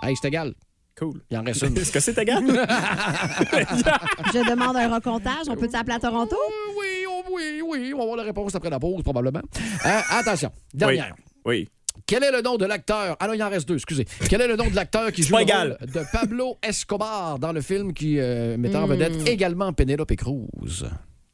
Hey, 0.02 0.16
c'est 0.22 0.30
égal. 0.30 0.54
Cool. 0.98 1.22
Il 1.30 1.38
en 1.38 1.44
reste 1.44 1.64
une. 1.64 1.78
Est-ce 1.78 1.92
que 1.92 2.00
c'est 2.00 2.18
égal? 2.20 2.44
Je 2.48 4.50
demande 4.50 4.78
un 4.78 4.94
recomptage. 4.94 5.48
On 5.50 5.56
peut 5.56 5.68
t'appeler 5.68 5.96
à 5.96 6.00
Toronto? 6.00 6.38
Oui, 6.80 7.06
oui, 7.32 7.62
oui. 7.66 7.94
On 7.94 7.98
va 7.98 8.04
avoir 8.04 8.18
la 8.18 8.24
réponse 8.24 8.54
après 8.56 8.70
la 8.70 8.80
pause, 8.80 9.02
probablement. 9.02 9.42
Euh, 9.86 10.00
attention. 10.12 10.52
Dernière. 10.74 11.16
Oui. 11.46 11.68
Quel 12.06 12.24
est 12.24 12.32
le 12.32 12.42
nom 12.42 12.58
de 12.58 12.66
l'acteur? 12.66 13.16
Ah 13.20 13.28
non, 13.28 13.34
il 13.34 13.42
en 13.44 13.50
reste 13.50 13.68
deux, 13.68 13.76
excusez. 13.76 14.06
Quel 14.30 14.42
est 14.42 14.48
le 14.48 14.56
nom 14.56 14.70
de 14.70 14.76
l'acteur 14.76 15.12
qui 15.12 15.24
joue 15.24 15.36
le 15.38 15.42
égal. 15.44 15.78
rôle 15.80 15.90
de 15.92 16.02
Pablo 16.12 16.58
Escobar 16.62 17.40
dans 17.40 17.52
le 17.54 17.62
film 17.62 17.94
qui 17.94 18.20
euh, 18.20 18.58
mettait 18.58 18.76
en 18.76 18.86
vedette 18.88 19.28
également 19.28 19.72
Penelope 19.74 20.16
Cruz? 20.16 20.86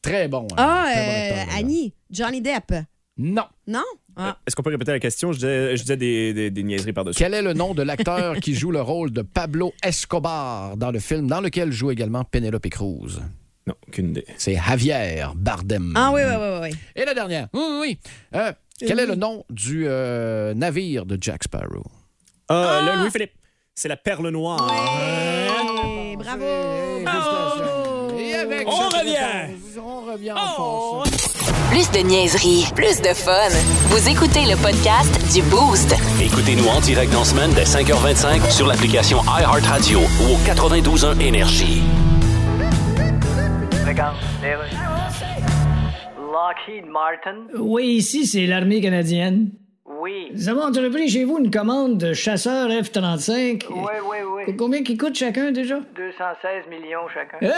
Très 0.02 0.28
bon. 0.28 0.48
hein? 0.52 0.56
Ah, 0.58 0.86
Très 0.94 1.06
bon 1.06 1.12
euh, 1.12 1.42
acteur. 1.42 1.56
Annie, 1.58 1.94
Johnny 2.12 2.42
Depp. 2.42 2.74
Non. 3.18 3.44
Non? 3.68 3.84
Ah. 4.16 4.38
Est-ce 4.48 4.56
qu'on 4.56 4.64
peut 4.64 4.70
répéter 4.70 4.92
la 4.92 5.00
question? 5.00 5.32
Je 5.32 5.38
disais, 5.40 5.76
je 5.78 5.82
disais 5.82 5.98
des, 5.98 6.34
des, 6.34 6.52
des 6.52 6.64
niaiseries 6.64 6.94
par-dessus. 6.94 7.18
Quel 7.18 7.34
est 7.34 7.42
le 7.42 7.54
nom 7.54 7.74
de 7.74 7.82
l'acteur 7.84 8.36
qui 8.38 8.54
joue 8.54 8.72
le 8.72 8.82
rôle 8.82 9.12
de 9.12 9.22
Pablo 9.22 9.74
Escobar 9.84 10.78
dans 10.78 10.92
le 10.92 11.00
film 11.00 11.28
dans 11.28 11.42
lequel 11.42 11.72
joue 11.72 11.92
également 11.92 12.24
Penelope 12.24 12.68
Cruz? 12.70 13.20
Non, 13.68 13.76
aucune 13.88 14.10
idée. 14.12 14.26
C'est 14.38 14.56
Javier 14.56 15.26
Bardem. 15.36 15.94
Ah 15.96 16.12
oui, 16.14 16.22
oui, 16.26 16.36
oui, 16.38 16.70
oui. 16.72 16.78
Et 16.96 17.06
la 17.06 17.14
dernière. 17.14 17.48
Oui, 17.54 17.62
oui, 17.62 17.78
oui. 17.82 18.00
Euh, 18.36 18.52
quel 18.80 19.00
est 19.00 19.06
le 19.06 19.16
nom 19.16 19.44
du 19.50 19.86
euh, 19.88 20.54
navire 20.54 21.06
de 21.06 21.18
Jack 21.20 21.44
Sparrow? 21.44 21.84
Ah, 22.48 22.82
le 22.86 23.02
Louis-Philippe. 23.02 23.34
C'est 23.76 23.88
la 23.88 23.98
perle 23.98 24.30
noire. 24.30 24.68
Bravo! 26.18 26.46
Et 28.18 28.36
avec 28.36 28.68
On 28.68 28.90
revient. 28.90 29.54
On 29.82 30.12
revient 30.12 30.32
en 30.34 30.48
force. 30.56 31.10
Plus 31.70 31.90
de 31.92 32.00
niaiserie, 32.00 32.68
plus 32.76 33.02
de 33.02 33.14
fun. 33.14 33.50
Vous 33.88 34.10
écoutez 34.10 34.46
le 34.46 34.56
podcast 34.58 35.34
du 35.34 35.42
Boost. 35.44 35.96
Écoutez-nous 36.22 36.68
en 36.68 36.82
direct 36.82 37.14
dans 37.14 37.20
la 37.20 37.26
semaine 37.26 37.52
dès 37.54 37.64
5h25 37.64 38.52
sur 38.52 38.68
l'application 38.68 39.22
iHeartRadio 39.24 40.00
ou 40.00 40.34
au 40.34 40.38
92.1 40.46 41.20
Énergie. 41.22 41.82
Regarde. 43.88 44.16
Lockheed 46.32 46.86
Martin. 46.86 47.48
Oui, 47.58 47.96
ici, 47.96 48.26
c'est 48.26 48.46
l'armée 48.46 48.82
canadienne. 48.82 49.52
Oui. 49.90 50.30
Nous 50.34 50.50
avons 50.50 50.62
entrepris 50.62 51.10
chez 51.10 51.24
vous 51.24 51.40
une 51.40 51.50
commande 51.50 51.98
de 51.98 52.14
chasseurs 52.14 52.70
F-35. 52.70 53.66
Oui, 53.70 53.76
oui, 54.10 54.18
oui. 54.36 54.44
Co- 54.46 54.54
Combien 54.54 54.84
qui 54.84 54.96
coûte 54.98 55.16
chacun 55.16 55.52
déjà? 55.52 55.80
216 55.96 56.68
millions 56.70 57.08
chacun. 57.14 57.38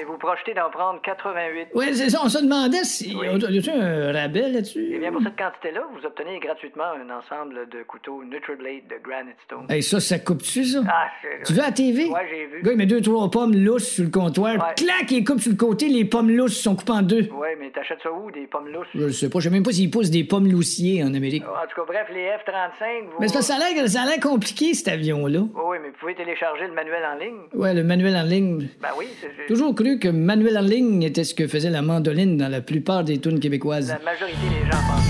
Et 0.00 0.04
vous 0.04 0.16
projetez 0.18 0.54
d'en 0.54 0.70
prendre 0.70 1.00
88. 1.02 1.68
Oui, 1.74 1.86
c'est 1.94 2.10
ça, 2.10 2.20
on 2.24 2.28
se 2.28 2.38
demandait 2.42 2.84
si. 2.84 3.16
Oui. 3.18 3.26
Y 3.50 3.58
a-tu 3.58 3.70
un 3.70 4.12
rabais 4.12 4.48
là-dessus? 4.50 4.90
Eh 4.94 4.98
bien, 4.98 5.10
pour 5.12 5.22
cette 5.22 5.36
quantité-là, 5.36 5.80
vous 5.98 6.04
obtenez 6.06 6.38
gratuitement 6.40 6.84
un 6.84 7.08
ensemble 7.18 7.68
de 7.70 7.82
couteaux 7.84 8.22
NutriBlade 8.24 8.86
de 8.88 8.96
Granite 9.02 9.36
Stone. 9.46 9.66
Hey, 9.68 9.82
ça, 9.82 9.98
ça 10.00 10.18
coupe-tu, 10.18 10.64
ça? 10.64 10.80
Ah, 10.88 11.06
c'est- 11.22 11.46
Tu 11.46 11.52
veux 11.54 11.62
à 11.62 11.66
la 11.66 11.72
TV? 11.72 12.04
Ouais, 12.06 12.20
j'ai 12.30 12.46
vu. 12.46 12.58
Le 12.58 12.62
gars, 12.64 12.72
il 12.72 12.78
met 12.78 12.86
deux, 12.86 13.00
trois 13.00 13.30
pommes 13.30 13.54
lousses 13.56 13.88
sur 13.88 14.04
le 14.04 14.10
comptoir. 14.10 14.54
Ouais. 14.54 14.74
Clac, 14.76 15.10
il 15.10 15.24
coupe 15.24 15.40
sur 15.40 15.50
le 15.52 15.56
côté, 15.56 15.88
les 15.88 16.04
pommes 16.04 16.30
lousses 16.30 16.58
sont 16.60 16.76
coupées 16.76 16.92
en 16.92 17.02
deux. 17.02 17.28
Ouais, 17.32 17.56
mais 17.58 17.70
t'achètes 17.70 18.00
ça 18.02 18.12
où, 18.12 18.30
des 18.30 18.46
pommes 18.46 18.68
lousses? 18.68 18.86
Je 18.94 19.08
sais 19.08 19.30
pas, 19.30 19.38
je 19.40 19.44
sais 19.48 19.50
même 19.54 19.62
pas 19.62 19.72
s'ils 19.72 19.90
poussent 19.90 20.10
des 20.10 20.17
pommes 20.24 20.50
loussiers 20.50 21.02
en 21.04 21.14
Amérique. 21.14 21.44
En 21.44 21.66
tout 21.68 21.80
cas, 21.80 21.86
bref, 21.86 22.06
les 22.12 22.26
F-35, 22.26 23.04
vous... 23.06 23.10
Mais 23.20 23.28
c'est 23.28 23.34
parce 23.34 23.46
que 23.48 23.52
ça 23.54 23.58
a 23.66 23.72
l'air- 23.72 23.88
ça 23.88 24.02
a 24.02 24.06
l'air 24.06 24.20
compliqué, 24.20 24.74
cet 24.74 24.88
avion-là. 24.88 25.40
Oui, 25.40 25.48
oui, 25.70 25.76
mais 25.82 25.88
vous 25.88 25.94
pouvez 26.00 26.14
télécharger 26.14 26.66
le 26.66 26.74
manuel 26.74 27.02
en 27.14 27.18
ligne. 27.18 27.38
Ouais, 27.54 27.74
le 27.74 27.84
manuel 27.84 28.16
en 28.16 28.22
ligne. 28.22 28.68
Ben 28.82 28.88
oui, 28.98 29.06
c'est... 29.20 29.46
Toujours 29.46 29.74
cru 29.74 29.98
que 29.98 30.08
manuel 30.08 30.58
en 30.58 30.62
ligne 30.62 31.02
était 31.02 31.24
ce 31.24 31.34
que 31.34 31.46
faisait 31.46 31.70
la 31.70 31.82
mandoline 31.82 32.36
dans 32.36 32.48
la 32.48 32.60
plupart 32.60 33.04
des 33.04 33.18
tunes 33.18 33.40
québécoises. 33.40 33.88
La 33.88 33.98
majorité 34.10 34.36
des 34.48 34.70
gens 34.70 34.78
pensent. 34.88 35.04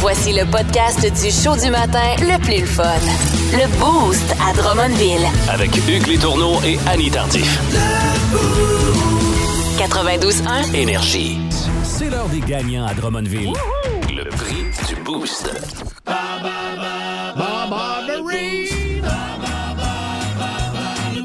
Voici 0.00 0.32
le 0.32 0.44
podcast 0.50 1.00
du 1.02 1.30
show 1.30 1.56
du 1.60 1.70
matin 1.70 2.14
le 2.20 2.38
plus 2.40 2.64
fun. 2.64 2.84
Le 3.52 3.66
Boost 3.80 4.32
à 4.40 4.52
Drummondville. 4.54 5.26
Avec 5.50 5.70
Hugues 5.88 6.06
Létourneau 6.06 6.60
et 6.64 6.78
Annie 6.88 7.10
Tardif. 7.10 7.58
92.1. 9.78 10.74
Énergie. 10.76 11.38
C'est 12.08 12.14
l'heure 12.14 12.28
des 12.30 12.40
gagnants 12.40 12.86
à 12.86 12.94
Drummondville. 12.94 13.52
Le 14.08 14.24
prix 14.30 14.64
du 14.88 14.96
Boost. 15.02 15.52
Barbarine! 16.06 17.36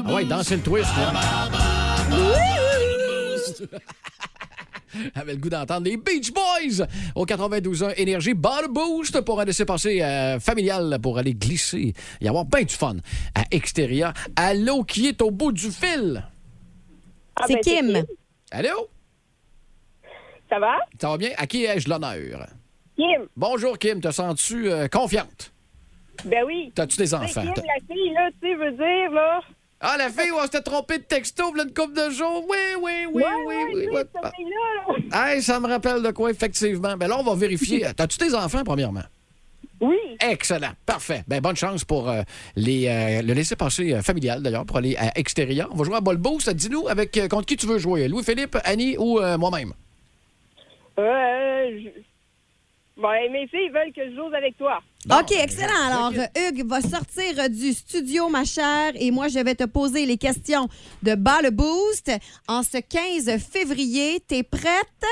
Ah 0.06 0.12
ouais, 0.12 0.26
dansez 0.26 0.56
le 0.56 0.62
twist, 0.62 0.90
là. 0.98 1.14
Avait 5.14 5.32
le 5.32 5.38
goût 5.38 5.48
d'entendre 5.48 5.86
les 5.86 5.96
Beach 5.96 6.30
Boys 6.34 6.84
au 7.14 7.24
92.1 7.24 7.94
Énergie. 7.96 8.34
Ball 8.34 8.68
Boost 8.68 9.18
pour 9.22 9.40
un 9.40 9.46
laisser-passer 9.46 10.02
euh, 10.02 10.38
familial 10.38 10.98
pour 11.02 11.16
aller 11.16 11.32
glisser 11.32 11.94
et 12.20 12.28
avoir 12.28 12.44
bien 12.44 12.64
du 12.64 12.74
fun 12.74 12.96
à 13.34 13.44
extérieur. 13.50 14.12
Allô, 14.36 14.84
qui 14.84 15.06
est 15.08 15.22
au 15.22 15.30
bout 15.30 15.52
du 15.52 15.70
fil? 15.70 16.28
C'est 17.46 17.60
Kim. 17.60 18.04
Allô? 18.50 18.90
Ça 20.54 20.60
va? 20.60 20.76
Ça 21.00 21.08
va 21.08 21.16
bien? 21.18 21.30
À 21.36 21.48
qui 21.48 21.64
ai-je 21.64 21.88
l'honneur? 21.88 22.46
Kim? 22.94 23.26
Bonjour, 23.36 23.76
Kim. 23.76 24.00
Te 24.00 24.12
sens-tu 24.12 24.70
euh, 24.70 24.86
confiante? 24.86 25.50
Ben 26.24 26.44
oui. 26.46 26.70
T'as-tu 26.76 26.96
des 26.96 27.12
enfants? 27.12 27.42
Kim, 27.42 27.50
la 27.56 27.94
fille, 27.94 28.12
là, 28.14 28.30
tu 28.40 28.54
dire, 28.76 29.10
là. 29.10 29.40
Ah, 29.80 29.96
la 29.98 30.10
fille, 30.10 30.30
on 30.30 30.40
s'était 30.42 30.60
trompé 30.60 30.98
de 30.98 31.02
texto, 31.02 31.50
v'là 31.50 31.64
une 31.64 31.74
couple 31.74 31.94
de 31.94 32.08
jours. 32.10 32.44
Oui, 32.48 32.56
oui, 32.80 32.92
oui, 33.12 33.22
Ouais, 33.24 33.30
oui, 33.48 33.54
oui. 33.74 33.86
oui. 33.90 34.44
là. 35.10 35.32
Hey, 35.32 35.42
ça 35.42 35.58
me 35.58 35.66
rappelle 35.66 36.02
de 36.02 36.10
quoi, 36.12 36.30
effectivement. 36.30 36.96
Ben 36.96 37.08
là, 37.08 37.18
on 37.18 37.24
va 37.24 37.34
vérifier. 37.34 37.84
T'as-tu 37.96 38.16
tes 38.16 38.32
enfants, 38.32 38.62
premièrement? 38.64 39.02
Oui. 39.80 39.96
Excellent. 40.20 40.70
Parfait. 40.86 41.24
Ben, 41.26 41.40
bonne 41.40 41.56
chance 41.56 41.84
pour 41.84 42.08
euh, 42.08 42.22
les, 42.54 42.86
euh, 42.86 43.22
le 43.22 43.32
laisser-passer 43.34 43.92
euh, 43.94 44.02
familial, 44.02 44.40
d'ailleurs, 44.40 44.64
pour 44.66 44.76
aller 44.76 44.94
à 44.96 45.18
extérieur. 45.18 45.68
On 45.72 45.76
va 45.76 45.82
jouer 45.84 45.96
à 45.96 46.00
Bolbo. 46.00 46.38
Ça 46.38 46.54
dis-nous 46.54 46.86
avec 46.86 47.16
euh, 47.18 47.26
contre 47.26 47.46
qui 47.46 47.56
tu 47.56 47.66
veux 47.66 47.78
jouer? 47.78 48.06
Louis-Philippe, 48.06 48.56
Annie 48.64 48.96
ou 48.96 49.20
moi-même? 49.36 49.72
Euh, 50.98 51.80
je- 51.82 52.00
Ben, 52.96 53.32
mes 53.32 53.48
filles 53.48 53.70
veulent 53.70 53.92
que 53.92 54.08
je 54.08 54.14
joue 54.14 54.32
avec 54.32 54.56
toi. 54.56 54.80
OK, 55.10 55.32
excellent. 55.32 55.82
Alors, 55.88 56.12
Hugues 56.36 56.64
va 56.64 56.80
sortir 56.80 57.50
du 57.50 57.72
studio, 57.72 58.28
ma 58.28 58.44
chère, 58.44 58.92
et 58.94 59.10
moi, 59.10 59.26
je 59.26 59.40
vais 59.40 59.56
te 59.56 59.64
poser 59.64 60.06
les 60.06 60.16
questions 60.16 60.68
de 61.02 61.16
Bas 61.16 61.42
le 61.42 61.50
Boost 61.50 62.12
en 62.46 62.62
ce 62.62 62.78
15 62.78 63.36
février. 63.42 64.20
T'es 64.20 64.44
prête? 64.44 65.04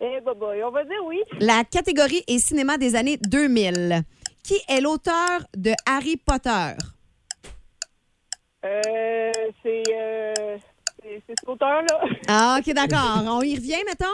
Eh, 0.00 0.20
bah, 0.24 0.32
bah, 0.40 0.52
on 0.64 0.70
va 0.70 0.84
dire 0.84 1.04
oui. 1.04 1.20
La 1.38 1.64
catégorie 1.64 2.24
est 2.26 2.38
cinéma 2.38 2.78
des 2.78 2.96
années 2.96 3.18
2000. 3.18 4.00
Qui 4.42 4.54
est 4.68 4.80
l'auteur 4.80 5.40
de 5.54 5.72
Harry 5.84 6.16
Potter? 6.16 6.76
Euh, 8.64 9.32
c'est, 9.62 9.82
euh, 9.92 10.32
c'est, 10.36 10.60
c'est 11.02 11.22
cet 11.28 11.48
auteur-là. 11.48 12.00
Ah, 12.26 12.58
OK, 12.58 12.72
d'accord. 12.74 13.22
On 13.26 13.42
y 13.42 13.54
revient, 13.54 13.82
mettons? 13.86 14.06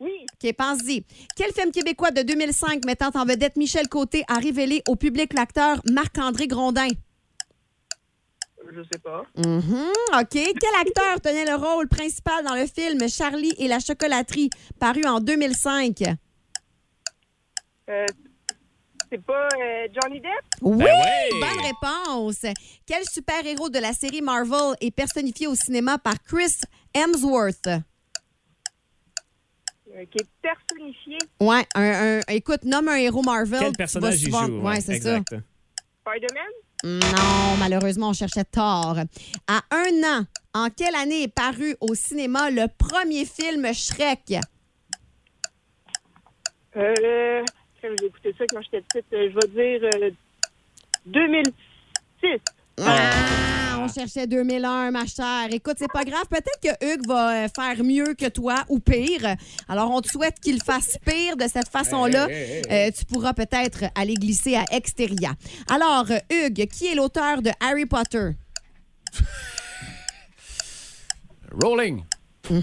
Oui. 0.00 0.24
OK, 0.42 0.52
pense-y. 0.54 1.04
Quel 1.36 1.52
film 1.52 1.70
québécois 1.70 2.10
de 2.10 2.22
2005 2.22 2.84
mettant 2.86 3.10
en 3.14 3.24
vedette 3.26 3.56
Michel 3.56 3.86
Côté 3.88 4.24
a 4.28 4.38
révélé 4.38 4.82
au 4.88 4.96
public 4.96 5.32
l'acteur 5.34 5.80
Marc-André 5.92 6.46
Grondin? 6.46 6.88
Je 8.72 8.82
sais 8.92 8.98
pas. 8.98 9.24
Mhm, 9.36 9.90
OK. 10.20 10.30
Quel 10.32 10.74
acteur 10.80 11.20
tenait 11.22 11.44
le 11.44 11.54
rôle 11.56 11.88
principal 11.88 12.44
dans 12.44 12.54
le 12.54 12.66
film 12.66 13.08
Charlie 13.08 13.52
et 13.58 13.68
la 13.68 13.78
chocolaterie, 13.80 14.48
paru 14.78 15.04
en 15.04 15.20
2005? 15.20 16.02
Euh, 17.88 18.06
c'est 19.10 19.22
pas 19.24 19.48
euh, 19.60 19.88
Johnny 20.00 20.20
Depp? 20.20 20.30
Oui, 20.62 20.78
Ben 20.78 20.86
oui. 21.32 21.40
bonne 21.40 21.66
réponse. 21.66 22.46
Quel 22.86 23.02
super-héros 23.04 23.68
de 23.70 23.80
la 23.80 23.92
série 23.92 24.22
Marvel 24.22 24.76
est 24.80 24.92
personnifié 24.92 25.46
au 25.48 25.54
cinéma 25.56 25.98
par 25.98 26.22
Chris 26.22 26.54
Hemsworth? 26.94 27.68
Euh, 29.96 30.04
qui 30.10 30.18
est 30.18 30.26
personnifié. 30.40 31.18
Ouais, 31.40 31.66
un, 31.74 32.18
un- 32.18 32.20
écoute, 32.28 32.62
nomme 32.64 32.88
un 32.88 32.96
héros 32.96 33.22
Marvel. 33.22 33.58
Quel 33.60 33.72
personnage 33.72 34.22
il 34.22 34.26
souvent- 34.26 34.46
joue? 34.46 34.60
Ouais, 34.60 34.80
c'est 34.80 34.94
exact. 34.96 35.28
ça. 35.30 35.36
Spider-Man? 36.06 37.00
Non, 37.00 37.56
malheureusement, 37.58 38.10
on 38.10 38.12
cherchait 38.12 38.44
tort. 38.44 38.96
À 39.48 39.60
un 39.72 40.02
an, 40.04 40.24
en 40.54 40.68
quelle 40.70 40.94
année 40.94 41.24
est 41.24 41.34
paru 41.34 41.74
au 41.80 41.94
cinéma 41.94 42.50
le 42.50 42.66
premier 42.78 43.24
film 43.24 43.66
Shrek? 43.74 44.34
Euh, 46.76 47.44
j'ai 47.82 48.06
écouté 48.06 48.34
ça 48.38 48.44
quand 48.50 48.60
j'étais 48.62 48.82
petite. 48.82 49.12
Euh, 49.12 49.28
je 49.30 49.56
vais 49.56 49.78
dire 49.80 49.90
euh, 50.02 50.10
2006. 51.06 52.40
Ah, 52.82 53.78
on 53.80 53.88
cherchait 53.88 54.26
2001, 54.26 54.90
ma 54.90 55.06
chère. 55.06 55.48
Écoute, 55.50 55.76
c'est 55.78 55.90
pas 55.92 56.04
grave. 56.04 56.24
Peut-être 56.28 56.60
que 56.62 56.84
Hugues 56.86 57.06
va 57.06 57.44
euh, 57.44 57.48
faire 57.54 57.82
mieux 57.84 58.14
que 58.14 58.28
toi 58.28 58.64
ou 58.68 58.78
pire. 58.78 59.36
Alors, 59.68 59.90
on 59.90 60.00
te 60.00 60.08
souhaite 60.08 60.38
qu'il 60.40 60.62
fasse 60.62 60.96
pire 61.04 61.36
de 61.36 61.46
cette 61.48 61.68
façon-là. 61.68 62.28
Hey, 62.30 62.34
hey, 62.36 62.62
hey, 62.68 62.88
Euh, 62.88 62.90
tu 62.96 63.04
pourras 63.04 63.32
peut-être 63.32 63.84
aller 63.94 64.14
glisser 64.14 64.56
à 64.56 64.64
Exteria. 64.70 65.32
Alors, 65.68 66.06
euh, 66.10 66.18
Hugues, 66.46 66.66
qui 66.68 66.86
est 66.88 66.94
l'auteur 66.94 67.42
de 67.42 67.50
Harry 67.60 67.86
Potter? 67.86 68.30
Mhm, 72.48 72.62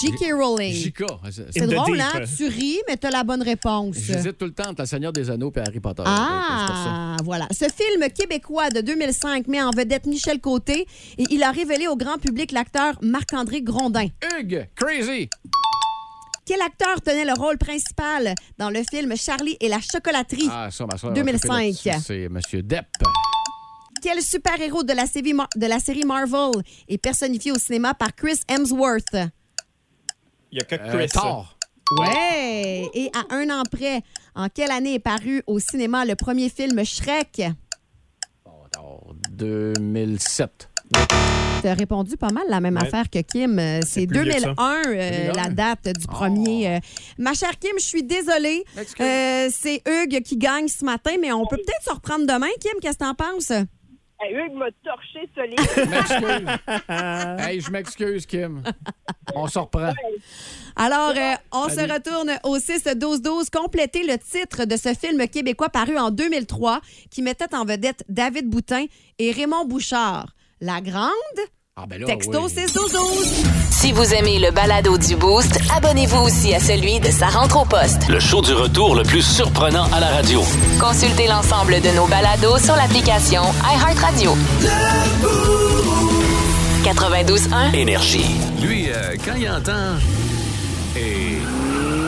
J.K. 0.00 0.32
Rowling. 0.34 0.72
J.K. 0.74 1.04
C'est 1.50 1.66
drôle, 1.66 2.00
hein? 2.00 2.22
Tu 2.36 2.46
ris, 2.46 2.78
mais 2.88 2.96
t'as 2.96 3.10
la 3.10 3.22
bonne 3.24 3.42
réponse. 3.42 3.96
J'hésite 3.96 4.36
tout 4.36 4.44
le 4.46 4.52
temps 4.52 4.68
entre 4.70 4.80
La 4.82 4.86
Seigneur 4.86 5.12
des 5.12 5.30
Anneaux 5.30 5.52
et 5.56 5.60
Harry 5.60 5.80
Potter. 5.80 6.02
Donc. 6.02 6.12
Ah, 6.14 7.16
voilà. 7.24 7.46
Ce 7.50 7.64
film 7.64 8.08
québécois 8.10 8.70
de 8.70 8.80
2005 8.80 9.46
met 9.46 9.62
en 9.62 9.70
vedette 9.70 10.06
Michel 10.06 10.40
Côté 10.40 10.86
et 11.16 11.24
il 11.30 11.42
a 11.42 11.52
révélé 11.52 11.86
au 11.86 11.96
grand 11.96 12.18
public 12.18 12.52
l'acteur 12.52 12.94
Marc-André 13.02 13.62
Grondin. 13.62 14.08
Hugues, 14.38 14.68
crazy! 14.74 15.28
Quel 16.44 16.60
acteur 16.60 17.00
tenait 17.00 17.24
le 17.24 17.34
rôle 17.38 17.56
principal 17.56 18.34
dans 18.58 18.68
le 18.68 18.82
film 18.90 19.16
Charlie 19.16 19.56
et 19.60 19.68
la 19.68 19.78
chocolaterie? 19.80 20.48
Ah, 20.50 20.68
ça, 20.70 20.84
ma 20.90 20.98
soeur. 20.98 21.12
2005. 21.12 21.74
C'est 22.04 22.28
Monsieur 22.28 22.62
Depp. 22.62 22.86
Quel 24.02 24.20
super-héros 24.20 24.82
de, 24.82 24.92
la 24.94 25.06
série 25.06 25.32
Mar- 25.32 25.48
de 25.54 25.66
la 25.66 25.78
série 25.78 26.04
Marvel 26.04 26.50
est 26.88 26.98
personnifié 26.98 27.52
au 27.52 27.58
cinéma 27.58 27.94
par 27.94 28.14
Chris 28.14 28.40
Hemsworth? 28.48 29.14
Il 30.50 30.58
y 30.58 30.60
a 30.60 30.64
que 30.64 30.74
Euh, 30.74 30.92
Chris. 30.92 31.08
Thor. 31.08 31.56
Ouais! 32.00 32.90
Et 32.94 33.10
à 33.14 33.34
un 33.34 33.48
an 33.50 33.62
près, 33.70 34.02
en 34.34 34.48
quelle 34.48 34.70
année 34.72 34.94
est 34.94 34.98
paru 34.98 35.42
au 35.46 35.58
cinéma 35.60 36.04
le 36.04 36.16
premier 36.16 36.48
film 36.48 36.84
Shrek? 36.84 37.42
2007. 39.30 40.68
Tu 41.62 41.68
as 41.68 41.74
répondu 41.74 42.16
pas 42.16 42.30
mal 42.30 42.42
la 42.48 42.60
même 42.60 42.76
Ouais. 42.76 42.82
affaire 42.82 43.08
que 43.08 43.20
Kim. 43.20 43.58
Euh, 43.58 43.80
C'est 43.86 44.06
plus 44.06 44.22
vieux 44.22 44.32
que 44.32 44.40
ça. 44.40 44.46
2001, 44.54 44.82
euh, 44.88 45.26
2001. 45.28 45.32
la 45.42 45.48
date 45.50 45.88
du 45.96 46.06
premier. 46.06 46.68
euh. 46.76 46.78
Ma 47.18 47.34
chère 47.34 47.56
Kim, 47.58 47.72
je 47.78 47.84
suis 47.84 48.02
désolée. 48.02 48.64
Euh, 49.00 49.48
C'est 49.52 49.82
Hugues 49.86 50.22
qui 50.22 50.36
gagne 50.36 50.66
ce 50.68 50.84
matin, 50.84 51.12
mais 51.20 51.30
on 51.32 51.46
peut 51.46 51.56
peut-être 51.56 51.84
se 51.84 51.90
reprendre 51.94 52.26
demain. 52.26 52.48
Kim, 52.60 52.72
qu'est-ce 52.80 52.98
que 52.98 53.04
t'en 53.04 53.14
penses? 53.14 53.52
Hey, 54.24 54.34
Hugues 54.34 54.54
m'a 54.54 54.70
torché 54.84 55.28
solide. 55.34 55.58
M'excuse. 55.90 57.46
hey, 57.48 57.60
je 57.60 57.70
m'excuse, 57.70 58.24
Kim. 58.24 58.62
On 59.34 59.48
se 59.48 59.58
reprend. 59.58 59.92
Alors, 60.76 61.10
euh, 61.16 61.34
on 61.50 61.68
se 61.68 61.80
retourne 61.92 62.30
au 62.44 62.56
6-12-12. 62.56 63.50
Complétez 63.50 64.04
le 64.04 64.16
titre 64.18 64.64
de 64.64 64.76
ce 64.76 64.94
film 64.94 65.26
québécois 65.26 65.70
paru 65.70 65.98
en 65.98 66.10
2003 66.10 66.80
qui 67.10 67.22
mettait 67.22 67.52
en 67.54 67.64
vedette 67.64 68.04
David 68.08 68.48
Boutin 68.48 68.86
et 69.18 69.32
Raymond 69.32 69.64
Bouchard. 69.64 70.34
La 70.60 70.80
Grande, 70.80 71.10
Ah, 71.74 71.86
ben 71.88 71.98
là, 71.98 72.06
texto 72.06 72.38
oui. 72.38 72.52
6-12-12. 72.52 73.46
Si 73.70 73.92
vous 73.92 74.12
aimez 74.12 74.38
le 74.38 74.50
balado 74.50 74.98
du 74.98 75.16
Boost, 75.16 75.58
abonnez-vous 75.74 76.18
aussi 76.18 76.54
à 76.54 76.60
celui 76.60 77.00
de 77.00 77.06
sa 77.06 77.28
rentre 77.28 77.62
au 77.62 77.64
poste. 77.64 78.08
Le 78.10 78.20
show 78.20 78.42
du 78.42 78.52
retour 78.52 78.94
le 78.94 79.02
plus 79.04 79.22
surprenant 79.22 79.86
à 79.90 79.98
la 79.98 80.08
radio. 80.08 80.42
Consultez 80.78 81.26
l'ensemble 81.28 81.80
de 81.80 81.88
nos 81.96 82.06
balados 82.06 82.58
sur 82.58 82.76
l'application 82.76 83.40
iHeartRadio. 83.64 84.36
92.1 86.84 87.74
Énergie. 87.74 88.26
Lui, 88.60 88.90
euh, 88.90 89.16
quand 89.24 89.34
il 89.34 89.48
entend... 89.48 89.96
Et 90.94 91.38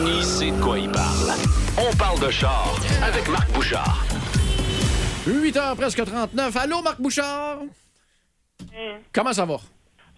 il 0.05 0.23
sait 0.23 0.51
de 0.51 0.61
quoi 0.61 0.77
il 0.77 0.91
parle. 0.91 1.33
On 1.79 1.95
parle 1.95 2.19
de 2.19 2.29
char 2.29 2.75
avec 3.01 3.27
Marc 3.29 3.51
Bouchard. 3.51 4.05
8 5.25 5.55
h 5.55 5.75
presque 5.75 6.05
39. 6.05 6.55
Allô, 6.55 6.83
Marc 6.83 7.01
Bouchard? 7.01 7.57
Comment 9.13 9.33
ça 9.33 9.45
va? 9.45 9.57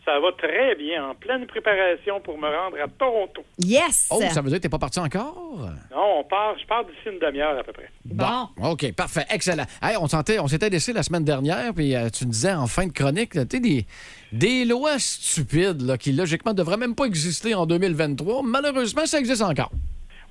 Ça 0.06 0.17
va 0.22 0.32
très 0.38 0.74
bien, 0.76 1.10
en 1.10 1.15
pleine 1.15 1.46
préparation 1.48 2.22
pour 2.22 2.38
me 2.38 2.48
rendre 2.48 2.78
à 2.82 2.88
Toronto. 2.88 3.43
Yes! 3.60 4.08
Oh, 4.10 4.22
ça 4.32 4.39
veut 4.39 4.48
dire 4.48 4.60
que 4.60 4.63
t'es 4.63 4.70
pas 4.70 4.80
parti 4.80 5.00
encore? 5.00 5.70
Non, 5.91 6.20
on 6.20 6.24
part, 6.24 6.58
je 6.58 6.65
pars 6.65 6.86
d'ici 6.86 7.10
une 7.12 7.20
demi-heure 7.20 7.60
à 7.60 7.63
peu 7.63 7.74
près. 7.74 7.89
Bon. 8.06 8.48
OK, 8.63 8.93
parfait. 8.93 9.26
Excellent. 9.30 9.65
Hey, 9.82 9.98
on 9.98 10.08
s'était, 10.08 10.39
on 10.39 10.48
s'était 10.48 10.70
laissé 10.70 10.93
la 10.93 11.04
semaine 11.04 11.26
dernière, 11.26 11.74
puis 11.74 11.93
euh, 11.93 12.10
tu 12.10 12.26
me 12.26 12.32
disais 12.32 12.54
en 12.54 12.67
fin 12.67 12.88
de 12.88 12.93
chronique, 12.93 13.32
tu 13.34 13.39
sais, 13.52 13.60
des, 13.60 13.86
des 14.32 14.63
lois 14.63 14.98
stupides 14.98 15.82
là, 15.82 15.98
qui, 15.98 16.13
logiquement, 16.13 16.54
ne 16.54 16.58
devraient 16.58 16.78
même 16.78 16.96
pas 16.96 17.04
exister 17.04 17.54
en 17.54 17.65
2023. 17.65 18.43
Malheureusement, 18.43 19.06
ça 19.06 19.20
existe 19.20 19.41
encore. 19.41 19.72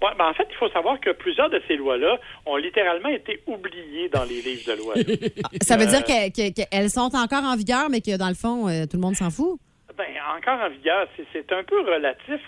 Ouais, 0.03 0.11
ben 0.19 0.27
en 0.29 0.35
fait, 0.35 0.47
il 0.51 0.57
faut 0.57 0.69
savoir 0.69 1.01
que 1.01 1.11
plusieurs 1.11 1.49
de 1.49 1.61
ces 1.67 1.77
lois-là 1.77 2.19
ont 2.45 2.57
littéralement 2.57 3.09
été 3.09 3.43
oubliées 3.47 4.09
dans 4.11 4.25
les 4.25 4.43
livres 4.43 4.71
de 4.73 4.79
loi. 4.79 4.95
Ça 5.63 5.77
veut 5.79 5.87
dire 5.87 6.05
que- 6.05 6.29
que- 6.31 6.51
qu'elles 6.65 6.91
sont 6.91 7.11
encore 7.17 7.45
en 7.45 7.57
vigueur, 7.57 7.89
mais 7.91 8.01
que 8.03 8.17
dans 8.17 8.29
le 8.29 8.35
fond, 8.35 8.69
euh, 8.69 8.85
tout 8.85 8.97
le 8.99 9.03
monde 9.03 9.17
s'en 9.17 9.31
fout? 9.31 9.59
Ben, 9.97 10.05
encore 10.37 10.61
en 10.61 10.69
vigueur, 10.69 11.09
c'est- 11.33 11.51
un 11.53 11.65
peu 11.65 11.81
relatif. 11.81 12.41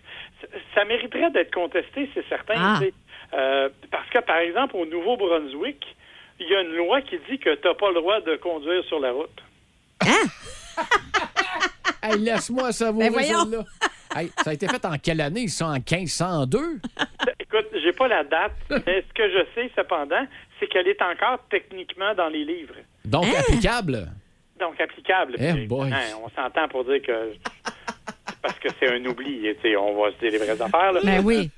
Ça- 0.74 0.84
mériterait 0.84 1.30
d'être 1.30 1.52
contesté, 1.54 2.10
c'est 2.14 2.26
certain. 2.28 2.54
Ah. 2.56 2.80
Euh, 3.34 3.68
parce 3.90 4.08
que, 4.10 4.18
par 4.20 4.38
exemple, 4.38 4.76
au 4.76 4.84
Nouveau-Brunswick, 4.86 5.82
il 6.40 6.48
y 6.48 6.54
a 6.54 6.60
une 6.62 6.76
loi 6.76 7.00
qui 7.02 7.16
dit 7.30 7.38
que 7.38 7.54
tu 7.54 7.66
n'as 7.66 7.74
pas 7.74 7.88
le 7.88 7.94
droit 7.94 8.20
de 8.20 8.36
conduire 8.36 8.84
sur 8.84 9.00
la 9.00 9.12
route. 9.12 9.42
Hey, 12.02 12.16
laisse-moi 12.20 12.70
savourer 12.72 13.10
Ben 13.10 13.22
celle-là. 13.22 13.64
Hey, 14.14 14.30
ça 14.42 14.50
a 14.50 14.52
été 14.52 14.66
fait 14.68 14.84
en 14.84 14.96
quelle 14.98 15.20
année, 15.20 15.48
ça? 15.48 15.66
En 15.66 15.74
1502? 15.74 16.58
Écoute, 17.40 17.66
j'ai 17.82 17.92
pas 17.92 18.08
la 18.08 18.24
date, 18.24 18.52
mais 18.70 19.04
ce 19.08 19.14
que 19.14 19.30
je 19.30 19.44
sais, 19.54 19.70
cependant, 19.76 20.26
c'est 20.58 20.66
qu'elle 20.66 20.88
est 20.88 21.00
encore 21.02 21.38
techniquement 21.50 22.14
dans 22.14 22.28
les 22.28 22.44
livres. 22.44 22.74
Donc, 23.04 23.26
applicable? 23.26 24.08
Donc, 24.58 24.80
applicable. 24.80 25.36
Eh 25.38 25.48
hein, 25.48 25.66
on 26.22 26.28
s'entend 26.30 26.68
pour 26.68 26.84
dire 26.84 27.02
que. 27.02 27.32
Parce 28.42 28.58
que 28.58 28.68
c'est 28.78 28.88
un 28.88 29.04
oubli, 29.04 29.40
tu 29.40 29.56
sais, 29.62 29.76
on 29.76 30.00
va 30.00 30.12
se 30.12 30.18
dire 30.18 30.32
les 30.32 30.38
vraies 30.38 30.62
affaires. 30.62 30.92
Là. 30.92 31.00
Ben 31.02 31.22
oui. 31.24 31.50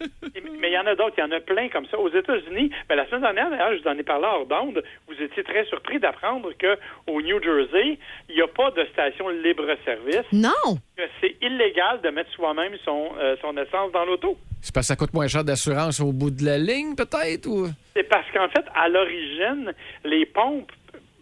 Mais 0.60 0.70
il 0.70 0.74
y 0.74 0.78
en 0.78 0.86
a 0.86 0.94
d'autres, 0.94 1.14
il 1.18 1.20
y 1.20 1.24
en 1.24 1.32
a 1.32 1.40
plein 1.40 1.68
comme 1.68 1.86
ça. 1.86 1.98
Aux 1.98 2.08
États-Unis, 2.08 2.70
ben, 2.88 2.96
la 2.96 3.06
semaine 3.06 3.22
dernière, 3.22 3.50
d'ailleurs, 3.50 3.72
je 3.76 3.82
vous 3.82 3.88
en 3.88 3.98
ai 3.98 4.02
parlé 4.02 4.26
hors 4.26 4.46
d'onde, 4.46 4.82
vous 5.06 5.22
étiez 5.22 5.42
très 5.44 5.64
surpris 5.66 5.98
d'apprendre 5.98 6.50
qu'au 6.58 7.20
New 7.20 7.42
Jersey, 7.42 7.98
il 8.28 8.34
n'y 8.34 8.42
a 8.42 8.48
pas 8.48 8.70
de 8.70 8.84
station 8.92 9.28
libre-service. 9.28 10.26
Non! 10.32 10.78
Que 10.96 11.02
c'est 11.20 11.36
illégal 11.42 12.00
de 12.02 12.10
mettre 12.10 12.30
soi-même 12.32 12.72
son, 12.84 13.10
euh, 13.18 13.36
son 13.40 13.56
essence 13.56 13.92
dans 13.92 14.04
l'auto. 14.04 14.36
C'est 14.62 14.74
parce 14.74 14.86
que 14.86 14.88
ça 14.88 14.96
coûte 14.96 15.14
moins 15.14 15.26
cher 15.26 15.42
d'assurance 15.42 16.00
au 16.00 16.12
bout 16.12 16.30
de 16.30 16.44
la 16.44 16.58
ligne, 16.58 16.94
peut-être? 16.94 17.46
Ou... 17.46 17.68
C'est 17.94 18.02
parce 18.04 18.30
qu'en 18.32 18.48
fait, 18.48 18.64
à 18.74 18.88
l'origine, 18.88 19.72
les 20.04 20.26
pompes, 20.26 20.70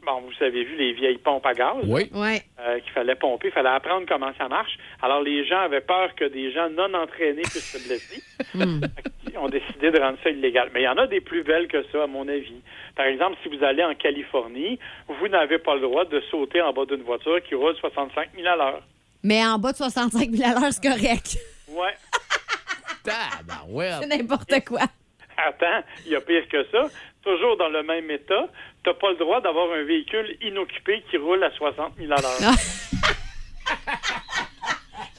bon, 0.05 0.21
vous 0.23 0.45
avez 0.45 0.65
vu 0.65 0.77
les 0.77 0.93
vieilles 0.93 1.19
pompes 1.19 1.47
à 1.47 1.55
gaz. 1.55 1.77
Oui. 1.85 2.11
Ouais. 2.15 2.43
euh, 2.61 2.81
qu'il 2.81 2.93
fallait 2.93 3.15
pomper, 3.15 3.49
il 3.49 3.53
fallait 3.53 3.69
apprendre 3.69 4.07
comment 4.09 4.33
ça 4.39 4.49
marche. 4.49 4.77
Alors, 5.03 5.23
les 5.23 5.47
gens 5.47 5.61
avaient 5.61 5.81
peur 5.81 6.15
que 6.15 6.25
des 6.25 6.53
gens 6.53 6.69
non 6.71 6.93
entraînés 6.95 7.43
puissent 7.43 7.73
se 7.73 7.87
blesser. 7.89 8.23
Fait 8.53 9.31
qu'ils 9.31 9.39
ont 9.39 9.49
décidé 9.49 9.91
de 9.91 9.99
rendre 10.01 10.19
ça 10.23 10.31
illégal. 10.31 10.71
Mais 10.75 10.81
il 10.83 10.85
y 10.85 10.89
en 10.89 10.97
a 10.97 11.07
des 11.07 11.21
plus 11.21 11.43
belles 11.43 11.69
que 11.69 11.83
ça, 11.93 12.05
à 12.05 12.07
mon 12.07 12.27
avis. 12.29 12.61
Par 12.97 13.07
exemple, 13.07 13.37
si 13.43 13.49
vous 13.49 13.63
allez 13.65 13.85
en 13.85 13.95
Californie, 13.95 14.79
vous 15.09 15.29
n'avez 15.29 15.59
pas 15.59 15.75
le 15.75 15.83
droit 15.83 16.05
de 16.05 16.21
sauter 16.31 16.61
en 16.63 16.73
bas 16.73 16.85
d'une 16.87 17.03
voiture 17.03 17.43
qui 17.43 17.55
roule 17.55 17.77
65 17.77 18.31
000 18.35 18.47
à 18.47 18.57
l'heure. 18.57 18.83
Mais 19.23 19.45
en 19.45 19.59
bas 19.59 19.73
de 19.73 19.77
65 19.77 20.31
000 20.31 20.51
à 20.51 20.61
l'heure, 20.61 20.73
c'est 20.73 20.83
correct. 20.83 21.39
Ouais. 21.69 21.95
ouais. 23.69 23.91
C'est 24.01 24.07
n'importe 24.07 24.65
quoi. 24.67 24.81
Attends, 25.37 25.85
il 26.05 26.13
y 26.13 26.17
a 26.17 26.21
pire 26.21 26.49
que 26.49 26.65
ça. 26.73 26.87
Toujours 27.23 27.57
dans 27.57 27.69
le 27.69 27.83
même 27.83 28.11
état, 28.11 28.49
tu 28.89 28.95
n'as 28.95 29.01
pas 29.01 29.11
le 29.11 29.17
droit 29.17 29.41
d'avoir 29.41 29.71
un 29.73 29.83
véhicule 29.83 30.37
inoccupé 30.41 31.03
qui 31.11 31.19
roule 31.19 31.45
à 31.45 31.51
60 31.51 31.93
000 31.99 32.11
à 32.11 32.17
l'heure. 32.21 32.39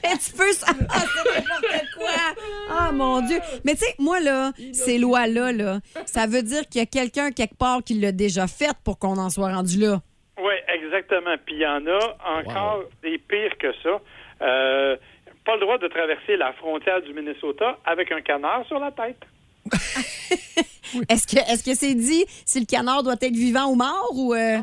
Mais 0.02 0.16
tu 0.16 0.32
peux 0.32 0.52
ça. 0.52 0.66
Ah, 0.88 1.04
n'importe 1.24 1.86
quoi. 1.96 2.34
Ah, 2.68 2.90
mon 2.92 3.20
Dieu. 3.20 3.38
Mais 3.64 3.74
tu 3.74 3.84
sais, 3.84 3.94
moi, 3.98 4.18
là, 4.18 4.50
ces 4.72 4.98
lois-là, 4.98 5.52
là, 5.52 5.78
ça 6.04 6.26
veut 6.26 6.42
dire 6.42 6.62
qu'il 6.68 6.80
y 6.80 6.82
a 6.82 6.86
quelqu'un 6.86 7.30
quelque 7.30 7.56
part 7.56 7.84
qui 7.84 7.94
l'a 7.94 8.10
déjà 8.10 8.48
fait 8.48 8.72
pour 8.84 8.98
qu'on 8.98 9.18
en 9.18 9.30
soit 9.30 9.54
rendu 9.54 9.78
là. 9.78 10.00
Oui, 10.42 10.54
exactement. 10.68 11.36
Puis 11.44 11.56
il 11.56 11.60
y 11.60 11.66
en 11.66 11.86
a 11.86 12.16
encore 12.24 12.84
des 13.02 13.18
pires 13.18 13.56
que 13.58 13.72
ça. 13.82 14.00
Euh, 14.42 14.96
pas 15.44 15.54
le 15.54 15.60
droit 15.60 15.78
de 15.78 15.86
traverser 15.86 16.36
la 16.36 16.52
frontière 16.54 17.02
du 17.02 17.12
Minnesota 17.12 17.78
avec 17.84 18.10
un 18.10 18.22
canard 18.22 18.66
sur 18.66 18.80
la 18.80 18.90
tête. 18.90 19.20
Est-ce 21.08 21.24
que 21.26 21.36
est-ce 21.52 21.62
que 21.62 21.74
c'est 21.74 21.94
dit 21.94 22.24
si 22.44 22.58
le 22.60 22.66
canard 22.66 23.02
doit 23.04 23.14
être 23.20 23.36
vivant 23.36 23.66
ou 23.70 23.76
mort 23.76 24.10
ou 24.14 24.34
euh? 24.34 24.58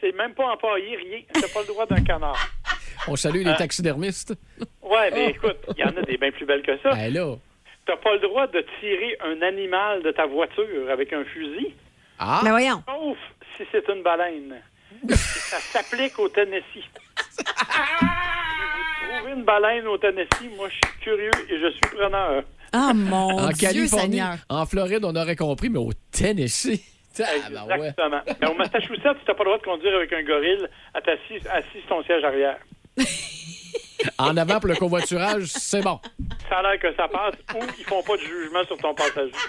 C'est 0.00 0.14
même 0.16 0.34
pas 0.34 0.46
empaillé, 0.52 0.96
rien. 0.96 1.20
T'as 1.32 1.48
pas 1.48 1.60
le 1.60 1.66
droit 1.68 1.86
d'un 1.86 2.02
canard. 2.02 2.36
On 3.08 3.16
salue 3.16 3.42
les 3.44 3.50
Euh, 3.52 3.56
taxidermistes. 3.56 4.34
Ouais, 4.82 5.10
mais 5.12 5.30
écoute, 5.30 5.56
il 5.76 5.80
y 5.80 5.84
en 5.84 5.96
a 5.96 6.02
des 6.02 6.18
bien 6.18 6.30
plus 6.32 6.44
belles 6.44 6.62
que 6.62 6.76
ça. 6.82 6.90
Ben 6.90 7.12
là. 7.14 7.36
T'as 7.86 7.96
pas 7.96 8.12
le 8.14 8.18
droit 8.20 8.46
de 8.48 8.62
tirer 8.80 9.16
un 9.24 9.40
animal 9.42 10.02
de 10.02 10.10
ta 10.10 10.26
voiture 10.26 10.90
avec 10.90 11.12
un 11.12 11.24
fusil. 11.24 11.72
Ah. 12.18 12.40
Ben 12.44 12.50
voyons. 12.50 12.82
Sauf 12.86 13.16
si 13.56 13.62
c'est 13.72 13.88
une 13.88 14.02
baleine. 14.02 14.56
ça 15.08 15.58
s'applique 15.60 16.18
au 16.18 16.28
Tennessee. 16.28 16.64
si 17.38 17.44
vous 18.02 19.16
trouvez 19.16 19.32
une 19.32 19.44
baleine 19.44 19.86
au 19.86 19.96
Tennessee, 19.98 20.50
moi, 20.56 20.68
je 20.68 20.74
suis 20.88 20.98
curieux 21.00 21.30
et 21.48 21.58
je 21.58 21.70
suis 21.70 21.96
preneur. 21.96 22.42
Ah, 22.72 22.92
mon 22.94 23.38
en 23.38 23.48
Dieu, 23.48 23.66
Californie, 23.68 24.16
Seigneur. 24.18 24.36
en 24.48 24.66
Floride, 24.66 25.04
on 25.04 25.14
aurait 25.16 25.36
compris, 25.36 25.68
mais 25.68 25.78
au 25.78 25.90
Tennessee. 26.12 26.80
Exactement. 27.18 28.20
Mais 28.40 28.48
au 28.48 28.54
Massachusetts, 28.54 29.02
tu 29.02 29.28
n'as 29.28 29.34
pas 29.34 29.44
le 29.44 29.44
droit 29.44 29.58
de 29.58 29.62
conduire 29.64 29.96
avec 29.96 30.12
un 30.12 30.22
gorille 30.22 30.66
assis, 31.08 31.46
assis 31.50 31.80
sur 31.80 31.88
ton 31.88 32.02
siège 32.04 32.24
arrière. 32.24 32.58
En 34.16 34.34
avant 34.38 34.60
pour 34.60 34.68
le 34.70 34.76
covoiturage, 34.76 35.44
c'est 35.44 35.82
bon. 35.82 36.00
Ça 36.48 36.56
a 36.58 36.62
l'air 36.62 36.80
que 36.80 36.94
ça 36.94 37.06
passe 37.06 37.34
ou 37.54 37.58
ils 37.78 37.84
font 37.84 38.02
pas 38.02 38.16
de 38.16 38.22
jugement 38.22 38.64
sur 38.64 38.78
ton 38.78 38.94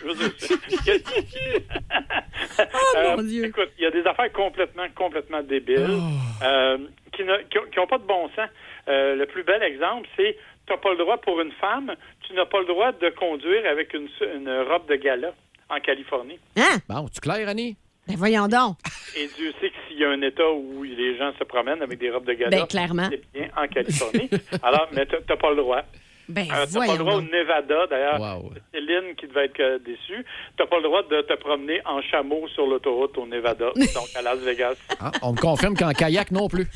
veux 0.08 0.14
dire, 0.14 0.32
c'est- 0.38 1.04
Euh, 2.98 3.16
mon 3.16 3.24
Dieu. 3.24 3.46
Écoute, 3.46 3.70
il 3.78 3.84
y 3.84 3.88
a 3.88 3.92
des 3.92 4.06
affaires 4.06 4.32
complètement, 4.34 4.84
complètement 4.94 5.42
débiles 5.42 5.88
Oh. 5.90 6.44
euh, 6.44 6.78
qui 7.14 7.24
n'ont 7.24 7.38
qui 7.50 7.60
ont- 7.60 7.70
qui 7.72 7.80
ont 7.80 7.88
pas 7.88 7.98
de 7.98 8.04
bon 8.06 8.28
sens. 8.36 8.50
Euh, 8.90 9.16
le 9.16 9.26
plus 9.26 9.44
bel 9.44 9.64
exemple, 9.64 10.08
c'est 10.18 10.36
tu 10.68 10.74
n'as 10.74 10.78
pas 10.80 10.92
le 10.92 10.98
droit 10.98 11.18
pour 11.18 11.40
une 11.42 11.52
femme, 11.54 11.94
tu 12.28 12.34
n'as 12.34 12.46
pas 12.46 12.60
le 12.60 12.66
droit 12.66 12.92
de 12.92 13.10
conduire 13.10 13.66
avec 13.70 13.94
une, 13.94 14.08
une 14.36 14.50
robe 14.70 14.88
de 14.88 14.96
gala 14.96 15.34
en 15.70 15.80
Californie. 15.80 16.40
Hein? 16.58 16.78
Bon, 16.90 17.08
tu 17.08 17.20
clair, 17.20 17.48
Annie? 17.48 17.76
Ben 18.08 18.16
voyons 18.18 18.48
donc. 18.48 18.78
Et 19.16 19.28
Dieu 19.38 19.54
sait 19.62 19.70
que 19.70 19.76
s'il 19.88 20.00
y 20.00 20.04
a 20.06 20.10
un 20.10 20.22
État 20.22 20.50
où 20.52 20.82
les 20.84 21.18
gens 21.18 21.32
se 21.38 21.44
promènent 21.44 21.82
avec 21.84 22.00
des 22.00 22.10
robes 22.10 22.26
de 22.26 22.34
gala, 22.34 22.50
Ben, 22.50 22.66
clairement. 22.66 23.08
c'est 23.12 23.22
bien 23.32 23.50
en 23.56 23.68
Californie. 23.68 24.30
Alors, 24.64 24.88
mais 24.92 25.06
tu 25.06 25.16
n'as 25.30 25.36
pas 25.38 25.50
le 25.52 25.58
droit. 25.58 25.84
Ben 26.32 26.48
Euh, 26.52 26.66
t'as 26.72 26.80
pas 26.86 26.94
le 26.94 26.98
droit 26.98 27.16
au. 27.16 27.22
Nevada, 27.22 27.88
d'ailleurs. 27.90 28.42
Céline 28.74 29.16
qui 29.18 29.28
devait 29.28 29.46
être 29.46 29.60
euh, 29.60 29.80
déçue. 29.80 30.26
T'as 30.58 30.66
pas 30.66 30.78
le 30.78 30.84
droit 30.84 31.04
de 31.04 31.22
te 31.22 31.34
promener 31.40 31.82
en 31.86 32.02
chameau 32.02 32.48
sur 32.50 32.66
l'autoroute 32.66 33.18
au 33.18 33.26
Nevada, 33.26 33.72
donc 33.76 34.08
à 34.16 34.22
Las 34.22 34.40
Vegas. 34.40 34.76
Ah, 35.00 35.12
on 35.22 35.34
me 35.34 35.38
confirme 35.40 35.76
qu'en 35.76 35.92
kayak 35.92 36.32
non 36.32 36.48
plus. 36.48 36.68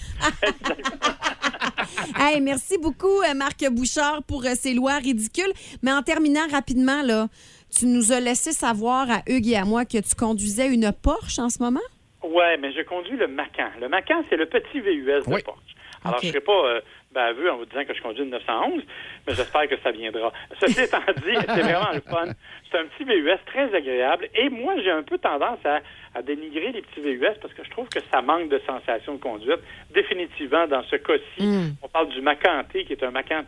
Hey, 2.17 2.41
merci 2.41 2.77
beaucoup, 2.77 3.21
euh, 3.21 3.33
Marc 3.35 3.63
Bouchard, 3.71 4.23
pour 4.23 4.45
euh, 4.45 4.49
ces 4.55 4.73
lois 4.73 4.95
ridicules. 4.97 5.51
Mais 5.81 5.91
en 5.91 6.01
terminant 6.01 6.47
rapidement, 6.51 7.01
là, 7.03 7.27
tu 7.75 7.85
nous 7.85 8.11
as 8.11 8.19
laissé 8.19 8.51
savoir 8.51 9.09
à 9.09 9.21
Hugues 9.27 9.49
et 9.49 9.55
à 9.55 9.65
moi 9.65 9.85
que 9.85 9.97
tu 9.97 10.15
conduisais 10.15 10.67
une 10.73 10.91
Porsche 10.91 11.39
en 11.39 11.49
ce 11.49 11.61
moment? 11.61 11.79
Ouais, 12.23 12.57
mais 12.57 12.71
je 12.73 12.81
conduis 12.81 13.17
le 13.17 13.27
Macan. 13.27 13.69
Le 13.79 13.87
Macan, 13.89 14.23
c'est 14.29 14.37
le 14.37 14.45
petit 14.45 14.79
VUS 14.79 15.05
de 15.05 15.41
Porsche. 15.43 15.75
Alors, 16.03 16.19
je 16.21 16.27
ne 16.27 16.31
serai 16.31 16.41
pas 16.41 16.65
euh, 16.65 16.81
baveux 17.15 17.49
en 17.51 17.57
vous 17.57 17.65
disant 17.65 17.83
que 17.85 17.93
je 17.95 18.01
conduis 18.01 18.23
une 18.23 18.29
911, 18.29 18.83
mais 19.25 19.33
j'espère 19.33 19.67
que 19.67 19.77
ça 19.81 19.89
viendra. 19.91 20.31
Ceci 20.59 20.81
étant 20.81 20.99
dit, 21.25 21.33
c'est 21.47 21.61
vraiment 21.61 21.91
le 21.93 22.01
fun. 22.01 22.25
C'est 22.69 22.77
un 22.77 22.85
petit 22.85 23.05
VUS 23.05 23.31
très 23.47 23.73
agréable. 23.73 24.27
Et 24.35 24.49
moi, 24.49 24.73
j'ai 24.83 24.91
un 24.91 25.01
peu 25.03 25.17
tendance 25.17 25.59
à, 25.65 25.79
à 26.13 26.21
dénigrer 26.21 26.71
les 26.73 26.81
petits 26.83 26.99
VUS 26.99 27.39
parce 27.41 27.53
que 27.53 27.63
je 27.63 27.69
trouve 27.71 27.87
que 27.89 27.99
ça 28.11 28.21
manque 28.21 28.49
de 28.49 28.59
sensation 28.67 29.13
de 29.15 29.19
conduite. 29.19 29.59
Définitivement, 29.93 30.67
dans 30.67 30.83
ce 30.83 30.97
cas-ci, 30.97 31.43
Hmm. 31.45 31.73
on 31.81 31.87
parle 31.87 32.09
du 32.09 32.21
Macan 32.21 32.63
T, 32.71 32.85
qui 32.85 32.93
est 32.93 33.03
un 33.03 33.11
Macan 33.11 33.43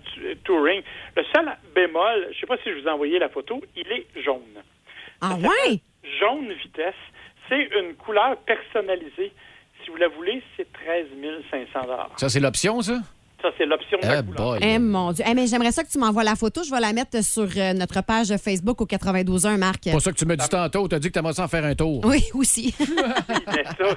Touring. 0.45 0.81
Le 1.15 1.23
seul 1.35 1.45
bémol, 1.75 2.23
je 2.23 2.27
ne 2.29 2.33
sais 2.39 2.47
pas 2.47 2.57
si 2.63 2.69
je 2.71 2.79
vous 2.79 2.87
ai 2.87 2.91
envoyé 2.91 3.19
la 3.19 3.29
photo, 3.29 3.61
il 3.75 3.91
est 3.91 4.05
jaune. 4.23 4.41
Ah 5.21 5.35
ouais? 5.35 5.79
Jaune 6.19 6.51
vitesse, 6.53 6.93
c'est 7.49 7.69
une 7.79 7.95
couleur 7.95 8.37
personnalisée. 8.37 9.31
Si 9.83 9.89
vous 9.91 9.97
la 9.97 10.07
voulez, 10.09 10.41
c'est 10.55 10.71
13 10.73 11.07
500 11.49 11.79
Ça, 12.17 12.29
c'est 12.29 12.39
l'option, 12.39 12.81
ça? 12.81 12.99
Ça, 13.41 13.49
c'est 13.57 13.65
l'option 13.67 13.99
de 14.01 14.07
la 14.07 14.19
Eh 14.19 14.23
couleur. 14.23 14.57
Eh 14.61 14.79
mon 14.79 15.11
Dieu. 15.11 15.23
Eh, 15.29 15.33
mais 15.35 15.45
j'aimerais 15.45 15.71
ça 15.71 15.83
que 15.83 15.89
tu 15.91 15.99
m'envoies 15.99 16.23
la 16.23 16.35
photo. 16.35 16.63
Je 16.63 16.71
vais 16.71 16.79
la 16.79 16.91
mettre 16.91 17.23
sur 17.23 17.43
euh, 17.55 17.73
notre 17.73 18.01
page 18.03 18.35
Facebook 18.37 18.81
au 18.81 18.85
92.1, 18.85 19.57
Marc. 19.57 19.81
C'est 19.83 19.91
pour 19.91 20.01
ça 20.01 20.11
que 20.11 20.17
tu 20.17 20.25
me 20.25 20.35
dis 20.35 20.49
tantôt, 20.49 20.87
t'as 20.87 20.97
dit 20.97 21.09
que 21.09 21.13
t'aimerais 21.13 21.33
ça 21.33 21.43
en 21.43 21.47
faire 21.47 21.63
un 21.63 21.75
tour. 21.75 22.01
Oui, 22.05 22.23
aussi. 22.33 22.73
Mais 22.79 23.63
ça, 23.63 23.95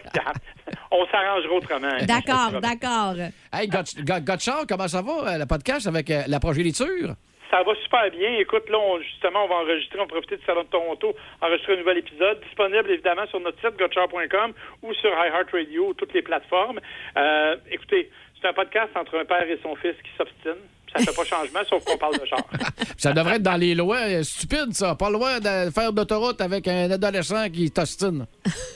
on 0.91 1.07
s'arrangera 1.07 1.55
autrement. 1.55 1.97
d'accord, 2.07 2.61
d'accord. 2.61 3.15
Hey, 3.53 3.67
Gotch- 3.69 3.97
Go- 4.05 4.21
Gotchard, 4.23 4.65
comment 4.69 4.87
ça 4.89 5.03
va, 5.03 5.13
euh, 5.35 5.39
le 5.39 5.47
podcast 5.47 5.87
avec 5.87 6.11
euh, 6.11 6.23
la 6.29 6.39
progéniture? 6.39 7.15
Ça 7.51 7.65
va 7.65 7.73
super 7.83 8.09
bien. 8.13 8.31
Écoute, 8.39 8.69
là, 8.71 8.79
on- 8.79 9.01
justement, 9.01 9.45
on 9.45 9.49
va 9.49 9.57
enregistrer, 9.57 9.99
on 9.99 10.03
va 10.05 10.09
profiter 10.09 10.37
du 10.37 10.45
Salon 10.45 10.63
de 10.63 10.69
Toronto, 10.69 11.15
enregistrer 11.41 11.75
un 11.75 11.79
nouvel 11.79 11.99
épisode, 11.99 12.39
disponible 12.47 12.91
évidemment 12.91 13.27
sur 13.29 13.41
notre 13.41 13.59
site 13.61 13.77
gotchar.com 13.77 14.53
ou 14.83 14.95
sur 14.95 15.11
iHeartRadio 15.11 15.89
ou 15.89 15.95
toutes 15.95 16.13
les 16.15 16.23
plateformes. 16.23 16.79
Euh, 17.17 17.57
écoutez, 17.73 18.09
c'est 18.41 18.49
un 18.49 18.53
podcast 18.53 18.91
entre 18.97 19.19
un 19.19 19.25
père 19.25 19.43
et 19.43 19.59
son 19.63 19.75
fils 19.77 19.95
qui 20.03 20.11
s'obstinent. 20.17 20.65
Ça 20.97 21.05
fait 21.05 21.17
pas 21.17 21.25
changement, 21.25 21.61
sauf 21.69 21.85
qu'on 21.85 21.97
parle 21.97 22.19
de 22.19 22.27
char. 22.27 22.41
Ça 22.97 23.13
devrait 23.13 23.37
être 23.37 23.43
dans 23.43 23.57
les 23.57 23.77
lois 23.77 24.01
euh, 24.09 24.23
stupides, 24.25 24.73
ça. 24.73 24.97
Pas 24.97 25.09
le 25.09 25.15
droit 25.15 25.39
de 25.39 25.71
faire 25.71 25.93
d'autoroute 25.93 26.41
avec 26.41 26.67
un 26.67 26.91
adolescent 26.91 27.49
qui 27.49 27.71
t'ostine. 27.71 28.27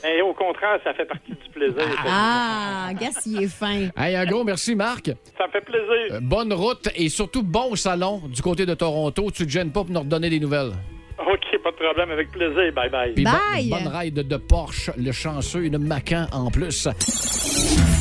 Et 0.03 0.21
au 0.21 0.33
contraire, 0.33 0.79
ça 0.83 0.93
fait 0.93 1.05
partie 1.05 1.31
du 1.33 1.49
plaisir. 1.51 1.83
Ah, 2.07 2.89
gars, 2.93 3.09
il 3.25 3.43
est 3.43 3.47
fin. 3.47 3.89
Hey, 3.97 4.15
un 4.15 4.25
gros 4.25 4.45
merci, 4.45 4.75
Marc. 4.75 5.11
Ça 5.37 5.45
me 5.47 5.51
fait 5.51 5.61
plaisir. 5.61 6.13
Euh, 6.13 6.19
bonne 6.21 6.53
route 6.53 6.87
et 6.95 7.09
surtout 7.09 7.43
bon 7.43 7.75
salon 7.75 8.21
du 8.29 8.41
côté 8.41 8.65
de 8.65 8.73
Toronto. 8.73 9.29
Tu 9.31 9.45
te 9.45 9.51
gênes 9.51 9.71
pas 9.71 9.83
pour 9.83 9.91
nous 9.91 9.99
redonner 9.99 10.29
des 10.29 10.39
nouvelles. 10.39 10.71
OK, 11.19 11.61
pas 11.63 11.71
de 11.71 11.75
problème, 11.75 12.11
avec 12.11 12.31
plaisir. 12.31 12.73
Bye 12.75 12.89
bye. 12.89 13.13
Puis 13.13 13.23
bon- 13.23 13.77
bonne 13.77 13.87
ride 13.87 14.15
de 14.27 14.37
Porsche, 14.37 14.91
le 14.97 15.11
chanceux, 15.11 15.63
une 15.65 15.77
Macan 15.77 16.27
en 16.31 16.51
plus. 16.51 16.87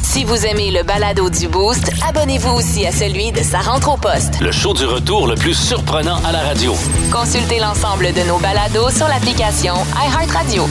Si 0.03 0.25
vous 0.25 0.47
aimez 0.47 0.71
le 0.71 0.83
balado 0.85 1.29
du 1.31 1.49
Boost, 1.49 1.91
abonnez-vous 2.09 2.51
aussi 2.57 2.87
à 2.87 2.93
celui 2.93 3.33
de 3.33 3.39
sa 3.39 3.59
rentre 3.61 3.93
au 3.93 3.97
poste. 3.97 4.41
Le 4.41 4.53
show 4.53 4.75
du 4.75 4.85
retour 4.85 5.27
le 5.27 5.35
plus 5.35 5.55
surprenant 5.55 6.17
à 6.25 6.33
la 6.33 6.41
radio. 6.41 6.73
Consultez 7.13 7.59
l'ensemble 7.61 8.13
de 8.13 8.29
nos 8.29 8.39
balados 8.39 8.91
sur 8.91 9.09
l'application 9.09 9.75
iHeartRadio. 9.97 10.65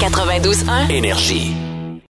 92.1 0.00 0.90
Énergie. 0.90 1.52